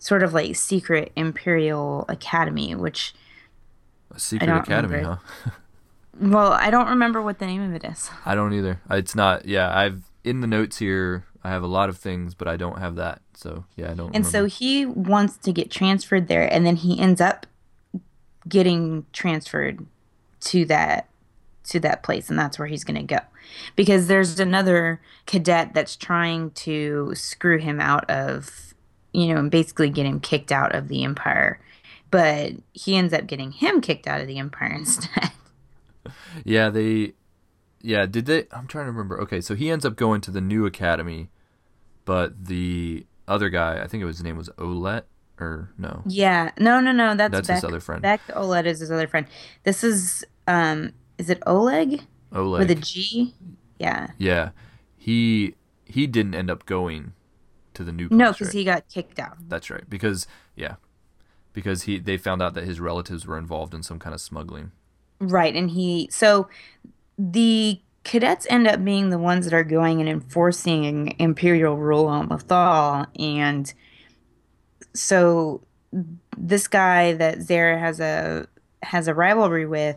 sort 0.00 0.24
of 0.24 0.34
like 0.34 0.56
secret 0.56 1.12
imperial 1.14 2.04
academy, 2.08 2.74
which 2.74 3.14
A 4.14 4.20
secret 4.20 4.48
academy, 4.48 4.96
remember. 4.96 5.20
huh? 5.44 5.50
well, 6.20 6.52
I 6.52 6.70
don't 6.70 6.88
remember 6.88 7.22
what 7.22 7.38
the 7.38 7.46
name 7.46 7.62
of 7.62 7.74
it 7.74 7.84
is. 7.84 8.10
I 8.24 8.34
don't 8.34 8.52
either. 8.52 8.80
It's 8.90 9.14
not. 9.14 9.46
Yeah, 9.46 9.76
I've 9.76 10.02
in 10.24 10.40
the 10.40 10.46
notes 10.46 10.78
here. 10.78 11.24
I 11.44 11.50
have 11.50 11.62
a 11.62 11.68
lot 11.68 11.88
of 11.88 11.98
things, 11.98 12.34
but 12.34 12.46
I 12.46 12.56
don't 12.56 12.78
have 12.78 12.96
that. 12.96 13.20
So 13.34 13.64
yeah, 13.76 13.90
I 13.90 13.94
don't. 13.94 14.14
And 14.14 14.26
so 14.26 14.44
he 14.44 14.86
wants 14.86 15.36
to 15.38 15.52
get 15.52 15.70
transferred 15.70 16.28
there, 16.28 16.52
and 16.52 16.64
then 16.64 16.76
he 16.76 16.98
ends 16.98 17.20
up 17.20 17.46
getting 18.48 19.06
transferred 19.12 19.86
to 20.40 20.64
that 20.66 21.08
to 21.64 21.80
that 21.80 22.02
place, 22.02 22.28
and 22.28 22.38
that's 22.38 22.58
where 22.58 22.68
he's 22.68 22.84
going 22.84 23.06
to 23.06 23.14
go, 23.14 23.20
because 23.76 24.08
there's 24.08 24.38
another 24.40 25.00
cadet 25.26 25.74
that's 25.74 25.96
trying 25.96 26.50
to 26.50 27.12
screw 27.14 27.58
him 27.58 27.80
out 27.80 28.08
of, 28.10 28.74
you 29.12 29.28
know, 29.28 29.36
and 29.38 29.50
basically 29.50 29.88
get 29.88 30.06
him 30.06 30.20
kicked 30.20 30.50
out 30.50 30.74
of 30.74 30.88
the 30.88 31.04
empire, 31.04 31.60
but 32.12 32.52
he 32.72 32.94
ends 32.94 33.12
up 33.12 33.26
getting 33.26 33.50
him 33.50 33.80
kicked 33.80 34.06
out 34.06 34.20
of 34.20 34.28
the 34.28 34.38
empire 34.38 34.72
instead. 34.72 35.32
Yeah, 36.44 36.68
they. 36.70 37.12
Yeah, 37.80 38.06
did 38.06 38.26
they? 38.26 38.46
I'm 38.50 38.66
trying 38.66 38.86
to 38.86 38.90
remember. 38.90 39.20
Okay, 39.20 39.40
so 39.40 39.54
he 39.54 39.70
ends 39.70 39.84
up 39.84 39.96
going 39.96 40.20
to 40.22 40.30
the 40.30 40.40
new 40.40 40.66
academy, 40.66 41.30
but 42.04 42.46
the 42.46 43.06
other 43.28 43.48
guy, 43.48 43.80
I 43.82 43.86
think 43.86 44.02
it 44.02 44.06
was 44.06 44.16
his 44.16 44.24
name 44.24 44.36
was 44.36 44.48
Ollet, 44.58 45.04
or 45.38 45.70
no? 45.78 46.02
yeah, 46.06 46.50
no, 46.58 46.80
no, 46.80 46.90
no, 46.90 47.14
that's 47.14 47.32
That's 47.32 47.48
his 47.48 47.64
other 47.64 47.80
friend. 47.80 48.02
Beck 48.02 48.20
Ollet 48.34 48.66
is 48.66 48.80
his 48.80 48.90
other 48.90 49.06
friend. 49.06 49.26
This 49.62 49.84
is, 49.84 50.24
um, 50.48 50.92
is 51.18 51.30
it 51.30 51.40
Oleg 51.46 52.02
Oleg. 52.32 52.60
with 52.60 52.70
a 52.70 52.80
G? 52.80 53.34
Yeah. 53.78 54.08
Yeah, 54.18 54.50
he 54.96 55.54
he 55.84 56.06
didn't 56.06 56.34
end 56.34 56.50
up 56.50 56.66
going 56.66 57.12
to 57.74 57.84
the 57.84 57.92
new. 57.92 58.08
No, 58.10 58.32
because 58.32 58.48
right? 58.48 58.54
he 58.54 58.64
got 58.64 58.88
kicked 58.88 59.20
out. 59.20 59.36
That's 59.48 59.70
right. 59.70 59.88
Because 59.88 60.26
yeah, 60.56 60.76
because 61.52 61.82
he 61.82 61.98
they 61.98 62.16
found 62.16 62.42
out 62.42 62.54
that 62.54 62.64
his 62.64 62.80
relatives 62.80 63.26
were 63.26 63.38
involved 63.38 63.74
in 63.74 63.82
some 63.82 63.98
kind 63.98 64.14
of 64.14 64.20
smuggling. 64.20 64.72
Right, 65.20 65.54
and 65.54 65.70
he 65.70 66.08
so 66.10 66.48
the 67.18 67.80
cadets 68.04 68.46
end 68.50 68.66
up 68.66 68.84
being 68.84 69.10
the 69.10 69.18
ones 69.18 69.44
that 69.44 69.54
are 69.54 69.64
going 69.64 70.00
and 70.00 70.08
enforcing 70.08 71.14
imperial 71.18 71.76
rule 71.76 72.06
on 72.06 72.28
Lothal, 72.28 73.06
and 73.18 73.72
so 74.94 75.62
this 76.36 76.68
guy 76.68 77.12
that 77.14 77.42
Zare 77.42 77.78
has 77.78 78.00
a 78.00 78.46
has 78.82 79.06
a 79.08 79.14
rivalry 79.14 79.66
with, 79.66 79.96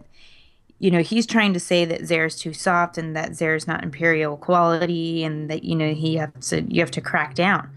you 0.80 0.92
know, 0.92 1.02
he's 1.02 1.26
trying 1.26 1.54
to 1.54 1.60
say 1.60 1.86
that 1.86 2.06
Zare's 2.06 2.36
too 2.36 2.54
soft 2.54 2.98
and 2.98 3.16
that 3.16 3.36
Zare's 3.36 3.68
not 3.68 3.84
imperial 3.84 4.38
quality 4.38 5.24
and 5.24 5.50
that, 5.50 5.64
you 5.64 5.76
know, 5.76 5.94
he 5.94 6.16
has 6.16 6.30
to 6.50 6.62
you 6.62 6.82
have 6.82 6.92
to 6.92 7.02
crack 7.02 7.34
down. 7.36 7.70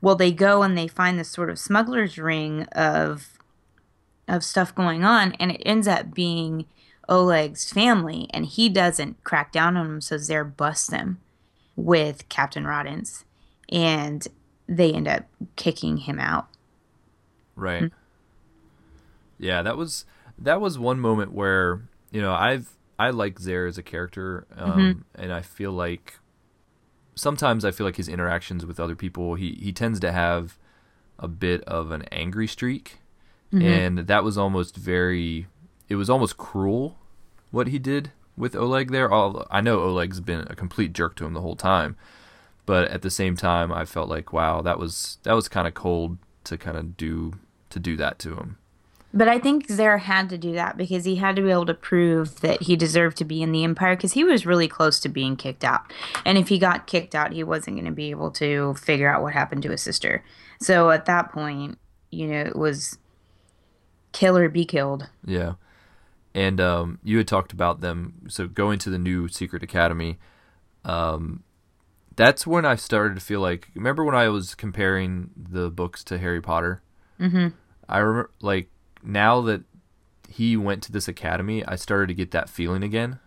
Well, 0.00 0.16
they 0.16 0.32
go 0.32 0.62
and 0.62 0.76
they 0.76 0.88
find 0.88 1.18
this 1.18 1.30
sort 1.30 1.50
of 1.50 1.58
smuggler's 1.58 2.18
ring 2.18 2.64
of 2.72 3.38
of 4.28 4.44
stuff 4.44 4.72
going 4.74 5.02
on 5.02 5.32
and 5.40 5.50
it 5.50 5.62
ends 5.66 5.88
up 5.88 6.14
being 6.14 6.64
Oleg's 7.08 7.72
family 7.72 8.28
and 8.32 8.46
he 8.46 8.68
doesn't 8.68 9.22
crack 9.24 9.50
down 9.50 9.76
on 9.76 9.88
them 9.88 10.00
so 10.00 10.16
Zare 10.16 10.44
busts 10.44 10.86
them 10.86 11.18
with 11.74 12.28
Captain 12.28 12.62
Roddance 12.62 13.24
and 13.68 14.28
they 14.68 14.92
end 14.92 15.08
up 15.08 15.24
kicking 15.56 15.98
him 15.98 16.20
out. 16.20 16.46
Right. 17.56 17.82
Mm-hmm. 17.84 17.94
Yeah, 19.38 19.62
that 19.62 19.76
was 19.76 20.04
that 20.38 20.60
was 20.60 20.78
one 20.78 21.00
moment 21.00 21.32
where 21.32 21.82
you 22.10 22.20
know 22.20 22.32
I've 22.32 22.68
I 22.98 23.10
like 23.10 23.38
Zare 23.38 23.66
as 23.66 23.78
a 23.78 23.82
character, 23.82 24.46
um, 24.56 24.72
mm-hmm. 24.72 25.00
and 25.14 25.32
I 25.32 25.40
feel 25.40 25.72
like 25.72 26.19
sometimes 27.20 27.64
I 27.64 27.70
feel 27.70 27.86
like 27.86 27.96
his 27.96 28.08
interactions 28.08 28.64
with 28.66 28.80
other 28.80 28.96
people 28.96 29.34
he 29.34 29.58
he 29.60 29.72
tends 29.72 30.00
to 30.00 30.12
have 30.12 30.58
a 31.18 31.28
bit 31.28 31.62
of 31.64 31.90
an 31.90 32.02
angry 32.10 32.46
streak, 32.46 32.98
mm-hmm. 33.52 33.64
and 33.64 33.98
that 33.98 34.24
was 34.24 34.38
almost 34.38 34.76
very 34.76 35.46
it 35.88 35.96
was 35.96 36.10
almost 36.10 36.36
cruel 36.36 36.96
what 37.50 37.68
he 37.68 37.78
did 37.78 38.12
with 38.36 38.56
Oleg 38.56 38.90
there. 38.90 39.10
All 39.10 39.46
I 39.50 39.60
know 39.60 39.80
Oleg's 39.80 40.20
been 40.20 40.46
a 40.48 40.56
complete 40.56 40.92
jerk 40.92 41.14
to 41.16 41.26
him 41.26 41.34
the 41.34 41.42
whole 41.42 41.56
time, 41.56 41.96
but 42.64 42.88
at 42.88 43.02
the 43.02 43.10
same 43.10 43.36
time 43.36 43.70
I 43.70 43.84
felt 43.84 44.08
like 44.08 44.32
wow 44.32 44.62
that 44.62 44.78
was 44.78 45.18
that 45.24 45.34
was 45.34 45.48
kind 45.48 45.68
of 45.68 45.74
cold 45.74 46.18
to 46.44 46.56
kind 46.56 46.76
of 46.76 46.96
do 46.96 47.34
to 47.68 47.78
do 47.78 47.96
that 47.96 48.18
to 48.20 48.36
him. 48.36 48.56
But 49.12 49.26
I 49.26 49.40
think 49.40 49.68
Zare 49.68 49.98
had 49.98 50.28
to 50.30 50.38
do 50.38 50.52
that 50.52 50.76
because 50.76 51.04
he 51.04 51.16
had 51.16 51.34
to 51.36 51.42
be 51.42 51.50
able 51.50 51.66
to 51.66 51.74
prove 51.74 52.40
that 52.42 52.62
he 52.62 52.76
deserved 52.76 53.16
to 53.16 53.24
be 53.24 53.42
in 53.42 53.50
the 53.50 53.64
Empire 53.64 53.96
because 53.96 54.12
he 54.12 54.22
was 54.22 54.46
really 54.46 54.68
close 54.68 55.00
to 55.00 55.08
being 55.08 55.34
kicked 55.34 55.64
out. 55.64 55.80
And 56.24 56.38
if 56.38 56.48
he 56.48 56.58
got 56.58 56.86
kicked 56.86 57.14
out, 57.14 57.32
he 57.32 57.42
wasn't 57.42 57.76
going 57.76 57.86
to 57.86 57.90
be 57.92 58.10
able 58.10 58.30
to 58.32 58.74
figure 58.74 59.12
out 59.12 59.22
what 59.22 59.32
happened 59.32 59.62
to 59.64 59.70
his 59.70 59.82
sister. 59.82 60.22
So 60.60 60.90
at 60.90 61.06
that 61.06 61.32
point, 61.32 61.78
you 62.10 62.28
know, 62.28 62.40
it 62.40 62.54
was 62.54 62.98
kill 64.12 64.36
or 64.36 64.48
be 64.48 64.64
killed. 64.64 65.08
Yeah. 65.24 65.54
And 66.32 66.60
um, 66.60 67.00
you 67.02 67.18
had 67.18 67.26
talked 67.26 67.52
about 67.52 67.80
them. 67.80 68.26
So 68.28 68.46
going 68.46 68.78
to 68.80 68.90
the 68.90 68.98
new 68.98 69.26
Secret 69.26 69.64
Academy, 69.64 70.18
um, 70.84 71.42
that's 72.14 72.46
when 72.46 72.64
I 72.64 72.76
started 72.76 73.14
to 73.16 73.20
feel 73.20 73.40
like. 73.40 73.68
Remember 73.74 74.04
when 74.04 74.14
I 74.14 74.28
was 74.28 74.54
comparing 74.54 75.30
the 75.36 75.70
books 75.70 76.04
to 76.04 76.18
Harry 76.18 76.40
Potter? 76.40 76.82
Mm-hmm. 77.18 77.48
I 77.88 77.98
remember, 77.98 78.30
like, 78.40 78.70
now 79.02 79.40
that 79.42 79.62
he 80.28 80.56
went 80.56 80.82
to 80.84 80.92
this 80.92 81.08
academy, 81.08 81.64
I 81.66 81.76
started 81.76 82.08
to 82.08 82.14
get 82.14 82.30
that 82.30 82.48
feeling 82.48 82.82
again, 82.82 83.18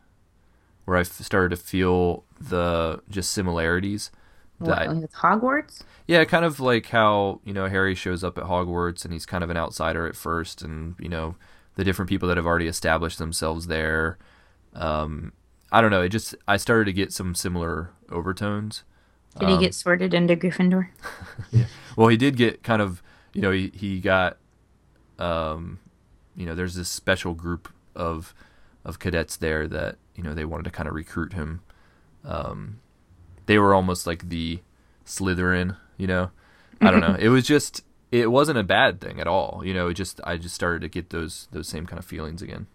where 0.86 0.98
I 0.98 1.04
started 1.04 1.50
to 1.50 1.62
feel 1.62 2.24
the 2.40 3.02
just 3.10 3.32
similarities. 3.32 4.12
What, 4.60 4.78
I, 4.78 4.88
with 4.88 5.14
Hogwarts? 5.14 5.82
Yeah, 6.08 6.24
kind 6.26 6.46
of 6.46 6.60
like 6.60 6.88
how 6.88 7.42
you 7.44 7.54
know 7.54 7.68
Harry 7.68 7.96
shows 7.96 8.24
up 8.24 8.38
at 8.38 8.46
Hogwarts 8.46 9.04
and 9.04 9.14
he's 9.14 9.26
kind 9.26 9.44
of 9.44 9.50
an 9.50 9.58
outsider 9.58 10.08
at 10.08 10.16
first, 10.16 10.62
and 10.62 10.96
you 11.00 11.10
know 11.10 11.36
the 11.76 11.84
different 11.84 12.10
people 12.10 12.28
that 12.30 12.38
have 12.38 12.46
already 12.46 12.68
established 12.68 13.18
themselves 13.18 13.68
there. 13.68 14.18
Um, 14.74 15.34
I 15.72 15.82
don't 15.82 15.92
know. 15.92 16.02
It 16.02 16.10
just 16.10 16.36
I 16.48 16.58
started 16.58 16.86
to 16.86 16.94
get 16.94 17.12
some 17.12 17.36
similar 17.36 17.92
overtones. 18.12 18.84
Did 19.40 19.50
um, 19.50 19.60
he 19.60 19.66
get 19.66 19.74
sorted 19.74 20.14
into 20.14 20.36
Gryffindor? 20.36 20.90
yeah. 21.52 21.66
Well, 21.98 22.08
he 22.08 22.18
did 22.18 22.38
get 22.38 22.64
kind 22.64 22.82
of. 22.82 23.02
You 23.34 23.42
know, 23.42 23.52
he 23.52 23.72
he 23.74 24.00
got 24.00 24.38
um, 25.20 25.80
you 26.36 26.46
know, 26.46 26.56
there's 26.56 26.76
this 26.76 26.90
special 26.90 27.34
group 27.34 27.70
of 27.96 28.34
of 28.86 29.00
cadets 29.00 29.38
there 29.38 29.68
that 29.68 29.98
you 30.16 30.24
know 30.24 30.34
they 30.34 30.46
wanted 30.46 30.64
to 30.64 30.72
kind 30.72 30.88
of 30.88 30.96
recruit 30.96 31.34
him. 31.34 31.62
Um, 32.24 32.80
they 33.46 33.58
were 33.58 33.74
almost 33.74 34.08
like 34.08 34.30
the 34.30 34.60
Slytherin, 35.06 35.78
you 35.98 36.08
know. 36.08 36.32
I 36.82 36.92
don't 36.92 37.02
know. 37.02 37.16
It 37.20 37.30
was 37.30 37.46
just 37.46 37.84
it 38.12 38.32
wasn't 38.32 38.60
a 38.60 38.64
bad 38.64 39.02
thing 39.02 39.20
at 39.20 39.28
all. 39.28 39.64
You 39.66 39.74
know, 39.74 39.88
it 39.88 39.96
just 39.96 40.20
I 40.24 40.38
just 40.38 40.56
started 40.56 40.82
to 40.82 40.90
get 40.90 41.10
those 41.10 41.48
those 41.52 41.68
same 41.68 41.86
kind 41.86 42.00
of 42.00 42.06
feelings 42.06 42.42
again. 42.42 42.68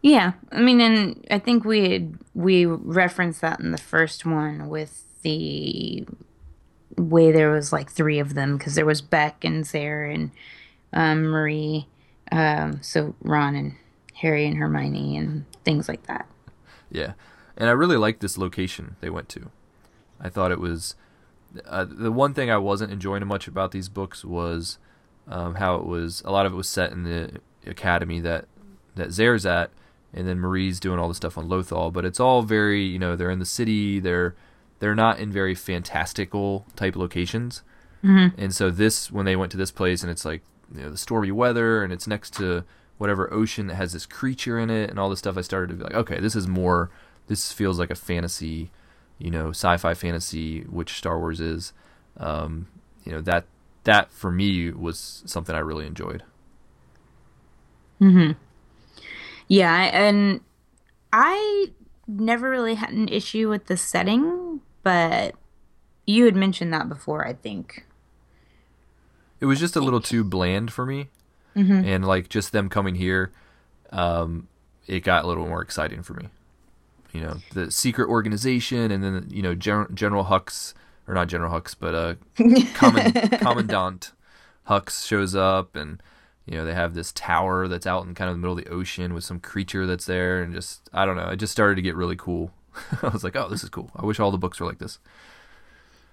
Yeah, 0.00 0.34
I 0.52 0.60
mean, 0.60 0.80
and 0.80 1.26
I 1.28 1.40
think 1.40 1.64
we 1.64 1.90
had, 1.90 2.18
we 2.32 2.64
referenced 2.66 3.40
that 3.40 3.58
in 3.58 3.72
the 3.72 3.78
first 3.78 4.24
one 4.24 4.68
with 4.68 5.02
the 5.22 6.06
way 6.96 7.32
there 7.32 7.50
was 7.50 7.72
like 7.72 7.90
three 7.90 8.20
of 8.20 8.34
them 8.34 8.56
because 8.56 8.76
there 8.76 8.86
was 8.86 9.02
Beck 9.02 9.44
and 9.44 9.66
Zare 9.66 10.04
and 10.04 10.30
um, 10.92 11.24
Marie, 11.24 11.86
um, 12.32 12.82
so 12.82 13.14
Ron 13.20 13.54
and 13.54 13.74
Harry 14.14 14.46
and 14.46 14.56
Hermione 14.56 15.16
and 15.16 15.44
things 15.64 15.88
like 15.88 16.06
that. 16.06 16.28
Yeah, 16.90 17.12
and 17.56 17.68
I 17.68 17.72
really 17.72 17.96
liked 17.96 18.20
this 18.20 18.38
location 18.38 18.96
they 19.00 19.10
went 19.10 19.28
to. 19.30 19.50
I 20.20 20.28
thought 20.28 20.52
it 20.52 20.60
was 20.60 20.96
uh, 21.66 21.86
the 21.88 22.12
one 22.12 22.34
thing 22.34 22.50
I 22.50 22.58
wasn't 22.58 22.92
enjoying 22.92 23.26
much 23.26 23.48
about 23.48 23.72
these 23.72 23.88
books 23.88 24.24
was 24.24 24.78
um, 25.26 25.56
how 25.56 25.76
it 25.76 25.86
was. 25.86 26.22
A 26.24 26.30
lot 26.30 26.46
of 26.46 26.52
it 26.52 26.56
was 26.56 26.68
set 26.68 26.92
in 26.92 27.04
the 27.04 27.40
academy 27.66 28.20
that 28.20 28.46
that 28.96 29.12
Zare's 29.12 29.46
at, 29.46 29.70
and 30.12 30.26
then 30.26 30.40
Marie's 30.40 30.80
doing 30.80 30.98
all 30.98 31.08
the 31.08 31.14
stuff 31.14 31.38
on 31.38 31.48
Lothal. 31.48 31.92
But 31.92 32.04
it's 32.04 32.20
all 32.20 32.42
very, 32.42 32.82
you 32.82 32.98
know, 32.98 33.16
they're 33.16 33.30
in 33.30 33.38
the 33.38 33.44
city. 33.44 34.00
They're 34.00 34.34
they're 34.80 34.94
not 34.94 35.18
in 35.18 35.32
very 35.32 35.54
fantastical 35.54 36.66
type 36.76 36.96
locations. 36.96 37.62
Mm-hmm. 38.04 38.40
And 38.40 38.54
so 38.54 38.70
this, 38.70 39.10
when 39.10 39.26
they 39.26 39.34
went 39.34 39.50
to 39.52 39.58
this 39.58 39.72
place, 39.72 40.02
and 40.02 40.10
it's 40.10 40.24
like 40.24 40.42
you 40.74 40.82
know 40.82 40.90
the 40.90 40.96
stormy 40.96 41.30
weather 41.30 41.82
and 41.82 41.92
it's 41.92 42.06
next 42.06 42.34
to 42.34 42.64
whatever 42.98 43.32
ocean 43.32 43.68
that 43.68 43.76
has 43.76 43.92
this 43.92 44.06
creature 44.06 44.58
in 44.58 44.70
it 44.70 44.90
and 44.90 44.98
all 44.98 45.08
this 45.08 45.20
stuff, 45.20 45.38
I 45.38 45.42
started 45.42 45.68
to 45.68 45.74
be 45.74 45.84
like, 45.84 45.94
okay, 45.94 46.20
this 46.20 46.34
is 46.34 46.46
more. 46.48 46.90
This 47.28 47.52
feels 47.52 47.78
like 47.78 47.90
a 47.90 47.94
fantasy, 47.94 48.70
you 49.18 49.30
know, 49.30 49.50
sci-fi 49.50 49.94
fantasy, 49.94 50.62
which 50.62 50.94
Star 50.94 51.18
Wars 51.18 51.40
is. 51.40 51.72
Um, 52.16 52.66
you 53.04 53.12
know 53.12 53.20
that 53.22 53.44
that 53.84 54.12
for 54.12 54.30
me 54.30 54.70
was 54.70 55.22
something 55.24 55.54
I 55.54 55.60
really 55.60 55.86
enjoyed. 55.86 56.22
Hmm. 57.98 58.32
Yeah, 59.48 59.90
and 59.92 60.40
I 61.12 61.68
never 62.06 62.50
really 62.50 62.74
had 62.74 62.90
an 62.90 63.08
issue 63.08 63.48
with 63.48 63.66
the 63.66 63.76
setting, 63.76 64.60
but 64.82 65.34
you 66.06 66.26
had 66.26 66.36
mentioned 66.36 66.72
that 66.72 66.88
before, 66.88 67.26
I 67.26 67.32
think. 67.32 67.86
It 69.40 69.46
was 69.46 69.60
just 69.60 69.76
a 69.76 69.80
little 69.80 70.00
too 70.00 70.24
bland 70.24 70.72
for 70.72 70.84
me, 70.84 71.08
mm-hmm. 71.56 71.84
and 71.84 72.06
like 72.06 72.28
just 72.28 72.52
them 72.52 72.68
coming 72.68 72.96
here, 72.96 73.32
um, 73.90 74.48
it 74.86 75.00
got 75.00 75.24
a 75.24 75.26
little 75.28 75.46
more 75.46 75.62
exciting 75.62 76.02
for 76.02 76.14
me. 76.14 76.28
You 77.12 77.22
know, 77.22 77.36
the 77.52 77.70
secret 77.70 78.08
organization, 78.08 78.90
and 78.90 79.02
then 79.02 79.28
you 79.30 79.42
know 79.42 79.54
Gen- 79.54 79.94
General 79.94 80.24
Hux, 80.24 80.74
or 81.06 81.14
not 81.14 81.28
General 81.28 81.50
Hux, 81.60 81.74
but 81.78 81.94
uh, 81.94 82.14
Command- 82.74 83.38
Commandant 83.40 84.12
Hux 84.68 85.06
shows 85.06 85.34
up, 85.34 85.76
and 85.76 86.02
you 86.46 86.56
know 86.56 86.64
they 86.64 86.74
have 86.74 86.94
this 86.94 87.12
tower 87.12 87.68
that's 87.68 87.86
out 87.86 88.06
in 88.06 88.14
kind 88.14 88.28
of 88.28 88.36
the 88.36 88.40
middle 88.40 88.58
of 88.58 88.64
the 88.64 88.70
ocean 88.70 89.14
with 89.14 89.24
some 89.24 89.40
creature 89.40 89.86
that's 89.86 90.06
there, 90.06 90.42
and 90.42 90.52
just 90.52 90.88
I 90.92 91.06
don't 91.06 91.16
know, 91.16 91.28
it 91.28 91.36
just 91.36 91.52
started 91.52 91.76
to 91.76 91.82
get 91.82 91.96
really 91.96 92.16
cool. 92.16 92.52
I 93.02 93.08
was 93.08 93.24
like, 93.24 93.36
oh, 93.36 93.48
this 93.48 93.64
is 93.64 93.70
cool. 93.70 93.90
I 93.96 94.04
wish 94.04 94.20
all 94.20 94.30
the 94.30 94.38
books 94.38 94.60
were 94.60 94.66
like 94.66 94.78
this. 94.78 94.98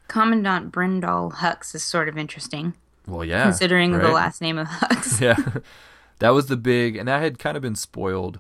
Commandant 0.07 0.71
Brendol 0.71 1.33
Hux 1.33 1.73
is 1.75 1.83
sort 1.83 2.07
of 2.07 2.17
interesting. 2.17 2.73
Well, 3.07 3.23
yeah. 3.23 3.43
Considering 3.43 3.93
right? 3.93 4.01
the 4.01 4.11
last 4.11 4.41
name 4.41 4.57
of 4.57 4.67
Hux. 4.67 5.21
yeah. 5.21 5.61
That 6.19 6.29
was 6.29 6.47
the 6.47 6.57
big, 6.57 6.95
and 6.95 7.07
that 7.07 7.21
had 7.21 7.39
kind 7.39 7.57
of 7.57 7.63
been 7.63 7.75
spoiled 7.75 8.39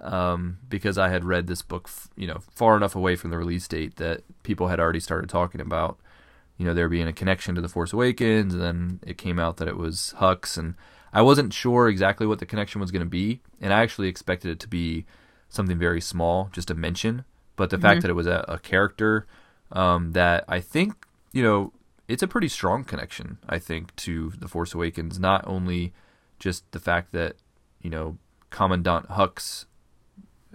um, 0.00 0.58
because 0.68 0.96
I 0.98 1.08
had 1.08 1.24
read 1.24 1.46
this 1.46 1.62
book, 1.62 1.90
you 2.16 2.26
know, 2.26 2.38
far 2.54 2.76
enough 2.76 2.94
away 2.94 3.16
from 3.16 3.30
the 3.30 3.38
release 3.38 3.66
date 3.66 3.96
that 3.96 4.22
people 4.42 4.68
had 4.68 4.80
already 4.80 5.00
started 5.00 5.28
talking 5.28 5.60
about, 5.60 5.98
you 6.56 6.64
know, 6.64 6.74
there 6.74 6.88
being 6.88 7.08
a 7.08 7.12
connection 7.12 7.54
to 7.56 7.60
The 7.60 7.68
Force 7.68 7.92
Awakens, 7.92 8.54
and 8.54 8.62
then 8.62 9.00
it 9.04 9.18
came 9.18 9.38
out 9.38 9.56
that 9.56 9.68
it 9.68 9.76
was 9.76 10.14
Hux, 10.18 10.56
and 10.56 10.74
I 11.12 11.22
wasn't 11.22 11.52
sure 11.52 11.88
exactly 11.88 12.26
what 12.26 12.38
the 12.38 12.46
connection 12.46 12.80
was 12.80 12.90
going 12.90 13.04
to 13.04 13.06
be, 13.06 13.40
and 13.60 13.72
I 13.72 13.82
actually 13.82 14.08
expected 14.08 14.50
it 14.50 14.60
to 14.60 14.68
be 14.68 15.04
something 15.48 15.78
very 15.78 16.00
small, 16.00 16.50
just 16.52 16.70
a 16.70 16.74
mention, 16.74 17.24
but 17.56 17.70
the 17.70 17.76
mm-hmm. 17.76 17.82
fact 17.82 18.02
that 18.02 18.10
it 18.10 18.14
was 18.14 18.26
a, 18.26 18.44
a 18.46 18.58
character 18.58 19.26
um, 19.72 20.12
that 20.12 20.44
I 20.46 20.60
think, 20.60 21.06
you 21.32 21.42
know, 21.42 21.72
it's 22.08 22.22
a 22.22 22.28
pretty 22.28 22.48
strong 22.48 22.84
connection, 22.84 23.38
I 23.48 23.58
think, 23.58 23.94
to 23.96 24.32
The 24.38 24.48
Force 24.48 24.74
Awakens. 24.74 25.20
Not 25.20 25.46
only 25.46 25.92
just 26.38 26.70
the 26.72 26.80
fact 26.80 27.12
that, 27.12 27.36
you 27.82 27.90
know, 27.90 28.16
Commandant 28.50 29.10
Hux, 29.10 29.66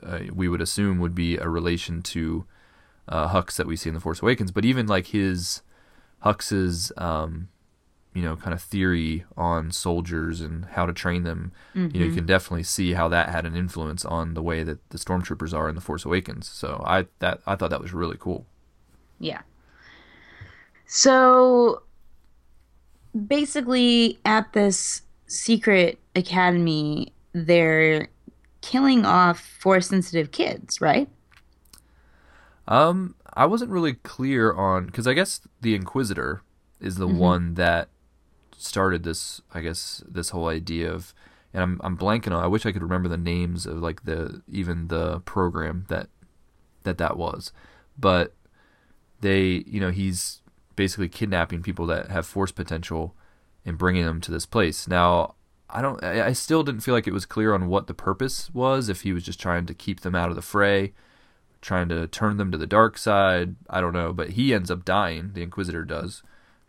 uh, 0.02 0.20
we 0.34 0.50
would 0.50 0.62
assume 0.62 1.00
would 1.00 1.16
be 1.16 1.38
a 1.38 1.48
relation 1.48 2.02
to 2.02 2.46
uh, 3.08 3.30
Hux 3.30 3.56
that 3.56 3.68
we 3.68 3.76
see 3.76 3.90
in 3.90 3.94
The 3.94 4.02
Force 4.02 4.22
Awakens, 4.22 4.52
but 4.52 4.66
even 4.66 4.88
like 4.88 5.08
his, 5.08 5.62
Hux's, 6.22 6.92
um, 6.98 7.50
you 8.16 8.24
know, 8.24 8.36
kind 8.36 8.54
of 8.54 8.62
theory 8.62 9.26
on 9.38 9.72
soldiers 9.72 10.42
and 10.42 10.66
how 10.66 10.86
to 10.86 10.94
train 10.94 11.24
them. 11.24 11.52
Mm-hmm. 11.76 11.80
You 11.80 11.86
know, 11.86 12.00
you 12.00 12.06
mm-hmm. 12.06 12.16
can 12.16 12.26
definitely 12.26 12.64
see 12.64 12.94
how 12.94 13.08
that 13.10 13.30
had 13.30 13.46
an 13.46 13.56
influence 13.56 14.06
on 14.06 14.34
the 14.34 14.42
way 14.42 14.64
that 14.64 14.90
the 14.90 14.98
stormtroopers 14.98 15.54
are 15.54 15.70
in 15.70 15.76
The 15.76 15.82
Force 15.82 16.06
Awakens. 16.06 16.48
So 16.48 16.84
I 16.86 17.08
that 17.20 17.42
I 17.46 17.56
thought 17.56 17.70
that 17.70 17.82
was 17.82 17.94
really 17.94 18.18
cool. 18.20 18.46
Yeah. 19.20 19.42
So 20.86 21.84
basically, 23.28 24.20
at 24.26 24.54
this 24.54 25.02
secret 25.28 26.00
academy, 26.16 27.14
they're 27.34 28.10
killing 28.62 29.06
off 29.06 29.40
force 29.40 29.88
sensitive 29.88 30.32
kids, 30.32 30.80
right? 30.82 31.10
Um, 32.68 33.16
I 33.34 33.46
wasn't 33.46 33.72
really 33.72 33.94
clear 33.94 34.54
on 34.54 34.86
because 34.86 35.08
I 35.08 35.14
guess 35.14 35.42
the 35.62 35.76
Inquisitor 35.76 36.42
is 36.80 36.96
the 36.96 37.08
one 37.08 37.56
that 37.56 37.90
started 38.58 39.04
this. 39.04 39.42
I 39.54 39.62
guess 39.62 40.04
this 40.08 40.30
whole 40.30 40.48
idea 40.48 40.92
of, 40.92 41.14
and 41.54 41.64
I'm 41.64 41.82
I'm 41.84 41.98
blanking 41.98 42.32
on. 42.32 42.44
I 42.44 42.48
wish 42.48 42.66
I 42.66 42.72
could 42.72 42.84
remember 42.84 43.10
the 43.10 43.18
names 43.18 43.66
of 43.66 43.78
like 43.78 44.06
the 44.06 44.42
even 44.48 44.88
the 44.88 45.20
program 45.22 45.86
that 45.90 46.08
that 46.84 46.98
that 47.00 47.18
was, 47.18 47.52
but 47.98 48.34
they 49.22 49.64
you 49.66 49.80
know 49.80 49.92
he's 49.92 50.42
basically 50.76 51.10
kidnapping 51.10 51.62
people 51.62 51.86
that 51.88 52.10
have 52.10 52.26
force 52.26 52.52
potential 52.52 53.16
and 53.66 53.78
bringing 53.78 54.06
them 54.06 54.22
to 54.22 54.32
this 54.32 54.46
place. 54.46 54.88
Now 54.88 55.36
I 55.70 55.82
don't. 55.82 56.04
I 56.04 56.34
still 56.34 56.64
didn't 56.64 56.82
feel 56.82 56.94
like 56.94 57.08
it 57.08 57.14
was 57.14 57.26
clear 57.26 57.54
on 57.54 57.68
what 57.68 57.88
the 57.88 57.94
purpose 57.96 58.54
was. 58.54 58.90
If 58.90 59.02
he 59.02 59.12
was 59.12 59.24
just 59.24 59.40
trying 59.40 59.66
to 59.66 59.74
keep 59.74 60.02
them 60.02 60.14
out 60.14 60.30
of 60.30 60.36
the 60.36 60.42
fray, 60.42 60.94
trying 61.62 61.90
to 61.90 62.06
turn 62.08 62.38
them 62.38 62.52
to 62.52 62.58
the 62.58 62.68
dark 62.68 62.98
side. 62.98 63.56
I 63.70 63.82
don't 63.82 63.94
know, 63.94 64.14
but 64.14 64.32
he 64.32 64.54
ends 64.54 64.70
up 64.70 64.86
dying. 64.86 65.32
The 65.34 65.42
Inquisitor 65.42 65.84
does, 65.84 66.22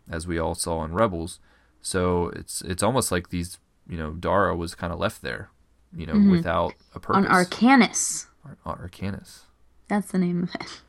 as 0.09 0.25
we 0.25 0.39
all 0.39 0.55
saw 0.55 0.83
in 0.83 0.93
Rebels. 0.93 1.39
So 1.81 2.29
it's 2.29 2.61
it's 2.63 2.81
almost 2.81 3.11
like 3.11 3.29
these, 3.29 3.59
you 3.87 3.97
know, 3.97 4.13
Dhara 4.13 4.57
was 4.57 4.73
kind 4.73 4.91
of 4.91 4.97
left 4.97 5.21
there, 5.21 5.51
you 5.95 6.07
know, 6.07 6.13
mm-hmm. 6.13 6.31
without 6.31 6.73
a 6.95 6.99
purpose. 6.99 7.25
On 7.27 7.31
Arkanis. 7.31 8.25
Ar- 8.65 8.77
Arkanis. 8.77 9.41
That's 9.87 10.11
the 10.11 10.17
name 10.17 10.41
of 10.41 10.55
it. 10.55 10.81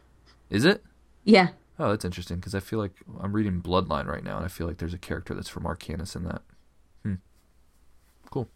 Is 0.49 0.65
it? 0.65 0.83
Yeah. 1.25 1.49
Oh, 1.79 1.91
that's 1.91 2.05
interesting 2.05 2.37
because 2.39 2.55
I 2.55 2.61
feel 2.61 2.79
like 2.79 2.95
I'm 3.21 3.33
reading 3.33 3.61
Bloodline 3.61 4.07
right 4.07 4.25
now, 4.25 4.37
and 4.37 4.45
I 4.45 4.49
feel 4.49 4.67
like 4.67 4.79
there's 4.79 4.95
a 4.95 4.99
character 4.99 5.35
that's 5.35 5.49
from 5.49 5.65
Arkanis 5.65 6.17
in 6.17 6.25
that. 6.25 6.43
Hmm. 7.03 7.15
Cool. 8.31 8.49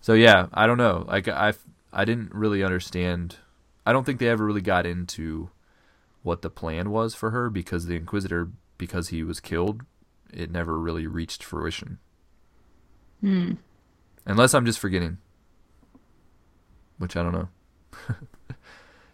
So 0.00 0.12
yeah, 0.12 0.46
I 0.52 0.66
don't 0.66 0.78
know. 0.78 1.04
Like 1.08 1.26
I, 1.26 1.54
I 1.92 2.04
didn't 2.04 2.32
really 2.32 2.62
understand. 2.62 3.36
I 3.84 3.92
don't 3.92 4.04
think 4.04 4.20
they 4.20 4.28
ever 4.28 4.44
really 4.44 4.60
got 4.60 4.86
into 4.86 5.50
what 6.22 6.42
the 6.42 6.50
plan 6.50 6.90
was 6.90 7.14
for 7.14 7.30
her 7.30 7.50
because 7.50 7.86
the 7.86 7.96
Inquisitor, 7.96 8.48
because 8.78 9.08
he 9.08 9.22
was 9.22 9.40
killed, 9.40 9.82
it 10.32 10.50
never 10.50 10.78
really 10.78 11.06
reached 11.06 11.42
fruition. 11.42 11.98
Hmm. 13.20 13.52
Unless 14.24 14.54
I'm 14.54 14.66
just 14.66 14.78
forgetting. 14.78 15.18
Which 16.98 17.16
I 17.16 17.22
don't 17.22 17.32
know. 17.32 17.48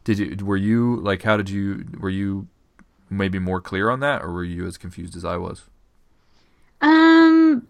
Did 0.05 0.19
you 0.19 0.45
were 0.45 0.57
you 0.57 0.97
like 0.97 1.23
how 1.23 1.37
did 1.37 1.51
you 1.51 1.87
were 1.99 2.11
you 2.11 2.49
maybe 3.11 3.39
more 3.39 3.61
clear 3.61 3.91
on 3.91 4.01
that 4.01 4.23
or 4.23 4.33
were 4.33 4.45
you 4.45 4.67
as 4.67 4.77
confused 4.77 5.17
as 5.17 5.25
I 5.25 5.37
was? 5.37 5.65
Um, 6.81 7.67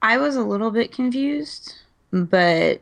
I 0.00 0.16
was 0.16 0.36
a 0.36 0.42
little 0.42 0.70
bit 0.70 0.92
confused, 0.92 1.74
but 2.12 2.80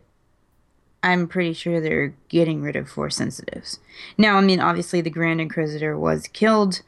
I'm 1.02 1.26
pretty 1.26 1.54
sure 1.54 1.80
they're 1.80 2.14
getting 2.28 2.62
rid 2.62 2.76
of 2.76 2.88
force 2.88 3.16
sensitives. 3.16 3.80
Now, 4.18 4.36
I 4.36 4.40
mean, 4.42 4.60
obviously, 4.60 5.00
the 5.00 5.10
Grand 5.10 5.40
Inquisitor 5.40 5.98
was 5.98 6.28
killed, 6.28 6.82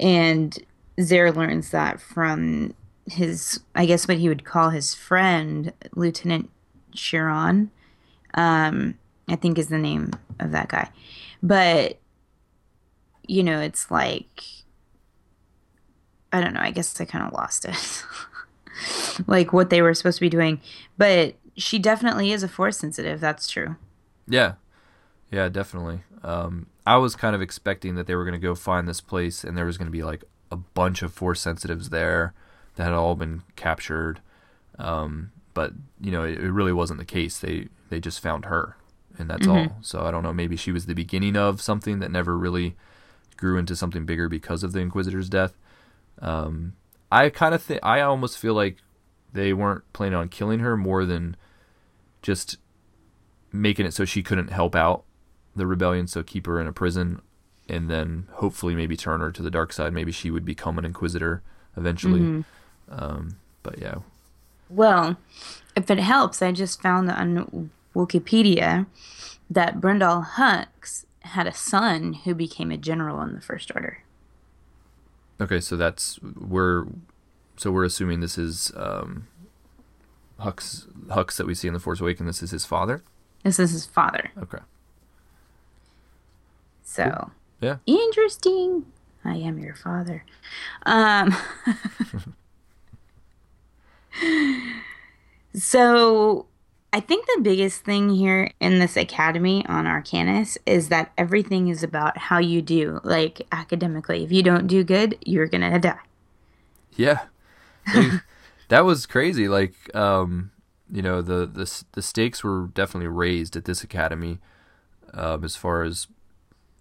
and 0.00 0.58
Zare 1.00 1.32
learns 1.32 1.70
that 1.70 2.00
from 2.00 2.74
his, 3.06 3.60
I 3.74 3.86
guess, 3.86 4.08
what 4.08 4.18
he 4.18 4.28
would 4.28 4.44
call 4.44 4.70
his 4.70 4.94
friend, 4.94 5.72
Lieutenant 5.94 6.50
Chiron. 6.92 7.70
Um, 8.34 8.98
I 9.28 9.36
think 9.36 9.58
is 9.58 9.68
the 9.68 9.78
name 9.78 10.10
of 10.40 10.52
that 10.52 10.68
guy. 10.68 10.90
But, 11.42 11.98
you 13.26 13.42
know, 13.42 13.60
it's 13.60 13.90
like, 13.90 14.42
I 16.32 16.40
don't 16.40 16.54
know. 16.54 16.60
I 16.60 16.70
guess 16.70 17.00
I 17.00 17.04
kind 17.04 17.26
of 17.26 17.32
lost 17.32 17.64
it. 17.64 18.04
like 19.26 19.52
what 19.52 19.70
they 19.70 19.82
were 19.82 19.94
supposed 19.94 20.18
to 20.18 20.22
be 20.22 20.28
doing. 20.28 20.60
But 20.96 21.34
she 21.56 21.78
definitely 21.78 22.32
is 22.32 22.42
a 22.42 22.48
force 22.48 22.78
sensitive. 22.78 23.20
That's 23.20 23.48
true. 23.48 23.76
Yeah. 24.26 24.54
Yeah, 25.30 25.48
definitely. 25.48 26.02
Um, 26.22 26.66
I 26.86 26.96
was 26.96 27.16
kind 27.16 27.34
of 27.34 27.42
expecting 27.42 27.94
that 27.96 28.06
they 28.06 28.14
were 28.14 28.24
going 28.24 28.32
to 28.32 28.38
go 28.38 28.54
find 28.54 28.86
this 28.88 29.00
place 29.00 29.44
and 29.44 29.56
there 29.56 29.66
was 29.66 29.78
going 29.78 29.86
to 29.86 29.92
be 29.92 30.02
like 30.02 30.24
a 30.50 30.56
bunch 30.56 31.02
of 31.02 31.12
force 31.12 31.40
sensitives 31.40 31.90
there 31.90 32.34
that 32.76 32.84
had 32.84 32.92
all 32.92 33.14
been 33.14 33.42
captured. 33.56 34.20
Um, 34.78 35.32
but 35.54 35.72
you 36.00 36.10
know, 36.10 36.24
it, 36.24 36.38
it 36.38 36.50
really 36.50 36.72
wasn't 36.72 36.98
the 36.98 37.04
case. 37.04 37.38
They 37.38 37.68
they 37.88 38.00
just 38.00 38.20
found 38.20 38.46
her, 38.46 38.76
and 39.18 39.28
that's 39.30 39.46
all. 39.46 39.76
So 39.82 40.04
I 40.04 40.10
don't 40.10 40.22
know. 40.22 40.32
Maybe 40.32 40.56
she 40.56 40.72
was 40.72 40.86
the 40.86 40.94
beginning 40.94 41.36
of 41.36 41.60
something 41.60 41.98
that 42.00 42.10
never 42.10 42.36
really 42.38 42.76
grew 43.36 43.58
into 43.58 43.74
something 43.76 44.04
bigger 44.06 44.28
because 44.28 44.62
of 44.62 44.72
the 44.72 44.80
Inquisitor's 44.80 45.28
death. 45.28 45.54
Um, 46.20 46.74
I 47.10 47.28
kind 47.28 47.54
of 47.54 47.62
think 47.62 47.80
I 47.82 48.00
almost 48.00 48.38
feel 48.38 48.54
like 48.54 48.78
they 49.32 49.52
weren't 49.52 49.90
planning 49.92 50.18
on 50.18 50.28
killing 50.28 50.60
her 50.60 50.76
more 50.76 51.04
than 51.04 51.36
just 52.22 52.56
making 53.52 53.84
it 53.86 53.92
so 53.94 54.04
she 54.04 54.22
couldn't 54.22 54.48
help 54.48 54.74
out 54.74 55.04
the 55.56 55.66
rebellion, 55.66 56.06
so 56.06 56.22
keep 56.22 56.46
her 56.46 56.60
in 56.60 56.66
a 56.66 56.72
prison, 56.72 57.20
and 57.68 57.90
then 57.90 58.26
hopefully 58.34 58.74
maybe 58.74 58.96
turn 58.96 59.20
her 59.20 59.30
to 59.30 59.42
the 59.42 59.50
dark 59.50 59.72
side. 59.72 59.92
Maybe 59.92 60.12
she 60.12 60.30
would 60.30 60.44
become 60.44 60.78
an 60.78 60.84
Inquisitor 60.84 61.42
eventually. 61.76 62.44
Um, 62.88 63.36
but 63.62 63.78
yeah, 63.78 63.96
Well, 64.70 65.16
if 65.76 65.90
it 65.90 65.98
helps, 65.98 66.40
I 66.42 66.52
just 66.52 66.80
found 66.80 67.10
on 67.10 67.70
Wikipedia 67.94 68.86
that 69.50 69.80
Brendol 69.80 70.26
Hux 70.34 71.04
had 71.20 71.46
a 71.46 71.52
son 71.54 72.14
who 72.14 72.34
became 72.34 72.70
a 72.70 72.76
general 72.76 73.20
in 73.22 73.34
the 73.34 73.40
First 73.40 73.70
Order. 73.74 74.02
okay, 75.40 75.60
so 75.60 75.76
that's 75.76 76.18
we're 76.22 76.86
so 77.56 77.70
we're 77.70 77.84
assuming 77.84 78.20
this 78.20 78.38
is 78.38 78.72
um, 78.76 79.28
Hux 80.40 80.86
Hux 81.08 81.36
that 81.36 81.46
we 81.46 81.54
see 81.54 81.68
in 81.68 81.74
the 81.74 81.80
Force 81.80 82.00
Awakens. 82.00 82.26
This 82.26 82.42
is 82.42 82.50
his 82.50 82.64
father. 82.64 83.02
This 83.44 83.58
is 83.58 83.72
his 83.72 83.86
father. 83.86 84.30
Okay, 84.38 84.58
So 86.84 87.30
yeah, 87.60 87.76
interesting. 87.86 88.86
I 89.24 89.36
am 89.36 89.58
your 89.58 89.74
father. 89.76 90.24
Um, 90.84 91.34
so 95.54 96.46
I 96.92 97.00
think 97.00 97.26
the 97.26 97.40
biggest 97.40 97.84
thing 97.84 98.10
here 98.10 98.50
in 98.60 98.78
this 98.78 98.96
academy 98.98 99.64
on 99.66 99.86
Arkanis 99.86 100.58
is 100.66 100.88
that 100.90 101.10
everything 101.16 101.68
is 101.68 101.82
about 101.82 102.18
how 102.18 102.38
you 102.38 102.60
do, 102.60 103.00
like 103.02 103.46
academically. 103.50 104.24
If 104.24 104.30
you 104.32 104.42
don't 104.42 104.66
do 104.66 104.84
good, 104.84 105.16
you're 105.24 105.46
gonna 105.46 105.78
die. 105.78 105.98
Yeah, 106.94 107.20
They- 107.92 108.10
that 108.68 108.84
was 108.84 109.06
crazy. 109.06 109.48
Like, 109.48 109.74
um, 109.96 110.50
you 110.90 111.00
know, 111.00 111.22
the 111.22 111.46
the 111.46 111.84
the 111.92 112.02
stakes 112.02 112.44
were 112.44 112.68
definitely 112.74 113.08
raised 113.08 113.56
at 113.56 113.64
this 113.64 113.82
academy, 113.82 114.38
um, 115.14 115.44
as 115.44 115.56
far 115.56 115.82
as 115.84 116.06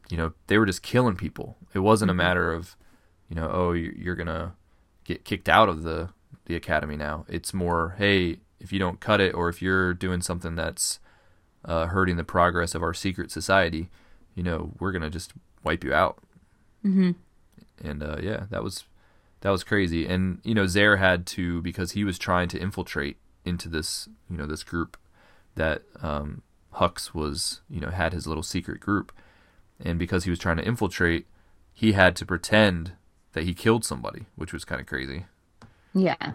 you 0.10 0.18
know, 0.18 0.34
they 0.48 0.58
were 0.58 0.66
just 0.66 0.84
killing 0.84 1.16
people. 1.16 1.56
It 1.74 1.80
wasn't 1.80 2.12
a 2.12 2.14
matter 2.14 2.52
of, 2.52 2.76
you 3.30 3.36
know, 3.38 3.50
oh, 3.50 3.72
you- 3.72 3.96
you're 3.98 4.16
gonna 4.16 4.56
get 5.06 5.24
kicked 5.24 5.48
out 5.48 5.70
of 5.70 5.84
the 5.84 6.10
the 6.48 6.56
academy 6.58 6.98
now. 6.98 7.24
It's 7.30 7.54
more, 7.54 7.96
hey, 7.98 8.40
if 8.62 8.72
you 8.72 8.80
don't 8.80 9.00
cut 9.00 9.20
it, 9.20 9.34
or 9.34 9.50
if 9.50 9.62
you're 9.62 9.94
doing 9.94 10.22
something 10.22 10.56
that's 10.56 11.00
uh, 11.66 11.88
hurting 11.88 12.18
the 12.18 12.24
progress 12.24 12.76
of 12.76 12.84
our 12.84 12.94
secret 12.94 13.32
society, 13.32 13.90
you 14.36 14.44
know, 14.44 14.72
we're 14.80 14.92
gonna 14.92 15.10
just 15.10 15.34
wipe 15.64 15.84
you 15.84 15.94
out. 15.94 16.20
Mm-hmm. 16.86 17.12
And 17.84 18.04
uh, 18.04 18.18
yeah, 18.22 18.46
that 18.50 18.64
was 18.64 18.86
that 19.42 19.50
was 19.50 19.64
crazy. 19.64 20.08
And 20.08 20.40
you 20.44 20.54
know, 20.54 20.68
Zare 20.68 20.98
had 20.98 21.26
to 21.28 21.62
because 21.62 21.92
he 21.92 22.04
was 22.04 22.18
trying 22.18 22.48
to 22.50 22.60
infiltrate 22.60 23.18
into 23.44 23.68
this 23.68 24.08
you 24.30 24.38
know 24.38 24.46
this 24.46 24.64
group 24.64 24.98
that 25.56 25.82
um, 26.02 26.44
Hux 26.76 27.14
was 27.14 27.62
you 27.70 27.82
know 27.82 27.90
had 27.90 28.14
his 28.14 28.28
little 28.28 28.44
secret 28.44 28.80
group, 28.80 29.12
and 29.80 30.00
because 30.00 30.24
he 30.24 30.30
was 30.30 30.40
trying 30.40 30.58
to 30.58 30.66
infiltrate, 30.66 31.26
he 31.74 31.94
had 31.94 32.16
to 32.18 32.26
pretend 32.26 32.94
that 33.34 33.44
he 33.44 33.54
killed 33.54 33.84
somebody, 33.84 34.26
which 34.36 34.54
was 34.54 34.66
kind 34.66 34.82
of 34.82 34.88
crazy. 34.88 35.26
Yeah. 35.94 36.34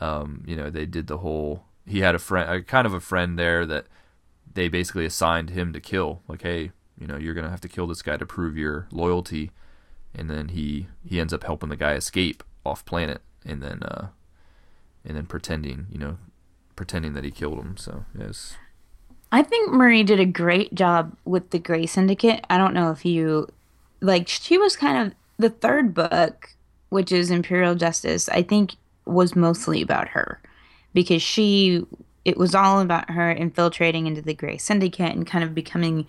Um, 0.00 0.44
you 0.46 0.56
know, 0.56 0.70
they 0.70 0.86
did 0.86 1.06
the 1.06 1.18
whole. 1.18 1.64
He 1.86 2.00
had 2.00 2.14
a 2.14 2.18
friend, 2.18 2.50
a, 2.50 2.62
kind 2.62 2.86
of 2.86 2.92
a 2.92 3.00
friend 3.00 3.38
there 3.38 3.64
that 3.66 3.86
they 4.52 4.68
basically 4.68 5.06
assigned 5.06 5.50
him 5.50 5.72
to 5.72 5.80
kill. 5.80 6.22
Like, 6.28 6.42
hey, 6.42 6.72
you 6.98 7.06
know, 7.06 7.16
you're 7.16 7.34
gonna 7.34 7.50
have 7.50 7.60
to 7.62 7.68
kill 7.68 7.86
this 7.86 8.02
guy 8.02 8.16
to 8.16 8.26
prove 8.26 8.56
your 8.56 8.88
loyalty, 8.90 9.50
and 10.14 10.30
then 10.30 10.48
he 10.48 10.88
he 11.04 11.20
ends 11.20 11.32
up 11.32 11.44
helping 11.44 11.68
the 11.68 11.76
guy 11.76 11.94
escape 11.94 12.42
off 12.64 12.84
planet, 12.84 13.22
and 13.44 13.62
then 13.62 13.82
uh, 13.82 14.08
and 15.04 15.16
then 15.16 15.26
pretending, 15.26 15.86
you 15.90 15.98
know, 15.98 16.18
pretending 16.76 17.14
that 17.14 17.24
he 17.24 17.30
killed 17.30 17.58
him. 17.58 17.76
So 17.76 18.04
yes, 18.18 18.56
I 19.30 19.42
think 19.42 19.70
Marie 19.70 20.04
did 20.04 20.20
a 20.20 20.26
great 20.26 20.74
job 20.74 21.16
with 21.24 21.50
the 21.50 21.58
Gray 21.58 21.86
Syndicate. 21.86 22.44
I 22.50 22.58
don't 22.58 22.74
know 22.74 22.90
if 22.90 23.04
you 23.04 23.48
like 24.00 24.28
she 24.28 24.58
was 24.58 24.76
kind 24.76 25.06
of 25.06 25.14
the 25.38 25.50
third 25.50 25.94
book, 25.94 26.50
which 26.88 27.12
is 27.12 27.30
Imperial 27.30 27.74
Justice, 27.74 28.28
I 28.28 28.42
think 28.42 28.74
was 29.08 29.36
mostly 29.36 29.82
about 29.82 30.08
her 30.08 30.40
because 30.94 31.22
she 31.22 31.84
it 32.24 32.36
was 32.36 32.54
all 32.54 32.80
about 32.80 33.10
her 33.10 33.30
infiltrating 33.30 34.06
into 34.06 34.20
the 34.20 34.34
Gray 34.34 34.58
Syndicate 34.58 35.14
and 35.14 35.26
kind 35.26 35.42
of 35.42 35.54
becoming 35.54 36.06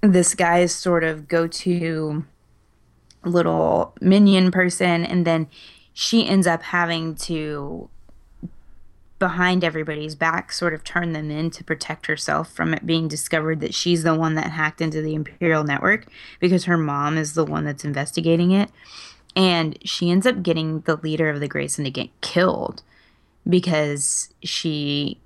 this 0.00 0.34
guy's 0.34 0.74
sort 0.74 1.04
of 1.04 1.28
go-to 1.28 2.24
little 3.24 3.94
minion 4.00 4.50
person 4.50 5.04
and 5.04 5.26
then 5.26 5.46
she 5.92 6.26
ends 6.26 6.46
up 6.46 6.62
having 6.62 7.14
to 7.14 7.88
behind 9.18 9.64
everybody's 9.64 10.14
back, 10.14 10.52
sort 10.52 10.74
of 10.74 10.84
turn 10.84 11.12
them 11.12 11.30
in 11.30 11.50
to 11.50 11.64
protect 11.64 12.06
herself 12.06 12.52
from 12.52 12.74
it 12.74 12.84
being 12.84 13.08
discovered 13.08 13.60
that 13.60 13.74
she's 13.74 14.02
the 14.02 14.14
one 14.14 14.34
that 14.34 14.50
hacked 14.50 14.80
into 14.80 15.00
the 15.00 15.14
Imperial 15.14 15.64
network 15.64 16.06
because 16.40 16.64
her 16.64 16.76
mom 16.76 17.16
is 17.16 17.34
the 17.34 17.44
one 17.44 17.64
that's 17.64 17.84
investigating 17.84 18.50
it. 18.50 18.70
And 19.36 19.78
she 19.84 20.10
ends 20.10 20.26
up 20.26 20.42
getting 20.42 20.80
the 20.80 20.96
leader 20.96 21.28
of 21.28 21.40
the 21.40 21.48
Grey 21.48 21.68
Syndicate 21.68 22.10
killed 22.20 22.82
because 23.48 24.32
she 24.42 25.18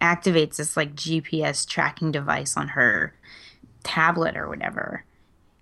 activates 0.00 0.56
this 0.56 0.76
like 0.76 0.94
GPS 0.94 1.66
tracking 1.68 2.10
device 2.10 2.56
on 2.56 2.68
her 2.68 3.14
tablet 3.84 4.36
or 4.36 4.48
whatever. 4.48 5.04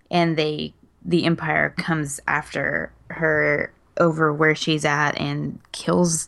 And 0.09 0.37
they 0.37 0.73
the 1.03 1.25
Empire 1.25 1.73
comes 1.77 2.19
after 2.27 2.91
her 3.09 3.73
over 3.97 4.31
where 4.31 4.55
she's 4.55 4.85
at 4.85 5.19
and 5.19 5.59
kills 5.71 6.27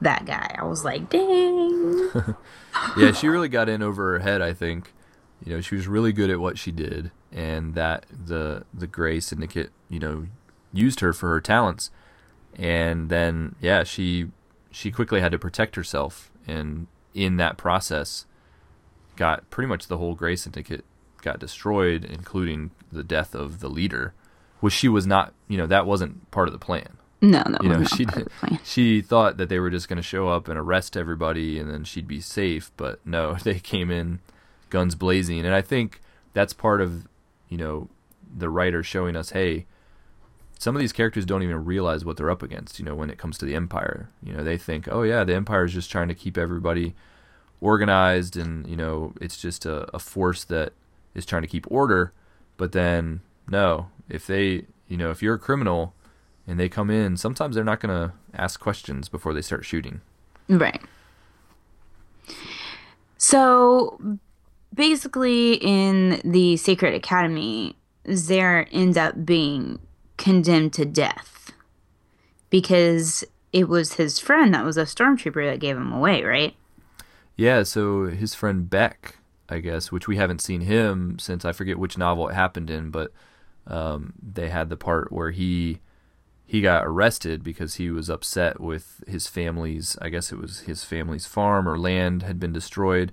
that 0.00 0.26
guy. 0.26 0.54
I 0.58 0.64
was 0.64 0.84
like, 0.84 1.08
dang. 1.08 2.10
yeah, 2.96 3.12
she 3.12 3.28
really 3.28 3.48
got 3.48 3.68
in 3.68 3.82
over 3.82 4.12
her 4.12 4.18
head, 4.18 4.42
I 4.42 4.52
think. 4.52 4.92
You 5.44 5.54
know, 5.54 5.60
she 5.60 5.74
was 5.74 5.86
really 5.86 6.12
good 6.12 6.30
at 6.30 6.40
what 6.40 6.58
she 6.58 6.72
did 6.72 7.10
and 7.32 7.74
that 7.74 8.06
the 8.10 8.64
the 8.72 8.86
Grey 8.86 9.20
Syndicate, 9.20 9.70
you 9.88 9.98
know, 9.98 10.26
used 10.76 11.00
her 11.00 11.12
for 11.12 11.28
her 11.30 11.40
talents. 11.40 11.90
And 12.58 13.08
then 13.08 13.56
yeah, 13.60 13.84
she 13.84 14.28
she 14.70 14.90
quickly 14.90 15.20
had 15.20 15.32
to 15.32 15.38
protect 15.38 15.76
herself 15.76 16.30
and 16.46 16.86
in 17.14 17.36
that 17.36 17.56
process 17.56 18.26
got 19.16 19.48
pretty 19.50 19.68
much 19.68 19.86
the 19.86 19.96
whole 19.96 20.14
Grey 20.14 20.36
Syndicate 20.36 20.84
got 21.22 21.40
destroyed, 21.40 22.04
including 22.04 22.70
the 22.92 23.02
death 23.02 23.34
of 23.34 23.60
the 23.60 23.68
leader, 23.68 24.14
which 24.60 24.74
she 24.74 24.88
was 24.88 25.06
not. 25.06 25.32
You 25.48 25.56
know, 25.56 25.66
that 25.66 25.86
wasn't 25.86 26.30
part 26.30 26.48
of 26.48 26.52
the 26.52 26.58
plan. 26.58 26.98
No, 27.22 27.42
no, 27.48 27.58
you 27.62 27.68
know, 27.68 27.84
she 27.84 28.06
she 28.62 29.00
thought 29.00 29.38
that 29.38 29.48
they 29.48 29.58
were 29.58 29.70
just 29.70 29.88
going 29.88 29.96
to 29.96 30.02
show 30.02 30.28
up 30.28 30.48
and 30.48 30.58
arrest 30.58 30.96
everybody, 30.96 31.58
and 31.58 31.70
then 31.70 31.84
she'd 31.84 32.06
be 32.06 32.20
safe. 32.20 32.70
But 32.76 33.04
no, 33.04 33.34
they 33.42 33.58
came 33.58 33.90
in 33.90 34.20
guns 34.70 34.94
blazing, 34.94 35.44
and 35.44 35.54
I 35.54 35.62
think 35.62 36.00
that's 36.32 36.52
part 36.52 36.80
of 36.80 37.08
you 37.48 37.56
know 37.56 37.88
the 38.36 38.50
writer 38.50 38.82
showing 38.82 39.16
us, 39.16 39.30
hey, 39.30 39.66
some 40.58 40.74
of 40.74 40.80
these 40.80 40.92
characters 40.92 41.24
don't 41.24 41.42
even 41.42 41.64
realize 41.64 42.04
what 42.04 42.16
they're 42.16 42.30
up 42.30 42.42
against. 42.42 42.78
You 42.78 42.84
know, 42.84 42.94
when 42.94 43.10
it 43.10 43.18
comes 43.18 43.38
to 43.38 43.44
the 43.44 43.54
Empire, 43.54 44.08
you 44.22 44.32
know, 44.32 44.42
they 44.42 44.56
think, 44.56 44.88
oh 44.90 45.02
yeah, 45.02 45.24
the 45.24 45.34
Empire 45.34 45.64
is 45.64 45.72
just 45.72 45.90
trying 45.90 46.08
to 46.08 46.14
keep 46.14 46.38
everybody 46.38 46.94
organized, 47.60 48.36
and 48.36 48.66
you 48.66 48.76
know, 48.76 49.12
it's 49.20 49.40
just 49.40 49.66
a, 49.66 49.94
a 49.94 49.98
force 49.98 50.44
that 50.44 50.72
is 51.14 51.26
trying 51.26 51.42
to 51.42 51.48
keep 51.48 51.70
order. 51.70 52.12
But 52.56 52.72
then, 52.72 53.20
no, 53.48 53.88
if 54.08 54.26
they, 54.26 54.64
you 54.88 54.96
know, 54.96 55.10
if 55.10 55.22
you're 55.22 55.34
a 55.34 55.38
criminal 55.38 55.94
and 56.46 56.58
they 56.58 56.68
come 56.68 56.90
in, 56.90 57.16
sometimes 57.16 57.54
they're 57.54 57.64
not 57.64 57.80
going 57.80 57.94
to 57.94 58.14
ask 58.34 58.60
questions 58.60 59.08
before 59.08 59.34
they 59.34 59.42
start 59.42 59.64
shooting. 59.64 60.00
Right. 60.48 60.80
So 63.18 64.18
basically, 64.72 65.54
in 65.54 66.20
the 66.24 66.56
Sacred 66.56 66.94
Academy, 66.94 67.76
Zare 68.12 68.68
ends 68.70 68.96
up 68.96 69.26
being 69.26 69.80
condemned 70.16 70.72
to 70.74 70.84
death 70.84 71.52
because 72.50 73.24
it 73.52 73.68
was 73.68 73.94
his 73.94 74.18
friend 74.18 74.54
that 74.54 74.64
was 74.64 74.76
a 74.76 74.82
stormtrooper 74.82 75.50
that 75.50 75.60
gave 75.60 75.76
him 75.76 75.92
away, 75.92 76.22
right? 76.22 76.54
Yeah, 77.36 77.62
so 77.62 78.06
his 78.06 78.34
friend 78.34 78.68
Beck, 78.68 79.18
I 79.48 79.58
guess, 79.58 79.92
which 79.92 80.08
we 80.08 80.16
haven't 80.16 80.40
seen 80.40 80.62
him 80.62 81.18
since 81.18 81.44
I 81.44 81.52
forget 81.52 81.78
which 81.78 81.98
novel 81.98 82.28
it 82.28 82.34
happened 82.34 82.70
in, 82.70 82.90
but 82.90 83.12
um, 83.66 84.14
they 84.22 84.48
had 84.48 84.68
the 84.68 84.76
part 84.76 85.12
where 85.12 85.30
he 85.30 85.80
he 86.48 86.60
got 86.60 86.86
arrested 86.86 87.42
because 87.42 87.74
he 87.74 87.90
was 87.90 88.08
upset 88.08 88.60
with 88.60 89.02
his 89.08 89.26
family's 89.26 89.96
I 90.00 90.08
guess 90.08 90.30
it 90.30 90.38
was 90.38 90.60
his 90.60 90.84
family's 90.84 91.26
farm 91.26 91.68
or 91.68 91.76
land 91.76 92.22
had 92.22 92.38
been 92.38 92.52
destroyed 92.52 93.12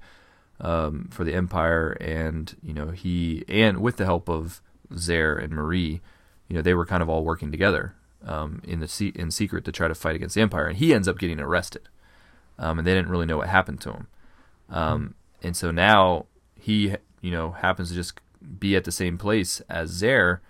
um, 0.62 1.10
for 1.12 1.24
the 1.24 1.34
empire 1.34 1.98
and 2.00 2.56
you 2.62 2.74
know 2.74 2.90
he 2.92 3.44
and 3.48 3.80
with 3.82 3.98
the 3.98 4.06
help 4.06 4.30
of 4.30 4.62
Zare 4.96 5.36
and 5.36 5.54
Marie 5.54 6.02
you 6.48 6.56
know 6.56 6.62
they 6.62 6.74
were 6.74 6.86
kind 6.86 7.04
of 7.04 7.10
all 7.10 7.24
working 7.24 7.52
together 7.52 7.96
um, 8.26 8.62
in 8.64 8.80
the 8.80 9.12
in 9.16 9.32
secret 9.32 9.66
to 9.66 9.72
try 9.72 9.88
to 9.88 9.96
fight 9.96 10.16
against 10.16 10.36
the 10.36 10.42
empire 10.42 10.68
and 10.68 10.78
he 10.78 10.94
ends 10.94 11.08
up 11.08 11.18
getting 11.18 11.40
arrested 11.40 11.90
um, 12.58 12.78
and 12.80 12.88
they 12.88 12.94
didn't 12.94 13.10
really 13.10 13.26
know 13.26 13.38
what 13.38 13.50
happened 13.50 13.82
to 13.82 13.92
him 13.92 14.08
um, 14.70 15.16
and 15.42 15.56
so 15.56 15.72
now 15.72 16.26
he 16.60 16.96
you 17.22 17.32
know 17.32 17.52
happens 17.52 17.90
to 17.90 17.96
just 17.96 18.20
be 18.60 18.76
at 18.76 18.84
the 18.84 18.92
same 18.92 19.18
place 19.18 19.62
as 19.70 19.90
Zare 19.90 20.42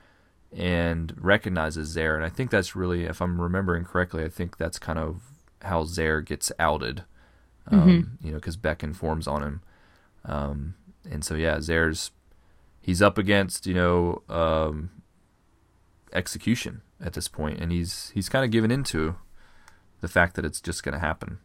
and 0.55 1.13
recognizes 1.17 1.89
Zare. 1.89 2.15
And 2.15 2.25
I 2.25 2.29
think 2.29 2.51
that's 2.51 2.75
really, 2.75 3.05
if 3.05 3.21
I'm 3.21 3.41
remembering 3.41 3.85
correctly, 3.85 4.23
I 4.23 4.29
think 4.29 4.57
that's 4.57 4.79
kind 4.79 4.99
of 4.99 5.21
how 5.61 5.85
Zare 5.85 6.21
gets 6.21 6.51
outed. 6.59 7.03
Um, 7.67 7.79
mm-hmm. 7.79 8.25
You 8.25 8.31
know, 8.33 8.37
because 8.37 8.57
Beck 8.57 8.83
informs 8.83 9.27
on 9.27 9.41
him. 9.41 9.61
Um, 10.25 10.75
and 11.09 11.23
so 11.23 11.35
yeah, 11.35 11.59
Zare's 11.61 12.11
he's 12.81 13.01
up 13.01 13.17
against 13.17 13.65
you 13.65 13.73
know 13.73 14.21
um, 14.29 14.89
execution 16.14 16.82
at 17.01 17.14
this 17.14 17.28
point, 17.28 17.59
and 17.59 17.72
he's 17.72 18.11
he's 18.14 18.30
kind 18.30 18.45
of 18.45 18.51
given 18.51 18.72
into 18.72 19.16
the 20.01 20.07
fact 20.07 20.36
that 20.36 20.45
it's 20.45 20.61
just 20.61 20.84
going 20.84 20.93
to 20.93 20.99
happen. 20.99 21.39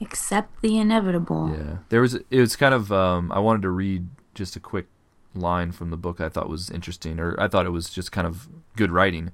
Accept 0.00 0.60
the 0.62 0.78
inevitable. 0.78 1.54
Yeah, 1.56 1.76
there 1.88 2.00
was 2.00 2.14
it 2.14 2.40
was 2.40 2.56
kind 2.56 2.74
of 2.74 2.92
um, 2.92 3.30
I 3.32 3.38
wanted 3.38 3.62
to 3.62 3.70
read 3.70 4.08
just 4.34 4.56
a 4.56 4.60
quick 4.60 4.86
line 5.34 5.72
from 5.72 5.90
the 5.90 5.96
book 5.96 6.20
I 6.20 6.28
thought 6.28 6.48
was 6.48 6.70
interesting, 6.70 7.18
or 7.18 7.38
I 7.40 7.48
thought 7.48 7.66
it 7.66 7.70
was 7.70 7.88
just 7.90 8.12
kind 8.12 8.26
of 8.26 8.48
good 8.76 8.90
writing. 8.90 9.30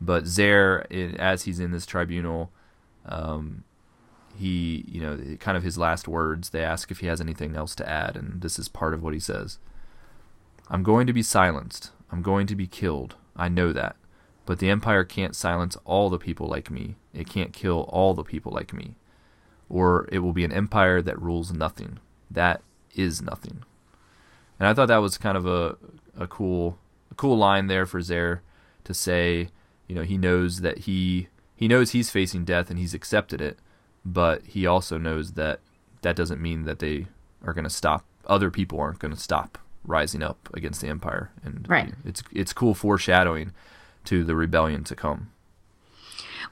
But 0.00 0.26
Zare, 0.26 0.86
as 0.90 1.44
he's 1.44 1.60
in 1.60 1.70
this 1.70 1.86
tribunal, 1.86 2.50
um, 3.06 3.62
he, 4.36 4.84
you 4.88 5.00
know, 5.00 5.36
kind 5.38 5.56
of 5.56 5.62
his 5.62 5.78
last 5.78 6.08
words, 6.08 6.50
they 6.50 6.62
ask 6.62 6.90
if 6.90 6.98
he 6.98 7.06
has 7.06 7.20
anything 7.20 7.54
else 7.54 7.74
to 7.76 7.88
add, 7.88 8.16
and 8.16 8.40
this 8.40 8.58
is 8.58 8.68
part 8.68 8.94
of 8.94 9.02
what 9.02 9.14
he 9.14 9.20
says. 9.20 9.58
I'm 10.68 10.82
going 10.82 11.06
to 11.06 11.12
be 11.12 11.22
silenced. 11.22 11.90
I'm 12.10 12.22
going 12.22 12.46
to 12.46 12.56
be 12.56 12.66
killed. 12.66 13.16
I 13.36 13.48
know 13.48 13.72
that. 13.72 13.96
But 14.44 14.58
the 14.58 14.70
Empire 14.70 15.04
can't 15.04 15.36
silence 15.36 15.76
all 15.84 16.10
the 16.10 16.18
people 16.18 16.46
like 16.46 16.70
me. 16.70 16.96
It 17.14 17.28
can't 17.28 17.52
kill 17.52 17.82
all 17.88 18.14
the 18.14 18.24
people 18.24 18.52
like 18.52 18.72
me. 18.72 18.96
Or 19.68 20.08
it 20.10 20.18
will 20.18 20.32
be 20.32 20.44
an 20.44 20.52
empire 20.52 21.00
that 21.00 21.20
rules 21.20 21.52
nothing. 21.52 21.98
That 22.30 22.62
is 22.94 23.22
nothing. 23.22 23.64
And 24.58 24.68
I 24.68 24.74
thought 24.74 24.88
that 24.88 24.98
was 24.98 25.18
kind 25.18 25.36
of 25.36 25.46
a 25.46 25.76
a 26.16 26.26
cool 26.26 26.78
a 27.10 27.14
cool 27.14 27.38
line 27.38 27.68
there 27.68 27.86
for 27.86 28.02
Zare 28.02 28.42
to 28.84 28.92
say, 28.92 29.48
you 29.88 29.94
know, 29.94 30.02
he 30.02 30.18
knows 30.18 30.60
that 30.60 30.80
he 30.80 31.28
he 31.56 31.68
knows 31.68 31.90
he's 31.92 32.10
facing 32.10 32.44
death 32.44 32.68
and 32.68 32.78
he's 32.78 32.92
accepted 32.92 33.40
it, 33.40 33.58
but 34.04 34.44
he 34.44 34.66
also 34.66 34.98
knows 34.98 35.32
that 35.32 35.60
that 36.02 36.16
doesn't 36.16 36.40
mean 36.40 36.64
that 36.64 36.80
they 36.80 37.06
are 37.42 37.54
going 37.54 37.64
to 37.64 37.70
stop. 37.70 38.04
Other 38.26 38.50
people 38.50 38.78
aren't 38.78 38.98
going 38.98 39.14
to 39.14 39.20
stop 39.20 39.58
rising 39.84 40.22
up 40.22 40.48
against 40.54 40.80
the 40.80 40.88
empire, 40.88 41.30
and 41.44 41.66
right. 41.68 41.92
it's 42.04 42.22
it's 42.32 42.52
cool 42.52 42.74
foreshadowing 42.74 43.52
to 44.04 44.24
the 44.24 44.34
rebellion 44.34 44.84
to 44.84 44.94
come. 44.94 45.30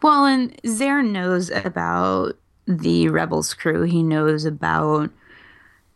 Well, 0.03 0.25
and 0.25 0.59
Zare 0.67 1.03
knows 1.03 1.51
about 1.51 2.37
the 2.67 3.09
rebels 3.09 3.55
crew. 3.55 3.83
He 3.83 4.03
knows 4.03 4.45
about 4.45 5.11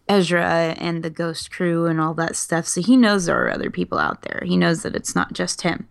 Ezra 0.09 0.75
and 0.79 1.03
the 1.03 1.11
ghost 1.11 1.51
crew 1.51 1.87
and 1.87 2.01
all 2.01 2.15
that 2.15 2.37
stuff. 2.37 2.67
So 2.67 2.83
he 2.83 2.97
knows 2.97 3.27
there 3.27 3.43
are 3.45 3.51
other 3.51 3.71
people 3.71 3.99
out 3.99 4.23
there. 4.23 4.43
He 4.45 4.57
knows 4.57 4.83
that 4.83 4.97
it's 4.97 5.15
not 5.15 5.33
just 5.33 5.63
him. 5.63 5.89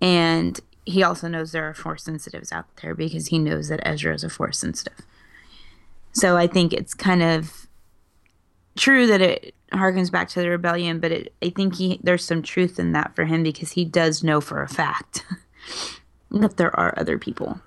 And 0.00 0.60
he 0.84 1.02
also 1.02 1.28
knows 1.28 1.52
there 1.52 1.68
are 1.68 1.74
force 1.74 2.04
sensitives 2.04 2.52
out 2.52 2.66
there 2.80 2.94
because 2.94 3.28
he 3.28 3.38
knows 3.38 3.68
that 3.68 3.80
Ezra 3.86 4.14
is 4.14 4.24
a 4.24 4.30
force 4.30 4.58
sensitive. 4.58 5.00
So 6.12 6.36
I 6.36 6.46
think 6.46 6.72
it's 6.72 6.94
kind 6.94 7.22
of 7.22 7.66
true 8.76 9.06
that 9.06 9.20
it 9.20 9.54
harkens 9.72 10.10
back 10.10 10.28
to 10.30 10.40
the 10.40 10.48
rebellion, 10.48 11.00
but 11.00 11.12
it, 11.12 11.34
I 11.42 11.50
think 11.50 11.76
he 11.76 12.00
there's 12.02 12.24
some 12.24 12.42
truth 12.42 12.78
in 12.78 12.92
that 12.92 13.14
for 13.14 13.24
him 13.24 13.42
because 13.42 13.72
he 13.72 13.84
does 13.84 14.22
know 14.22 14.40
for 14.40 14.62
a 14.62 14.68
fact 14.68 15.24
that 16.30 16.56
there 16.56 16.74
are 16.78 16.94
other 16.96 17.18
people. 17.18 17.60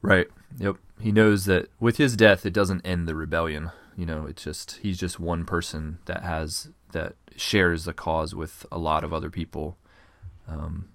Right. 0.00 0.28
Yep. 0.58 0.76
He 1.00 1.12
knows 1.12 1.46
that 1.46 1.68
with 1.80 1.96
his 1.96 2.16
death, 2.16 2.44
it 2.44 2.52
doesn't 2.52 2.84
end 2.86 3.08
the 3.08 3.14
rebellion. 3.14 3.70
You 3.96 4.06
know, 4.06 4.26
it's 4.26 4.44
just 4.44 4.78
he's 4.82 4.98
just 4.98 5.20
one 5.20 5.44
person 5.44 5.98
that 6.06 6.22
has 6.22 6.70
that 6.92 7.14
shares 7.36 7.84
the 7.84 7.92
cause 7.92 8.34
with 8.34 8.66
a 8.70 8.78
lot 8.78 9.04
of 9.04 9.12
other 9.12 9.30
people. 9.30 9.76
Um, 10.48 10.88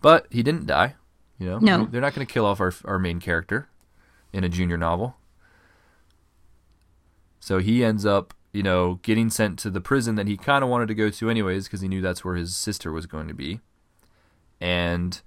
but 0.00 0.26
he 0.30 0.42
didn't 0.42 0.66
die. 0.66 0.94
You 1.38 1.48
know, 1.48 1.58
no. 1.58 1.84
they're 1.86 2.00
not 2.00 2.14
going 2.14 2.26
to 2.26 2.32
kill 2.32 2.46
off 2.46 2.60
our 2.60 2.72
our 2.84 2.98
main 2.98 3.20
character 3.20 3.68
in 4.32 4.44
a 4.44 4.48
junior 4.48 4.76
novel. 4.76 5.16
So 7.40 7.58
he 7.58 7.84
ends 7.84 8.06
up, 8.06 8.34
you 8.52 8.62
know, 8.62 9.00
getting 9.02 9.30
sent 9.30 9.58
to 9.60 9.70
the 9.70 9.80
prison 9.80 10.14
that 10.16 10.28
he 10.28 10.36
kind 10.36 10.62
of 10.62 10.70
wanted 10.70 10.88
to 10.88 10.94
go 10.94 11.10
to 11.10 11.30
anyways 11.30 11.64
because 11.64 11.80
he 11.80 11.88
knew 11.88 12.00
that's 12.00 12.24
where 12.24 12.36
his 12.36 12.54
sister 12.54 12.92
was 12.92 13.06
going 13.06 13.28
to 13.28 13.34
be. 13.34 13.60
And 14.60 15.20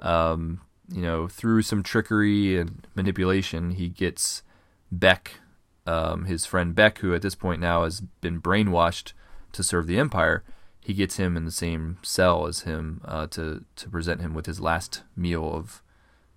um, 0.00 0.60
you 0.92 1.02
know, 1.02 1.28
through 1.28 1.62
some 1.62 1.82
trickery 1.82 2.58
and 2.58 2.86
manipulation, 2.94 3.72
he 3.72 3.88
gets 3.88 4.42
Beck, 4.90 5.40
um, 5.86 6.26
his 6.26 6.44
friend 6.44 6.74
Beck, 6.74 6.98
who 6.98 7.14
at 7.14 7.22
this 7.22 7.34
point 7.34 7.60
now 7.60 7.84
has 7.84 8.00
been 8.20 8.40
brainwashed 8.40 9.12
to 9.52 9.62
serve 9.62 9.86
the 9.86 9.98
Empire, 9.98 10.42
he 10.80 10.94
gets 10.94 11.16
him 11.16 11.36
in 11.36 11.44
the 11.44 11.50
same 11.52 11.98
cell 12.02 12.46
as 12.46 12.60
him 12.60 13.00
uh, 13.04 13.26
to 13.28 13.64
to 13.76 13.88
present 13.88 14.20
him 14.20 14.34
with 14.34 14.46
his 14.46 14.60
last 14.60 15.02
meal 15.16 15.54
of. 15.54 15.82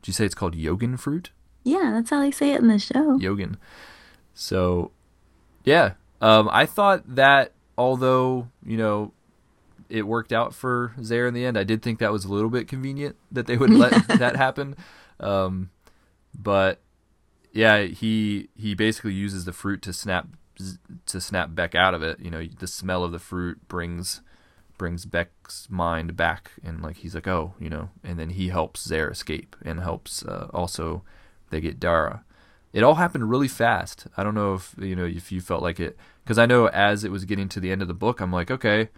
Do 0.02 0.10
you 0.10 0.14
say 0.14 0.26
it's 0.26 0.36
called 0.36 0.56
Yogan 0.56 0.98
fruit? 0.98 1.32
Yeah, 1.64 1.92
that's 1.92 2.12
how 2.12 2.20
they 2.20 2.30
say 2.30 2.54
it 2.54 2.62
in 2.62 2.68
the 2.68 2.78
show. 2.78 3.18
Yogan. 3.18 3.58
So, 4.36 4.92
yeah, 5.64 5.94
um, 6.26 6.50
I 6.52 6.66
thought 6.66 7.04
that 7.16 7.52
although 7.78 8.48
you 8.66 8.78
know 8.78 9.12
it 9.90 10.08
worked 10.08 10.34
out 10.34 10.56
for 10.56 10.96
Zare 11.04 11.28
in 11.28 11.36
the 11.36 11.46
end, 11.46 11.56
I 11.56 11.64
did 11.64 11.84
think 11.84 12.00
that 12.00 12.12
was 12.12 12.26
a 12.26 12.34
little 12.34 12.50
bit 12.50 12.68
convenient 12.68 13.16
that 13.32 13.46
they 13.46 13.58
would 13.58 13.70
let 13.70 14.08
that 14.08 14.36
happen. 14.36 14.76
Um, 15.20 15.70
but 16.34 16.82
yeah, 17.54 17.84
he 17.84 18.50
he 18.56 18.74
basically 18.74 19.14
uses 19.14 19.46
the 19.46 19.54
fruit 19.54 19.84
to 19.84 19.94
snap 19.94 20.28
to 21.06 21.22
snap 21.22 21.54
Beck 21.54 21.76
out 21.76 21.94
of 21.94 22.02
it. 22.02 22.20
You 22.20 22.32
know, 22.32 22.44
the 22.60 22.66
smell 22.66 23.04
of 23.04 23.12
the 23.12 23.20
fruit 23.20 23.68
brings 23.68 24.22
brings 24.80 25.06
Beck's 25.06 25.68
mind 25.70 26.16
back, 26.18 26.54
and 26.64 26.82
like 26.82 26.98
he's 26.98 27.14
like, 27.14 27.28
oh, 27.28 27.54
you 27.60 27.70
know, 27.70 27.90
and 28.04 28.18
then 28.18 28.32
he 28.32 28.50
helps 28.50 28.84
Zare 28.84 29.12
escape 29.12 29.56
and 29.62 29.80
helps 29.80 30.26
uh, 30.26 30.50
also 30.56 31.04
they 31.52 31.62
get 31.62 31.80
Dhara. 31.80 32.22
It 32.76 32.84
all 32.84 32.96
happened 32.96 33.30
really 33.30 33.48
fast. 33.48 34.06
I 34.18 34.24
don't 34.24 34.36
know 34.36 34.56
if 34.56 34.76
you 34.78 34.98
know 34.98 35.06
if 35.06 35.32
you 35.32 35.40
felt 35.40 35.64
like 35.64 35.80
it 35.80 35.98
because 36.26 36.38
I 36.38 36.46
know 36.46 36.68
as 36.68 37.06
it 37.06 37.12
was 37.12 37.24
getting 37.24 37.48
to 37.48 37.62
the 37.62 37.72
end 37.72 37.82
of 37.82 37.88
the 37.88 37.94
book, 37.94 38.20
I'm 38.20 38.34
like, 38.34 38.52
okay, 38.52 38.90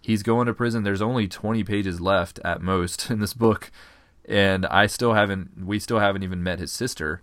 he's 0.00 0.22
going 0.22 0.46
to 0.46 0.54
prison. 0.54 0.84
There's 0.84 1.02
only 1.02 1.28
20 1.28 1.62
pages 1.62 2.00
left 2.00 2.40
at 2.46 2.62
most 2.62 3.10
in 3.10 3.20
this 3.20 3.34
book, 3.34 3.70
and 4.24 4.64
I 4.64 4.86
still 4.86 5.12
haven't. 5.12 5.66
We 5.66 5.78
still 5.78 5.98
haven't 5.98 6.22
even 6.22 6.42
met 6.42 6.60
his 6.60 6.72
sister. 6.72 7.20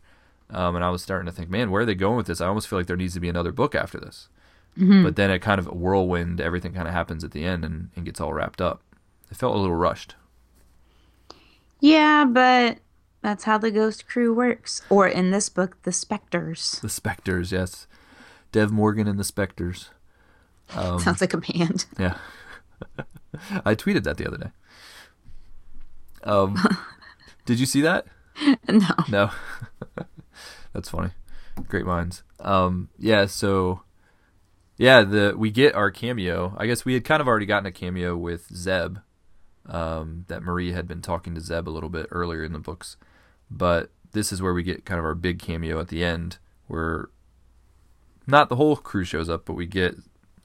Um, 0.51 0.75
and 0.75 0.85
I 0.85 0.91
was 0.91 1.01
starting 1.01 1.25
to 1.25 1.31
think, 1.31 1.49
man, 1.49 1.71
where 1.71 1.81
are 1.81 1.85
they 1.85 1.95
going 1.95 2.15
with 2.15 2.27
this? 2.27 2.41
I 2.41 2.47
almost 2.47 2.67
feel 2.67 2.77
like 2.77 2.85
there 2.85 2.95
needs 2.95 3.15
to 3.15 3.19
be 3.19 3.27
another 3.27 3.51
book 3.51 3.73
after 3.73 3.99
this. 3.99 4.29
Mm-hmm. 4.77 5.03
But 5.03 5.15
then 5.15 5.31
it 5.31 5.39
kind 5.39 5.57
of 5.57 5.65
whirlwind. 5.65 6.39
Everything 6.39 6.73
kind 6.73 6.87
of 6.87 6.93
happens 6.93 7.23
at 7.23 7.31
the 7.31 7.43
end 7.43 7.65
and, 7.65 7.89
and 7.95 8.05
gets 8.05 8.21
all 8.21 8.33
wrapped 8.33 8.61
up. 8.61 8.83
It 9.31 9.35
felt 9.35 9.55
a 9.55 9.59
little 9.59 9.75
rushed. 9.75 10.13
Yeah, 11.79 12.23
but 12.23 12.77
that's 13.21 13.45
how 13.45 13.57
the 13.57 13.71
Ghost 13.71 14.07
Crew 14.07 14.33
works. 14.33 14.81
Or 14.89 15.07
in 15.07 15.31
this 15.31 15.49
book, 15.49 15.77
the 15.83 15.91
Spectres. 15.91 16.79
The 16.81 16.89
Spectres, 16.89 17.51
yes. 17.51 17.87
Dev 18.51 18.71
Morgan 18.71 19.07
and 19.07 19.19
the 19.19 19.23
Spectres. 19.23 19.89
Um, 20.75 20.99
Sounds 20.99 21.21
like 21.21 21.33
a 21.33 21.37
band. 21.37 21.85
Yeah. 21.97 22.17
I 23.63 23.73
tweeted 23.73 24.03
that 24.03 24.17
the 24.17 24.27
other 24.27 24.35
day. 24.37 24.51
Um, 26.25 26.57
did 27.45 27.57
you 27.57 27.65
see 27.65 27.79
that? 27.79 28.05
no. 28.67 28.89
No. 29.07 29.31
That's 30.73 30.89
funny. 30.89 31.11
Great 31.69 31.85
minds. 31.85 32.23
Um, 32.41 32.89
yeah, 32.99 33.27
so 33.27 33.83
yeah, 34.77 35.03
the 35.03 35.33
we 35.35 35.49
get 35.49 35.73
our 35.73 35.89
cameo. 35.89 36.53
I 36.57 36.67
guess 36.67 36.85
we 36.85 36.93
had 36.93 37.03
kind 37.03 37.21
of 37.21 37.27
already 37.27 37.45
gotten 37.45 37.65
a 37.65 37.71
cameo 37.71 38.15
with 38.15 38.47
Zeb. 38.53 38.97
Um, 39.65 40.25
that 40.27 40.43
Marie 40.43 40.71
had 40.71 40.87
been 40.87 41.01
talking 41.01 41.35
to 41.35 41.41
Zeb 41.41 41.67
a 41.67 41.71
little 41.71 41.89
bit 41.89 42.07
earlier 42.11 42.43
in 42.43 42.53
the 42.53 42.59
books, 42.59 42.95
but 43.49 43.91
this 44.11 44.31
is 44.31 44.41
where 44.41 44.53
we 44.53 44.63
get 44.63 44.85
kind 44.85 44.99
of 44.99 45.05
our 45.05 45.15
big 45.15 45.39
cameo 45.39 45.79
at 45.79 45.87
the 45.89 46.03
end, 46.03 46.37
where 46.67 47.09
not 48.25 48.49
the 48.49 48.55
whole 48.55 48.75
crew 48.75 49.03
shows 49.03 49.29
up, 49.29 49.45
but 49.45 49.53
we 49.53 49.65
get, 49.65 49.95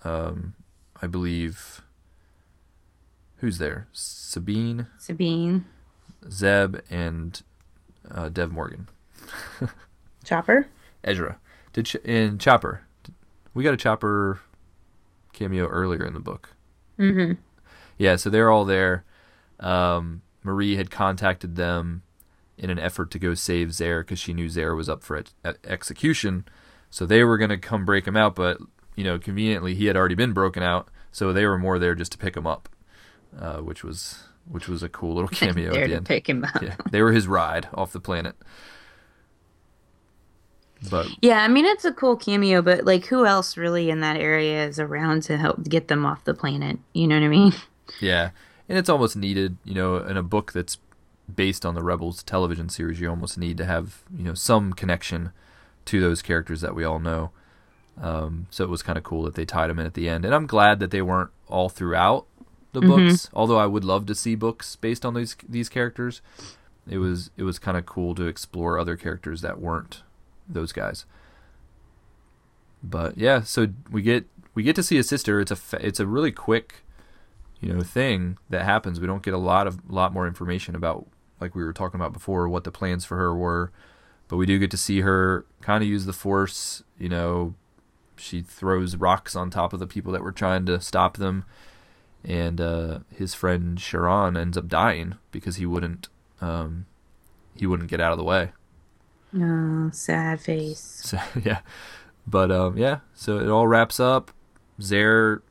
um, 0.05 0.55
I 1.01 1.07
believe, 1.07 1.83
who's 3.37 3.59
there? 3.59 3.89
Sabine, 3.93 4.87
Sabine. 4.99 5.65
Zeb, 6.31 6.77
and 6.91 7.43
uh, 8.11 8.29
Dev 8.29 8.53
Morgan. 8.53 8.89
Chopper? 10.25 10.69
Ezra. 11.03 11.39
Did 11.73 11.87
Ch- 11.87 11.97
in 11.97 12.39
Chopper. 12.39 12.83
We 13.55 13.65
got 13.65 13.75
a 13.75 13.79
Chopper 13.79 14.41
cameo 15.33 15.67
earlier 15.67 16.05
in 16.07 16.15
the 16.15 16.21
book. 16.21 16.51
Mm-hmm. 16.99 17.41
Yeah, 17.99 18.17
so 18.17 18.31
they're 18.31 18.51
all 18.51 18.65
there. 18.65 19.05
Um, 19.61 20.23
Marie 20.43 20.77
had 20.77 20.91
contacted 20.91 21.57
them 21.57 22.03
in 22.59 22.71
an 22.71 22.79
effort 22.79 23.11
to 23.13 23.19
go 23.19 23.35
save 23.35 23.73
Zare 23.73 24.03
because 24.03 24.19
she 24.19 24.33
knew 24.33 24.49
Zare 24.49 24.75
was 24.75 24.89
up 24.89 25.03
for 25.03 25.17
ex- 25.17 25.35
execution. 25.65 26.45
So 26.91 27.07
they 27.07 27.25
were 27.25 27.39
going 27.39 27.51
to 27.51 27.59
come 27.59 27.85
break 27.85 28.07
him 28.07 28.17
out, 28.17 28.35
but 28.35 28.59
you 28.97 29.05
know, 29.05 29.19
conveniently 29.19 29.75
he 29.75 29.87
had 29.87 29.97
already 29.97 30.15
been 30.15 30.33
broken 30.33 30.63
out, 30.63 30.89
so 31.11 31.33
they 31.33 31.47
were 31.47 31.59
more 31.59 31.79
there 31.79 31.95
just 31.95 32.13
to 32.13 32.19
pick 32.19 32.37
him 32.37 32.47
up, 32.47 32.69
uh, 33.39 33.59
which 33.59 33.83
was 33.83 34.25
which 34.49 34.69
was 34.69 34.83
a 34.83 34.89
cool 34.89 35.15
little 35.15 35.29
cameo 35.33 35.73
there 35.73 35.85
at 35.85 35.89
the 35.91 35.97
end. 35.97 36.07
pick 36.07 36.29
him 36.29 36.45
up. 36.45 36.61
Yeah, 36.63 36.77
they 36.91 37.01
were 37.01 37.13
his 37.13 37.27
ride 37.27 37.69
off 37.73 37.93
the 37.93 38.01
planet. 38.01 38.35
But 40.91 41.07
Yeah, 41.23 41.43
I 41.43 41.49
mean 41.49 41.65
it's 41.65 41.85
a 41.85 41.93
cool 41.93 42.17
cameo, 42.17 42.61
but 42.61 42.85
like 42.85 43.07
who 43.07 43.25
else 43.25 43.57
really 43.57 43.89
in 43.89 44.01
that 44.01 44.17
area 44.17 44.67
is 44.67 44.79
around 44.81 45.23
to 45.25 45.37
help 45.39 45.63
get 45.65 45.89
them 45.89 46.05
off 46.05 46.25
the 46.25 46.35
planet? 46.35 46.79
You 46.93 47.07
know 47.07 47.17
what 47.19 47.25
I 47.25 47.29
mean? 47.29 47.53
Yeah, 48.01 48.31
and 48.71 48.79
it's 48.79 48.89
almost 48.89 49.17
needed, 49.17 49.59
you 49.65 49.75
know, 49.75 49.97
in 49.99 50.17
a 50.17 50.23
book 50.23 50.53
that's 50.53 50.79
based 51.35 51.65
on 51.67 51.75
the 51.75 51.83
Rebels 51.83 52.23
television 52.23 52.69
series. 52.69 53.01
You 53.01 53.11
almost 53.11 53.39
need 53.39 53.57
to 53.59 53.65
have, 53.65 54.03
you 54.17 54.25
know, 54.25 54.35
some 54.35 54.73
connection 54.73 55.33
to 55.87 56.01
those 56.01 56.23
characters 56.23 56.61
that 56.61 56.75
we 56.75 56.85
all 56.85 56.99
know. 56.99 57.31
Um, 58.01 58.47
so 58.51 58.65
it 58.65 58.71
was 58.71 58.83
kind 58.83 58.97
of 58.97 59.05
cool 59.05 59.23
that 59.25 59.35
they 59.35 59.45
tied 59.45 59.69
them 59.69 59.79
in 59.79 59.87
at 59.87 59.95
the 59.95 60.09
end, 60.09 60.25
and 60.25 60.35
I'm 60.35 60.47
glad 60.47 60.81
that 60.81 60.91
they 60.91 61.03
weren't 61.03 61.31
all 61.49 61.69
throughout 61.69 62.27
the 62.73 62.81
books. 62.81 63.29
Although 63.35 63.59
I 63.59 63.67
would 63.67 63.85
love 63.85 64.07
to 64.07 64.15
see 64.15 64.35
books 64.35 64.77
based 64.77 65.05
on 65.05 65.15
these 65.15 65.37
these 65.49 65.69
characters. 65.69 66.23
It 66.89 66.99
was 66.99 67.31
it 67.37 67.43
was 67.45 67.59
kind 67.59 67.77
of 67.77 67.87
cool 67.87 68.15
to 68.17 68.27
explore 68.27 68.79
other 68.79 68.97
characters 68.97 69.41
that 69.43 69.61
weren't 69.61 70.03
those 70.49 70.73
guys. 70.73 71.05
But 72.83 73.17
yeah, 73.19 73.43
so 73.43 73.69
we 73.91 74.03
get 74.03 74.27
we 74.55 74.63
get 74.63 74.75
to 74.77 74.83
see 74.83 74.99
a 74.99 75.03
sister. 75.03 75.41
It's 75.41 75.51
a 75.51 75.57
fa- 75.57 75.87
it's 75.87 76.01
a 76.01 76.07
really 76.07 76.33
quick 76.33 76.83
you 77.61 77.73
know 77.73 77.83
thing 77.83 78.39
that 78.51 78.65
happens. 78.65 79.01
We 79.01 79.07
don't 79.07 79.23
get 79.23 79.35
a 79.35 79.39
lot 79.39 79.67
of 79.67 79.89
lot 79.89 80.13
more 80.13 80.27
information 80.27 80.75
about 80.75 81.07
like 81.43 81.55
we 81.55 81.65
were 81.65 81.73
talking 81.73 82.01
about 82.01 82.13
before 82.13 82.49
what 82.49 82.65
the 82.65 82.71
plans 82.71 83.05
for 83.05 83.17
her 83.17 83.35
were, 83.35 83.71
but 84.29 84.37
we 84.37 84.47
do 84.47 84.59
get 84.59 84.71
to 84.71 84.77
see 84.77 85.01
her 85.01 85.45
kind 85.61 85.83
of 85.83 85.89
use 85.89 86.07
the 86.07 86.13
force. 86.13 86.83
You 86.99 87.09
know, 87.09 87.55
she 88.17 88.41
throws 88.41 88.97
rocks 88.97 89.37
on 89.37 89.51
top 89.51 89.73
of 89.73 89.81
the 89.81 89.87
people 89.87 90.13
that 90.13 90.23
were 90.23 90.33
trying 90.33 90.65
to 90.67 90.81
stop 90.81 91.17
them, 91.17 91.45
and 92.25 92.61
uh, 92.61 93.01
his 93.15 93.35
friend 93.35 93.77
Chiron 93.77 94.37
ends 94.37 94.57
up 94.57 94.69
dying 94.69 95.17
because 95.31 95.57
he 95.57 95.67
wouldn't 95.67 96.09
um, 96.41 96.87
he 97.55 97.67
wouldn't 97.67 97.91
get 97.91 98.01
out 98.01 98.13
of 98.13 98.19
the 98.19 98.25
way. 98.25 98.53
Oh, 99.37 99.91
sad 99.93 100.41
face. 100.41 101.03
So 101.05 101.19
yeah, 101.45 101.61
but 102.27 102.51
um, 102.51 102.79
yeah, 102.79 103.01
so 103.13 103.39
it 103.39 103.49
all 103.49 103.67
wraps 103.67 104.01
up. 104.01 104.31
Zare 104.81 105.43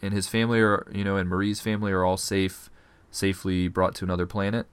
and 0.00 0.12
his 0.12 0.26
family 0.26 0.60
are, 0.60 0.86
you 0.92 1.04
know, 1.04 1.16
and 1.16 1.28
Marie's 1.28 1.60
family 1.60 1.92
are 1.92 2.04
all 2.04 2.16
safe, 2.16 2.68
safely 3.10 3.68
brought 3.68 3.94
to 3.96 4.04
another 4.04 4.26
planet, 4.26 4.66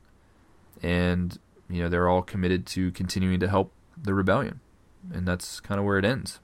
and 0.82 1.38
you 1.70 1.82
know 1.82 1.90
they're 1.90 2.10
all 2.10 2.22
committed 2.22 2.66
to 2.68 2.92
continuing 2.92 3.40
to 3.40 3.48
help 3.48 3.72
the 4.02 4.14
rebellion, 4.14 4.60
and 5.14 5.28
that's 5.28 5.60
kind 5.60 5.80
of 5.80 5.86
where 5.86 5.98
it 5.98 6.06
ends. 6.06 6.40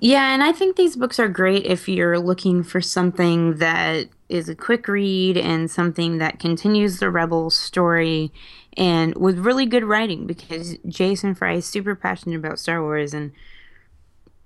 Yeah, 0.00 0.32
and 0.32 0.44
I 0.44 0.52
think 0.52 0.76
these 0.76 0.94
books 0.94 1.18
are 1.18 1.28
great 1.28 1.66
if 1.66 1.88
you're 1.88 2.20
looking 2.20 2.62
for 2.62 2.80
something 2.80 3.56
that 3.56 4.06
is 4.28 4.48
a 4.48 4.54
quick 4.54 4.86
read 4.86 5.36
and 5.36 5.68
something 5.70 6.18
that 6.18 6.38
continues 6.38 6.98
the 6.98 7.10
rebel 7.10 7.50
story 7.50 8.32
and 8.76 9.16
with 9.16 9.38
really 9.38 9.66
good 9.66 9.84
writing 9.84 10.26
because 10.26 10.76
Jason 10.86 11.34
Fry 11.34 11.54
is 11.54 11.66
super 11.66 11.96
passionate 11.96 12.36
about 12.36 12.60
Star 12.60 12.80
Wars 12.80 13.12
and 13.12 13.32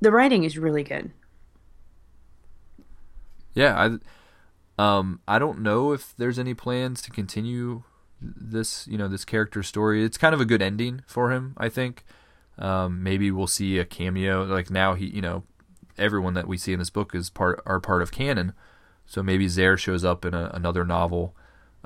the 0.00 0.10
writing 0.10 0.44
is 0.44 0.56
really 0.56 0.82
good. 0.82 1.10
Yeah, 3.54 3.98
I, 4.78 4.98
um, 4.98 5.20
I 5.28 5.38
don't 5.38 5.60
know 5.60 5.92
if 5.92 6.14
there's 6.16 6.38
any 6.38 6.54
plans 6.54 7.02
to 7.02 7.10
continue 7.10 7.82
this, 8.22 8.86
you 8.86 8.96
know, 8.96 9.08
this 9.08 9.24
character 9.24 9.62
story. 9.62 10.04
It's 10.04 10.18
kind 10.18 10.34
of 10.34 10.40
a 10.40 10.44
good 10.44 10.62
ending 10.62 11.02
for 11.06 11.32
him, 11.32 11.54
I 11.56 11.68
think. 11.68 12.04
Um, 12.58 13.02
maybe 13.02 13.30
we'll 13.30 13.46
see 13.46 13.78
a 13.78 13.84
cameo. 13.84 14.44
Like 14.44 14.70
now, 14.70 14.94
he, 14.94 15.06
you 15.06 15.22
know, 15.22 15.44
everyone 15.98 16.34
that 16.34 16.48
we 16.48 16.58
see 16.58 16.72
in 16.72 16.78
this 16.78 16.90
book 16.90 17.14
is 17.14 17.30
part 17.30 17.62
are 17.66 17.80
part 17.80 18.02
of 18.02 18.12
canon. 18.12 18.52
So 19.06 19.22
maybe 19.22 19.48
Zare 19.48 19.76
shows 19.76 20.04
up 20.04 20.24
in 20.24 20.34
a, 20.34 20.50
another 20.54 20.84
novel 20.84 21.34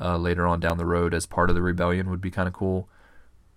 uh, 0.00 0.16
later 0.16 0.46
on 0.46 0.60
down 0.60 0.78
the 0.78 0.84
road 0.84 1.14
as 1.14 1.26
part 1.26 1.50
of 1.50 1.56
the 1.56 1.62
rebellion 1.62 2.10
would 2.10 2.20
be 2.20 2.30
kind 2.30 2.48
of 2.48 2.54
cool. 2.54 2.88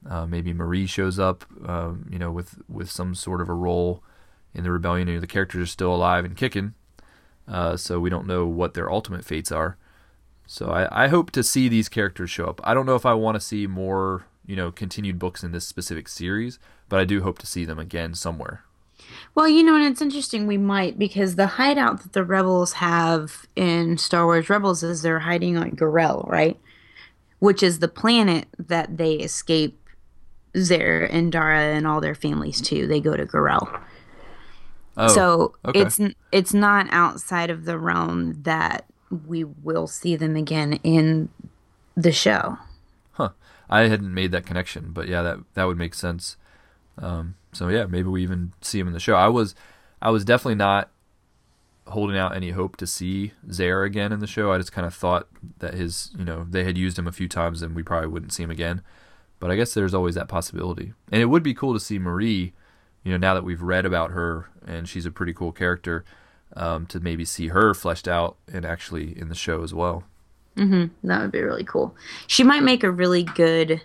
Uh, 0.09 0.25
maybe 0.25 0.53
Marie 0.53 0.85
shows 0.85 1.19
up, 1.19 1.43
um, 1.67 2.07
you 2.09 2.17
know, 2.17 2.31
with 2.31 2.61
with 2.69 2.89
some 2.89 3.13
sort 3.13 3.41
of 3.41 3.49
a 3.49 3.53
role 3.53 4.03
in 4.53 4.63
the 4.63 4.71
rebellion. 4.71 5.07
You 5.07 5.15
know, 5.15 5.19
the 5.19 5.27
characters 5.27 5.63
are 5.63 5.71
still 5.71 5.93
alive 5.93 6.23
and 6.23 6.37
kicking, 6.37 6.73
uh, 7.47 7.75
so 7.75 7.99
we 7.99 8.09
don't 8.09 8.27
know 8.27 8.45
what 8.45 8.75
their 8.75 8.89
ultimate 8.89 9.25
fates 9.25 9.51
are. 9.51 9.77
So 10.51 10.71
I, 10.71 11.05
I 11.05 11.07
hope 11.09 11.29
to 11.31 11.43
see 11.43 11.69
these 11.69 11.89
characters 11.89 12.31
show 12.31 12.45
up. 12.47 12.59
I 12.63 12.73
don't 12.73 12.87
know 12.87 12.95
if 12.95 13.05
I 13.05 13.13
want 13.13 13.35
to 13.35 13.39
see 13.39 13.67
more, 13.67 14.25
you 14.47 14.55
know, 14.55 14.71
continued 14.71 15.19
books 15.19 15.43
in 15.43 15.51
this 15.51 15.67
specific 15.67 16.07
series, 16.07 16.57
but 16.89 16.99
I 16.99 17.05
do 17.05 17.21
hope 17.21 17.37
to 17.39 17.45
see 17.45 17.65
them 17.65 17.77
again 17.77 18.15
somewhere. 18.15 18.63
Well, 19.35 19.47
you 19.47 19.61
know, 19.61 19.75
and 19.75 19.83
it's 19.83 20.01
interesting 20.01 20.47
we 20.47 20.57
might 20.57 20.97
because 20.97 21.35
the 21.35 21.45
hideout 21.45 22.01
that 22.01 22.13
the 22.13 22.23
rebels 22.23 22.73
have 22.73 23.45
in 23.55 23.99
Star 23.99 24.25
Wars 24.25 24.49
Rebels 24.49 24.81
is 24.81 25.03
they're 25.03 25.19
hiding 25.19 25.55
on 25.55 25.73
Garel, 25.73 26.27
right? 26.27 26.59
Which 27.37 27.61
is 27.61 27.77
the 27.77 27.87
planet 27.87 28.47
that 28.57 28.97
they 28.97 29.17
escape 29.17 29.87
Zare 30.57 31.05
and 31.05 31.31
Dhara 31.31 31.77
and 31.77 31.85
all 31.85 32.01
their 32.01 32.15
families 32.15 32.59
to. 32.61 32.87
They 32.87 32.99
go 32.99 33.15
to 33.15 33.27
Garel. 33.27 33.81
Oh, 34.97 35.07
so 35.09 35.55
okay. 35.63 35.81
it's 35.81 35.99
it's 36.31 36.55
not 36.55 36.87
outside 36.89 37.51
of 37.51 37.65
the 37.65 37.77
realm 37.77 38.41
that 38.41 38.85
we 39.27 39.43
will 39.43 39.87
see 39.87 40.15
them 40.15 40.35
again 40.35 40.79
in 40.83 41.29
the 41.95 42.11
show. 42.11 42.57
Huh. 43.11 43.29
I 43.69 43.81
hadn't 43.87 44.13
made 44.13 44.31
that 44.31 44.45
connection, 44.45 44.91
but 44.91 45.07
yeah, 45.07 45.21
that 45.21 45.39
that 45.53 45.65
would 45.65 45.77
make 45.77 45.93
sense. 45.93 46.37
Um, 46.97 47.35
so 47.51 47.69
yeah, 47.69 47.85
maybe 47.85 48.07
we 48.07 48.23
even 48.23 48.53
see 48.61 48.79
him 48.79 48.87
in 48.87 48.93
the 48.93 48.99
show. 48.99 49.15
I 49.15 49.27
was 49.27 49.55
I 50.01 50.09
was 50.11 50.25
definitely 50.25 50.55
not 50.55 50.89
holding 51.87 52.17
out 52.17 52.35
any 52.35 52.51
hope 52.51 52.77
to 52.77 52.87
see 52.87 53.33
Zare 53.51 53.83
again 53.83 54.11
in 54.11 54.19
the 54.19 54.27
show. 54.27 54.51
I 54.51 54.57
just 54.57 54.71
kind 54.71 54.85
of 54.85 54.93
thought 54.93 55.27
that 55.57 55.73
his, 55.73 56.11
you 56.17 56.23
know, 56.23 56.45
they 56.49 56.63
had 56.63 56.77
used 56.77 56.97
him 56.99 57.07
a 57.07 57.11
few 57.11 57.27
times 57.27 57.61
and 57.61 57.75
we 57.75 57.83
probably 57.83 58.09
wouldn't 58.09 58.31
see 58.31 58.43
him 58.43 58.51
again. 58.51 58.81
But 59.39 59.51
I 59.51 59.55
guess 59.55 59.73
there's 59.73 59.93
always 59.93 60.15
that 60.15 60.27
possibility. 60.27 60.93
And 61.11 61.21
it 61.21 61.25
would 61.25 61.43
be 61.43 61.53
cool 61.53 61.73
to 61.73 61.79
see 61.79 61.97
Marie, 61.97 62.53
you 63.03 63.11
know, 63.11 63.17
now 63.17 63.33
that 63.33 63.43
we've 63.43 63.61
read 63.61 63.85
about 63.85 64.11
her 64.11 64.49
and 64.65 64.87
she's 64.87 65.05
a 65.05 65.11
pretty 65.11 65.33
cool 65.33 65.51
character, 65.51 66.05
um, 66.55 66.85
to 66.87 66.99
maybe 66.99 67.25
see 67.25 67.47
her 67.47 67.73
fleshed 67.73 68.07
out 68.07 68.37
and 68.51 68.65
actually 68.65 69.17
in 69.17 69.29
the 69.29 69.35
show 69.35 69.63
as 69.63 69.73
well. 69.73 70.03
Mm-hmm. 70.57 71.07
That 71.07 71.21
would 71.21 71.31
be 71.31 71.41
really 71.41 71.63
cool. 71.63 71.95
She 72.27 72.43
might 72.43 72.63
make 72.63 72.83
a 72.83 72.91
really 72.91 73.23
good 73.23 73.81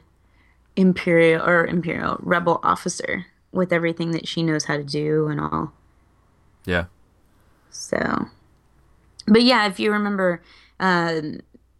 imperial 0.76 1.44
or 1.44 1.66
imperial 1.66 2.16
rebel 2.20 2.60
officer 2.62 3.26
with 3.52 3.72
everything 3.72 4.10
that 4.10 4.26
she 4.26 4.42
knows 4.42 4.64
how 4.64 4.76
to 4.76 4.82
do 4.82 5.28
and 5.28 5.40
all. 5.40 5.72
Yeah. 6.64 6.86
So, 7.70 8.26
but 9.26 9.42
yeah, 9.42 9.66
if 9.66 9.78
you 9.78 9.92
remember, 9.92 10.42
uh, 10.80 11.20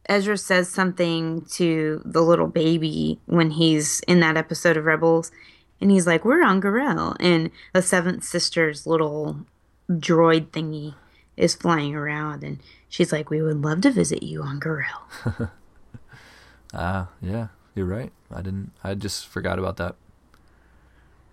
Ezra 0.07 0.37
says 0.37 0.69
something 0.69 1.45
to 1.53 2.03
the 2.05 2.21
little 2.21 2.47
baby 2.47 3.21
when 3.27 3.51
he's 3.51 4.01
in 4.01 4.21
that 4.21 4.37
episode 4.37 4.77
of 4.77 4.85
Rebels, 4.85 5.33
and 5.81 5.91
he's 5.91 6.07
like, 6.07 6.25
"We're 6.25 6.45
on 6.45 6.61
Garel," 6.61 7.17
and 7.21 7.51
the 7.73 7.83
Seventh 7.83 8.25
Sister's 8.25 8.87
little 8.87 9.47
droid 9.91 10.49
thingy 10.49 10.95
is 11.37 11.55
flying 11.55 11.95
around, 11.95 12.45
and 12.45 12.61
she's 12.89 13.13
like, 13.13 13.31
"We 13.31 13.43
would 13.43 13.63
love 13.63 13.81
to 13.83 13.91
visit 13.91 14.23
you 14.23 14.43
on 14.43 14.61
Garel." 14.61 15.51
Ah, 16.75 17.09
yeah, 17.23 17.49
you're 17.75 17.87
right. 17.87 18.13
I 18.33 18.43
didn't. 18.43 18.73
I 18.83 18.95
just 18.95 19.29
forgot 19.29 19.59
about 19.59 19.77
that. 19.77 19.95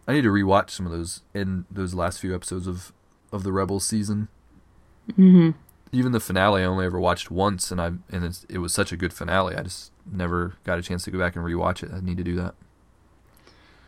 I 0.08 0.14
need 0.14 0.22
to 0.22 0.30
rewatch 0.30 0.70
some 0.70 0.86
of 0.86 0.92
those 0.92 1.22
in 1.34 1.66
those 1.72 1.94
last 1.94 2.20
few 2.20 2.36
episodes 2.36 2.68
of 2.68 2.94
of 3.32 3.44
the 3.44 3.52
Rebels 3.52 3.86
season. 3.86 4.28
mm-hmm. 5.10 5.52
Even 5.92 6.12
the 6.12 6.20
finale, 6.20 6.62
I 6.62 6.66
only 6.66 6.86
ever 6.86 7.00
watched 7.00 7.32
once, 7.32 7.72
and 7.72 7.82
I 7.82 7.88
and 8.12 8.24
it's, 8.24 8.46
it 8.50 8.60
was 8.60 8.74
such 8.74 8.92
a 8.92 8.98
good 8.98 9.14
finale. 9.14 9.56
I 9.56 9.64
just 9.64 9.92
never 10.10 10.54
got 10.64 10.78
a 10.78 10.82
chance 10.82 11.04
to 11.06 11.12
go 11.12 11.18
back 11.18 11.36
and 11.36 11.44
rewatch 11.44 11.82
it. 11.84 11.92
I 11.92 12.00
need 12.02 12.18
to 12.18 12.24
do 12.24 12.36
that. 12.36 12.56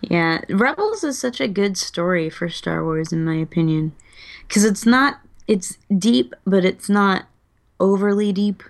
Yeah, 0.09 0.41
Rebels 0.49 1.03
is 1.03 1.17
such 1.17 1.39
a 1.39 1.47
good 1.47 1.77
story 1.77 2.29
for 2.29 2.49
Star 2.49 2.83
Wars, 2.83 3.13
in 3.13 3.23
my 3.23 3.35
opinion, 3.35 3.93
because 4.47 4.65
it's 4.65 4.85
not. 4.85 5.19
It's 5.47 5.77
deep, 5.97 6.33
but 6.45 6.63
it's 6.63 6.89
not 6.89 7.25
overly 7.79 8.31
deep. 8.31 8.63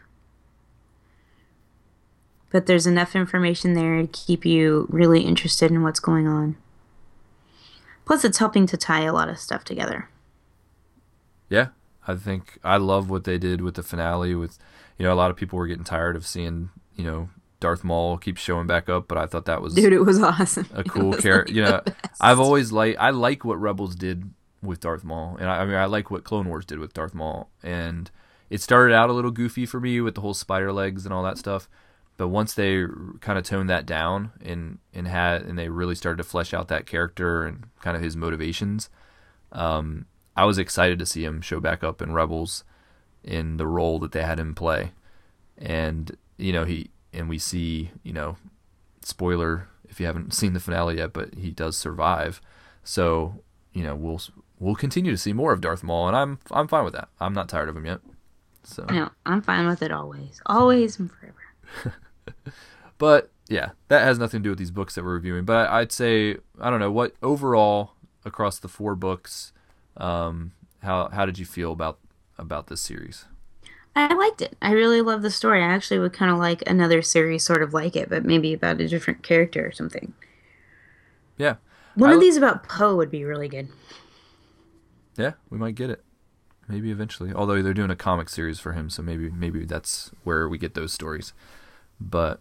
But 2.52 2.66
there's 2.68 2.88
enough 2.88 3.16
information 3.16 3.74
there 3.74 4.02
to 4.02 4.08
keep 4.08 4.46
you 4.46 4.88
really 4.90 5.22
interested 5.22 5.72
in 5.72 5.82
what's 5.82 6.00
going 6.00 6.28
on. 6.28 6.56
Plus, 8.06 8.24
it's 8.24 8.38
helping 8.38 8.68
to 8.68 8.78
tie 8.78 9.04
a 9.04 9.14
lot 9.14 9.30
of 9.30 9.40
stuff 9.40 9.64
together. 9.64 10.10
Yeah, 11.50 11.70
I 12.08 12.16
think 12.16 12.60
I 12.64 12.78
love 12.78 13.10
what 13.10 13.24
they 13.24 13.38
did 13.38 13.62
with 13.62 13.76
the 13.76 13.84
finale. 13.84 14.36
With 14.36 14.60
you 15.00 15.06
know, 15.06 15.14
a 15.14 15.16
lot 15.16 15.32
of 15.32 15.38
people 15.38 15.58
were 15.58 15.68
getting 15.68 15.84
tired 15.84 16.16
of 16.16 16.28
seeing 16.28 16.70
you 16.96 17.04
know 17.04 17.30
Darth 17.64 17.86
Maul 17.86 18.18
keeps 18.18 18.42
showing 18.42 18.68
back 18.68 18.90
up, 18.90 19.08
but 19.08 19.18
I 19.18 19.26
thought 19.26 19.46
that 19.46 19.62
was 19.62 19.74
Dude, 19.74 19.94
it 19.94 20.02
was 20.02 20.22
awesome. 20.22 20.68
a 20.74 20.84
cool 20.94 21.14
character. 21.14 21.54
like, 21.54 21.56
you 21.56 21.62
know. 21.64 21.82
I've 22.20 22.42
always 22.42 22.74
like 22.74 22.98
I 23.00 23.12
like 23.12 23.46
what 23.46 23.56
Rebels 23.58 23.96
did 23.96 24.34
with 24.62 24.82
Darth 24.82 25.06
Maul, 25.06 25.38
and 25.40 25.50
I, 25.50 25.62
I 25.62 25.66
mean 25.66 25.76
I 25.76 25.86
like 25.86 26.12
what 26.12 26.26
Clone 26.26 26.50
Wars 26.50 26.66
did 26.66 26.80
with 26.80 26.94
Darth 26.94 27.14
Maul, 27.14 27.50
and 27.64 28.12
it 28.50 28.60
started 28.60 28.94
out 28.94 29.10
a 29.10 29.14
little 29.14 29.32
goofy 29.32 29.66
for 29.66 29.80
me 29.80 30.02
with 30.02 30.16
the 30.16 30.20
whole 30.20 30.34
spider 30.34 30.74
legs 30.74 31.06
and 31.06 31.14
all 31.14 31.24
that 31.24 31.38
stuff, 31.38 31.70
but 32.18 32.28
once 32.28 32.54
they 32.54 32.84
kind 33.22 33.40
of 33.40 33.46
toned 33.46 33.70
that 33.70 33.86
down 33.86 34.34
and 34.44 34.80
and 34.94 35.08
had 35.08 35.44
and 35.44 35.58
they 35.58 35.70
really 35.70 35.96
started 35.96 36.18
to 36.18 36.24
flesh 36.26 36.54
out 36.54 36.68
that 36.68 36.86
character 36.86 37.46
and 37.46 37.64
kind 37.80 37.96
of 37.96 38.04
his 38.04 38.18
motivations, 38.18 38.90
um, 39.54 40.06
I 40.36 40.44
was 40.44 40.58
excited 40.58 41.00
to 41.00 41.06
see 41.06 41.24
him 41.24 41.40
show 41.40 41.62
back 41.62 41.82
up 41.82 42.02
in 42.02 42.12
Rebels 42.12 42.66
in 43.24 43.56
the 43.56 43.68
role 43.68 44.00
that 44.00 44.12
they 44.12 44.22
had 44.24 44.38
him 44.38 44.54
play, 44.54 44.92
and 45.58 46.12
you 46.38 46.52
know 46.52 46.66
he 46.66 46.90
and 47.14 47.30
we 47.30 47.38
see 47.38 47.92
you 48.04 48.14
know 48.14 48.38
spoiler 49.02 49.68
if 49.90 50.00
you 50.00 50.06
haven't 50.06 50.34
seen 50.34 50.54
the 50.54 50.60
finale 50.60 50.98
yet, 50.98 51.14
but 51.14 51.36
he 51.36 51.52
does 51.52 51.78
survive. 51.78 52.42
So 52.84 53.42
you 53.74 53.84
know 53.84 53.96
we'll 53.96 54.22
we'll 54.60 54.76
continue 54.76 55.12
to 55.12 55.18
see 55.18 55.34
more 55.34 55.54
of 55.54 55.62
Darth 55.62 55.84
Maul, 55.84 56.08
and 56.08 56.16
I'm 56.16 56.40
I'm 56.52 56.68
fine 56.68 56.84
with 56.84 56.94
that. 56.94 57.10
I'm 57.20 57.34
not 57.34 57.50
tired 57.50 57.70
of 57.70 57.78
him 57.78 57.86
yet. 57.86 58.00
So, 58.64 58.86
No, 58.90 59.10
I'm 59.26 59.42
fine 59.42 59.68
with 59.68 59.82
it 59.82 59.92
always. 59.92 60.42
Always 60.46 60.98
and 60.98 61.12
forever. 61.12 61.96
but 62.98 63.30
yeah, 63.50 63.72
that 63.90 64.04
has 64.04 64.18
nothing 64.18 64.40
to 64.40 64.44
do 64.44 64.50
with 64.52 64.60
these 64.60 64.72
books 64.72 64.96
that 64.96 65.04
we're 65.04 65.14
reviewing. 65.14 65.44
But 65.44 65.70
I'd 65.70 65.92
say 65.92 66.38
I 66.60 66.70
don't 66.70 66.80
know 66.80 66.92
what 66.92 67.14
overall 67.22 67.92
across 68.26 68.60
the 68.60 68.68
four 68.70 68.96
books, 68.96 69.52
um, 69.98 70.54
how 70.82 71.10
how 71.10 71.26
did 71.26 71.38
you 71.38 71.46
feel 71.46 71.72
about 71.72 72.00
about 72.38 72.68
this 72.68 72.82
series? 72.82 73.26
I 73.96 74.14
liked 74.14 74.42
it. 74.42 74.56
I 74.62 74.72
really 74.72 75.02
love 75.02 75.22
the 75.22 75.30
story. 75.30 75.62
I 75.64 75.68
actually 75.68 76.00
would 76.00 76.14
kind 76.14 76.32
of 76.32 76.40
like 76.40 76.64
another 76.68 77.02
series 77.02 77.44
sort 77.44 77.62
of 77.62 77.74
like 77.74 77.96
it, 77.96 78.10
but 78.10 78.26
maybe 78.26 78.54
about 78.54 78.82
a 78.82 78.88
different 78.88 79.22
character 79.24 79.66
or 79.68 79.72
something. 79.72 80.14
Yeah, 81.38 81.56
One 81.96 82.12
I 82.12 82.14
of 82.14 82.20
these 82.20 82.38
about 82.38 82.68
Poe 82.68 82.96
would 82.96 83.12
be 83.12 83.24
really 83.24 83.48
good. 83.48 83.68
yeah, 85.18 85.34
we 85.50 85.58
might 85.58 85.76
get 85.76 85.90
it. 85.90 86.04
Maybe 86.68 86.92
eventually. 86.92 87.34
Although 87.34 87.62
they're 87.62 87.74
doing 87.74 87.92
a 87.92 87.96
comic 87.96 88.30
series 88.30 88.60
for 88.60 88.72
him, 88.74 88.90
so 88.90 89.02
maybe 89.04 89.30
maybe 89.30 89.66
that's 89.66 90.12
where 90.24 90.48
we 90.48 90.58
get 90.58 90.74
those 90.76 90.94
stories. 90.94 91.34
But 92.00 92.40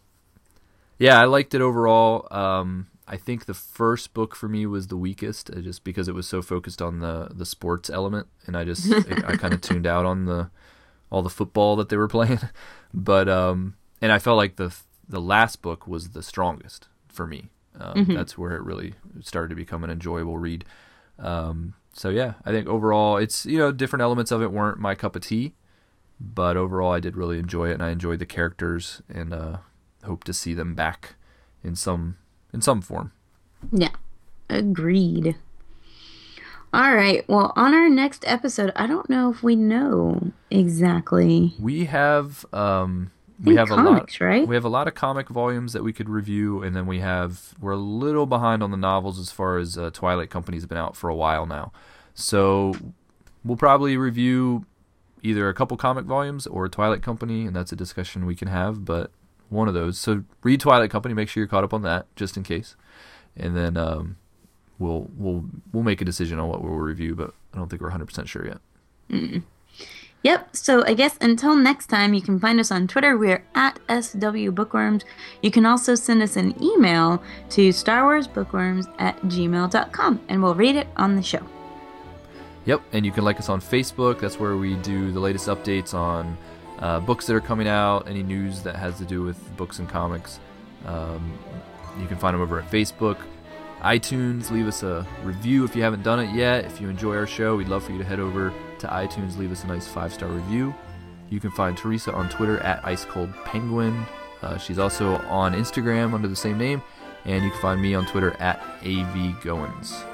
yeah, 0.99 1.21
I 1.21 1.25
liked 1.25 1.55
it 1.55 1.61
overall. 1.61 2.29
Um, 2.31 2.87
I 3.09 3.17
think 3.17 3.47
the 3.47 3.55
first 3.55 4.15
book 4.15 4.37
for 4.37 4.49
me 4.49 4.65
was 4.65 4.87
the 4.87 4.97
weakest, 4.97 5.51
uh, 5.51 5.61
just 5.61 5.83
because 5.85 6.07
it 6.07 6.15
was 6.15 6.29
so 6.29 6.41
focused 6.41 6.81
on 6.81 7.01
the 7.01 7.29
the 7.35 7.45
sports 7.45 7.91
element, 7.91 8.29
and 8.47 8.57
I 8.57 8.65
just 8.65 8.93
I 8.95 9.37
kind 9.37 9.53
of 9.55 9.61
tuned 9.63 9.87
out 9.87 10.07
on 10.07 10.27
the 10.27 10.51
all 11.13 11.23
the 11.23 11.31
football 11.31 11.77
that 11.77 11.91
they 11.91 11.97
were 11.97 12.09
playing. 12.17 12.41
But 12.93 13.29
um, 13.29 13.77
and 14.01 14.11
I 14.11 14.19
felt 14.19 14.39
like 14.39 14.57
the 14.57 14.75
the 15.09 15.21
last 15.21 15.63
book 15.63 15.87
was 15.87 16.11
the 16.11 16.23
strongest 16.23 16.89
for 17.09 17.27
me. 17.27 17.51
Um, 17.79 18.07
That's 18.09 18.37
where 18.37 18.53
it 18.53 18.63
really 18.63 18.95
started 19.21 19.49
to 19.51 19.55
become 19.55 19.85
an 19.85 19.91
enjoyable 19.91 20.39
read. 20.39 20.65
Um, 21.19 21.75
so 21.93 22.09
yeah, 22.09 22.35
I 22.45 22.51
think 22.51 22.67
overall 22.67 23.19
it's 23.19 23.47
you 23.47 23.59
know 23.59 23.71
different 23.71 24.03
elements 24.03 24.31
of 24.31 24.43
it 24.43 24.51
weren't 24.51 24.79
my 24.79 24.95
cup 24.95 25.15
of 25.15 25.23
tea, 25.23 25.55
but 26.19 26.57
overall 26.57 26.93
I 26.93 27.01
did 27.01 27.17
really 27.17 27.39
enjoy 27.39 27.71
it 27.71 27.75
and 27.75 27.83
I 27.83 27.91
enjoyed 27.91 28.19
the 28.19 28.27
characters 28.27 29.03
and 29.09 29.33
uh, 29.33 29.59
hope 30.05 30.25
to 30.25 30.33
see 30.33 30.55
them 30.55 30.75
back 30.75 31.15
in 31.63 31.77
some 31.77 32.17
in 32.53 32.61
some 32.63 32.81
form. 32.81 33.13
Yeah, 33.71 33.95
agreed. 34.49 35.37
All 36.75 36.95
right. 36.95 37.27
Well, 37.29 37.53
on 37.55 37.75
our 37.75 37.91
next 37.91 38.25
episode, 38.27 38.73
I 38.75 38.87
don't 38.87 39.11
know 39.11 39.31
if 39.31 39.43
we 39.43 39.57
know 39.57 40.33
exactly. 40.51 41.55
We 41.61 41.85
have 41.85 42.47
um, 42.53 43.11
we 43.43 43.57
have 43.57 43.69
comics, 43.69 44.21
a 44.21 44.25
lot 44.25 44.27
right? 44.27 44.49
we 44.49 44.55
have 44.55 44.65
a 44.65 44.69
lot 44.71 44.89
of 44.89 44.95
comic 44.95 45.29
volumes 45.29 45.73
that 45.73 45.83
we 45.83 45.93
could 45.93 46.09
review 46.09 46.63
and 46.63 46.77
then 46.77 46.87
we 46.87 47.01
have 47.01 47.55
we're 47.61 47.73
a 47.73 47.77
little 47.77 48.27
behind 48.27 48.63
on 48.63 48.71
the 48.71 48.77
novels 48.77 49.19
as 49.19 49.31
far 49.31 49.59
as 49.59 49.77
uh, 49.77 49.91
Twilight 49.91 50.31
Company's 50.31 50.67
been 50.67 50.79
out 50.79 50.97
for 50.97 51.11
a 51.11 51.15
while 51.15 51.47
now. 51.47 51.73
So 52.15 52.75
we'll 53.45 53.57
probably 53.57 53.97
review 53.97 54.67
either 55.23 55.49
a 55.49 55.55
couple 55.55 55.77
comic 55.77 56.05
volumes 56.05 56.47
or 56.47 56.69
Twilight 56.69 57.03
Company 57.03 57.47
and 57.47 57.55
that's 57.55 57.73
a 57.73 57.77
discussion 57.77 58.27
we 58.27 58.37
can 58.37 58.49
have, 58.49 58.85
but 58.85 59.11
one 59.49 59.69
of 59.69 59.75
those. 59.75 59.99
So 59.99 60.25
read 60.43 60.61
Twilight 60.61 60.91
Company, 60.91 61.15
make 61.15 61.29
sure 61.29 61.43
you're 61.43 61.49
caught 61.49 61.65
up 61.65 61.75
on 61.75 61.83
that 61.83 62.07
just 62.17 62.37
in 62.37 62.43
case. 62.43 62.77
And 63.37 63.57
then 63.57 63.77
um, 63.77 64.17
we'll 64.83 65.09
we'll 65.17 65.45
we'll 65.73 65.83
make 65.83 66.01
a 66.01 66.05
decision 66.05 66.39
on 66.39 66.49
what 66.49 66.63
we'll 66.63 66.73
review, 66.73 67.15
but 67.15 67.33
I 67.55 67.59
don't 67.59 67.69
think 67.69 67.81
we're 67.81 67.91
100% 67.91 68.27
sure 68.27 68.47
yet. 68.47 68.59
Yep. 70.23 70.55
So 70.55 70.85
I 70.87 70.95
guess 70.95 71.17
until 71.21 71.57
next 71.57 71.89
time, 71.89 72.15
you 72.15 72.23
can 72.23 72.39
find 72.39 72.61
us 72.61 72.71
on 72.71 72.87
Twitter. 72.87 73.17
We're 73.17 73.45
at 73.55 73.81
SW 73.89 74.51
Bookworms. 74.51 75.05
You 75.43 75.51
can 75.51 75.67
also 75.67 75.95
send 75.95 76.23
us 76.23 76.37
an 76.37 76.55
email 76.63 77.23
to 77.51 77.73
Star 77.73 78.05
Wars 78.05 78.29
Bookworms 78.29 78.87
at 78.99 79.21
gmail.com 79.23 80.21
and 80.29 80.43
we'll 80.43 80.55
read 80.55 80.77
it 80.77 80.87
on 80.97 81.17
the 81.17 81.23
show. 81.23 81.45
Yep, 82.67 82.83
and 82.93 83.05
you 83.05 83.11
can 83.11 83.25
like 83.25 83.41
us 83.41 83.49
on 83.49 83.61
Facebook. 83.61 84.21
That's 84.21 84.39
where 84.39 84.57
we 84.57 84.77
do 84.77 85.11
the 85.11 85.19
latest 85.19 85.49
updates 85.49 85.93
on 85.93 86.39
uh, 86.79 87.01
books 87.01 87.27
that 87.27 87.35
are 87.35 87.41
coming 87.41 87.67
out, 87.67 88.07
any 88.07 88.23
news 88.23 88.63
that 88.63 88.77
has 88.77 88.99
to 88.99 89.05
do 89.05 89.23
with 89.23 89.57
books 89.57 89.81
and 89.81 89.89
comics. 89.89 90.39
Um, 90.87 91.37
you 92.01 92.07
can 92.07 92.17
find 92.17 92.35
them 92.35 92.41
over 92.41 92.61
at 92.61 92.71
Facebook, 92.71 93.19
iTunes. 93.83 94.51
Leave 94.51 94.67
us 94.67 94.83
a 94.83 95.07
review 95.23 95.65
if 95.65 95.77
you 95.77 95.83
haven't 95.83 96.03
done 96.03 96.21
it 96.21 96.35
yet. 96.35 96.65
If 96.65 96.81
you 96.81 96.89
enjoy 96.89 97.17
our 97.17 97.27
show, 97.27 97.57
we'd 97.57 97.69
love 97.69 97.85
for 97.85 97.93
you 97.93 97.99
to 97.99 98.05
head 98.05 98.21
over 98.21 98.53
to 98.83 98.87
iTunes, 98.89 99.39
leave 99.39 99.51
us 99.51 99.65
a 99.65 99.67
nice 99.67 99.89
five 99.89 100.13
star 100.13 100.29
review. 100.29 100.75
You 101.31 101.41
can 101.41 101.51
find 101.53 101.77
Teresa 101.77 102.13
on 102.13 102.29
Twitter 102.29 102.59
at 102.59 102.85
Ice 102.85 103.05
Cold 103.05 103.33
Penguin. 103.45 104.05
Uh, 104.43 104.59
she's 104.59 104.79
also 104.79 105.17
on 105.29 105.55
Instagram 105.55 106.13
under 106.13 106.29
the 106.29 106.37
same 106.37 106.59
name, 106.59 106.83
and 107.25 107.43
you 107.43 107.51
can 107.51 107.61
find 107.61 107.81
me 107.81 107.95
on 107.95 108.07
Twitter 108.07 108.37
at 108.39 108.61
AV 108.83 109.41
Goins. 109.41 110.05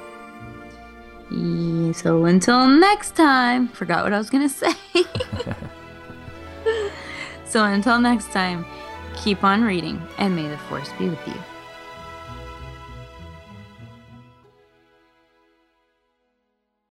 So 1.95 2.25
until 2.27 2.67
next 2.69 3.17
time, 3.17 3.69
forgot 3.69 4.05
what 4.05 4.13
I 4.13 4.19
was 4.19 4.31
going 4.31 4.49
to 4.49 4.55
say. 4.55 4.73
so 7.45 7.65
until 7.65 7.99
next 8.01 8.31
time, 8.31 8.65
keep 9.17 9.43
on 9.45 9.65
reading, 9.65 10.01
and 10.19 10.37
may 10.37 10.47
the 10.49 10.59
force 10.59 10.91
be 10.99 11.09
with 11.09 11.27
you. 11.27 11.35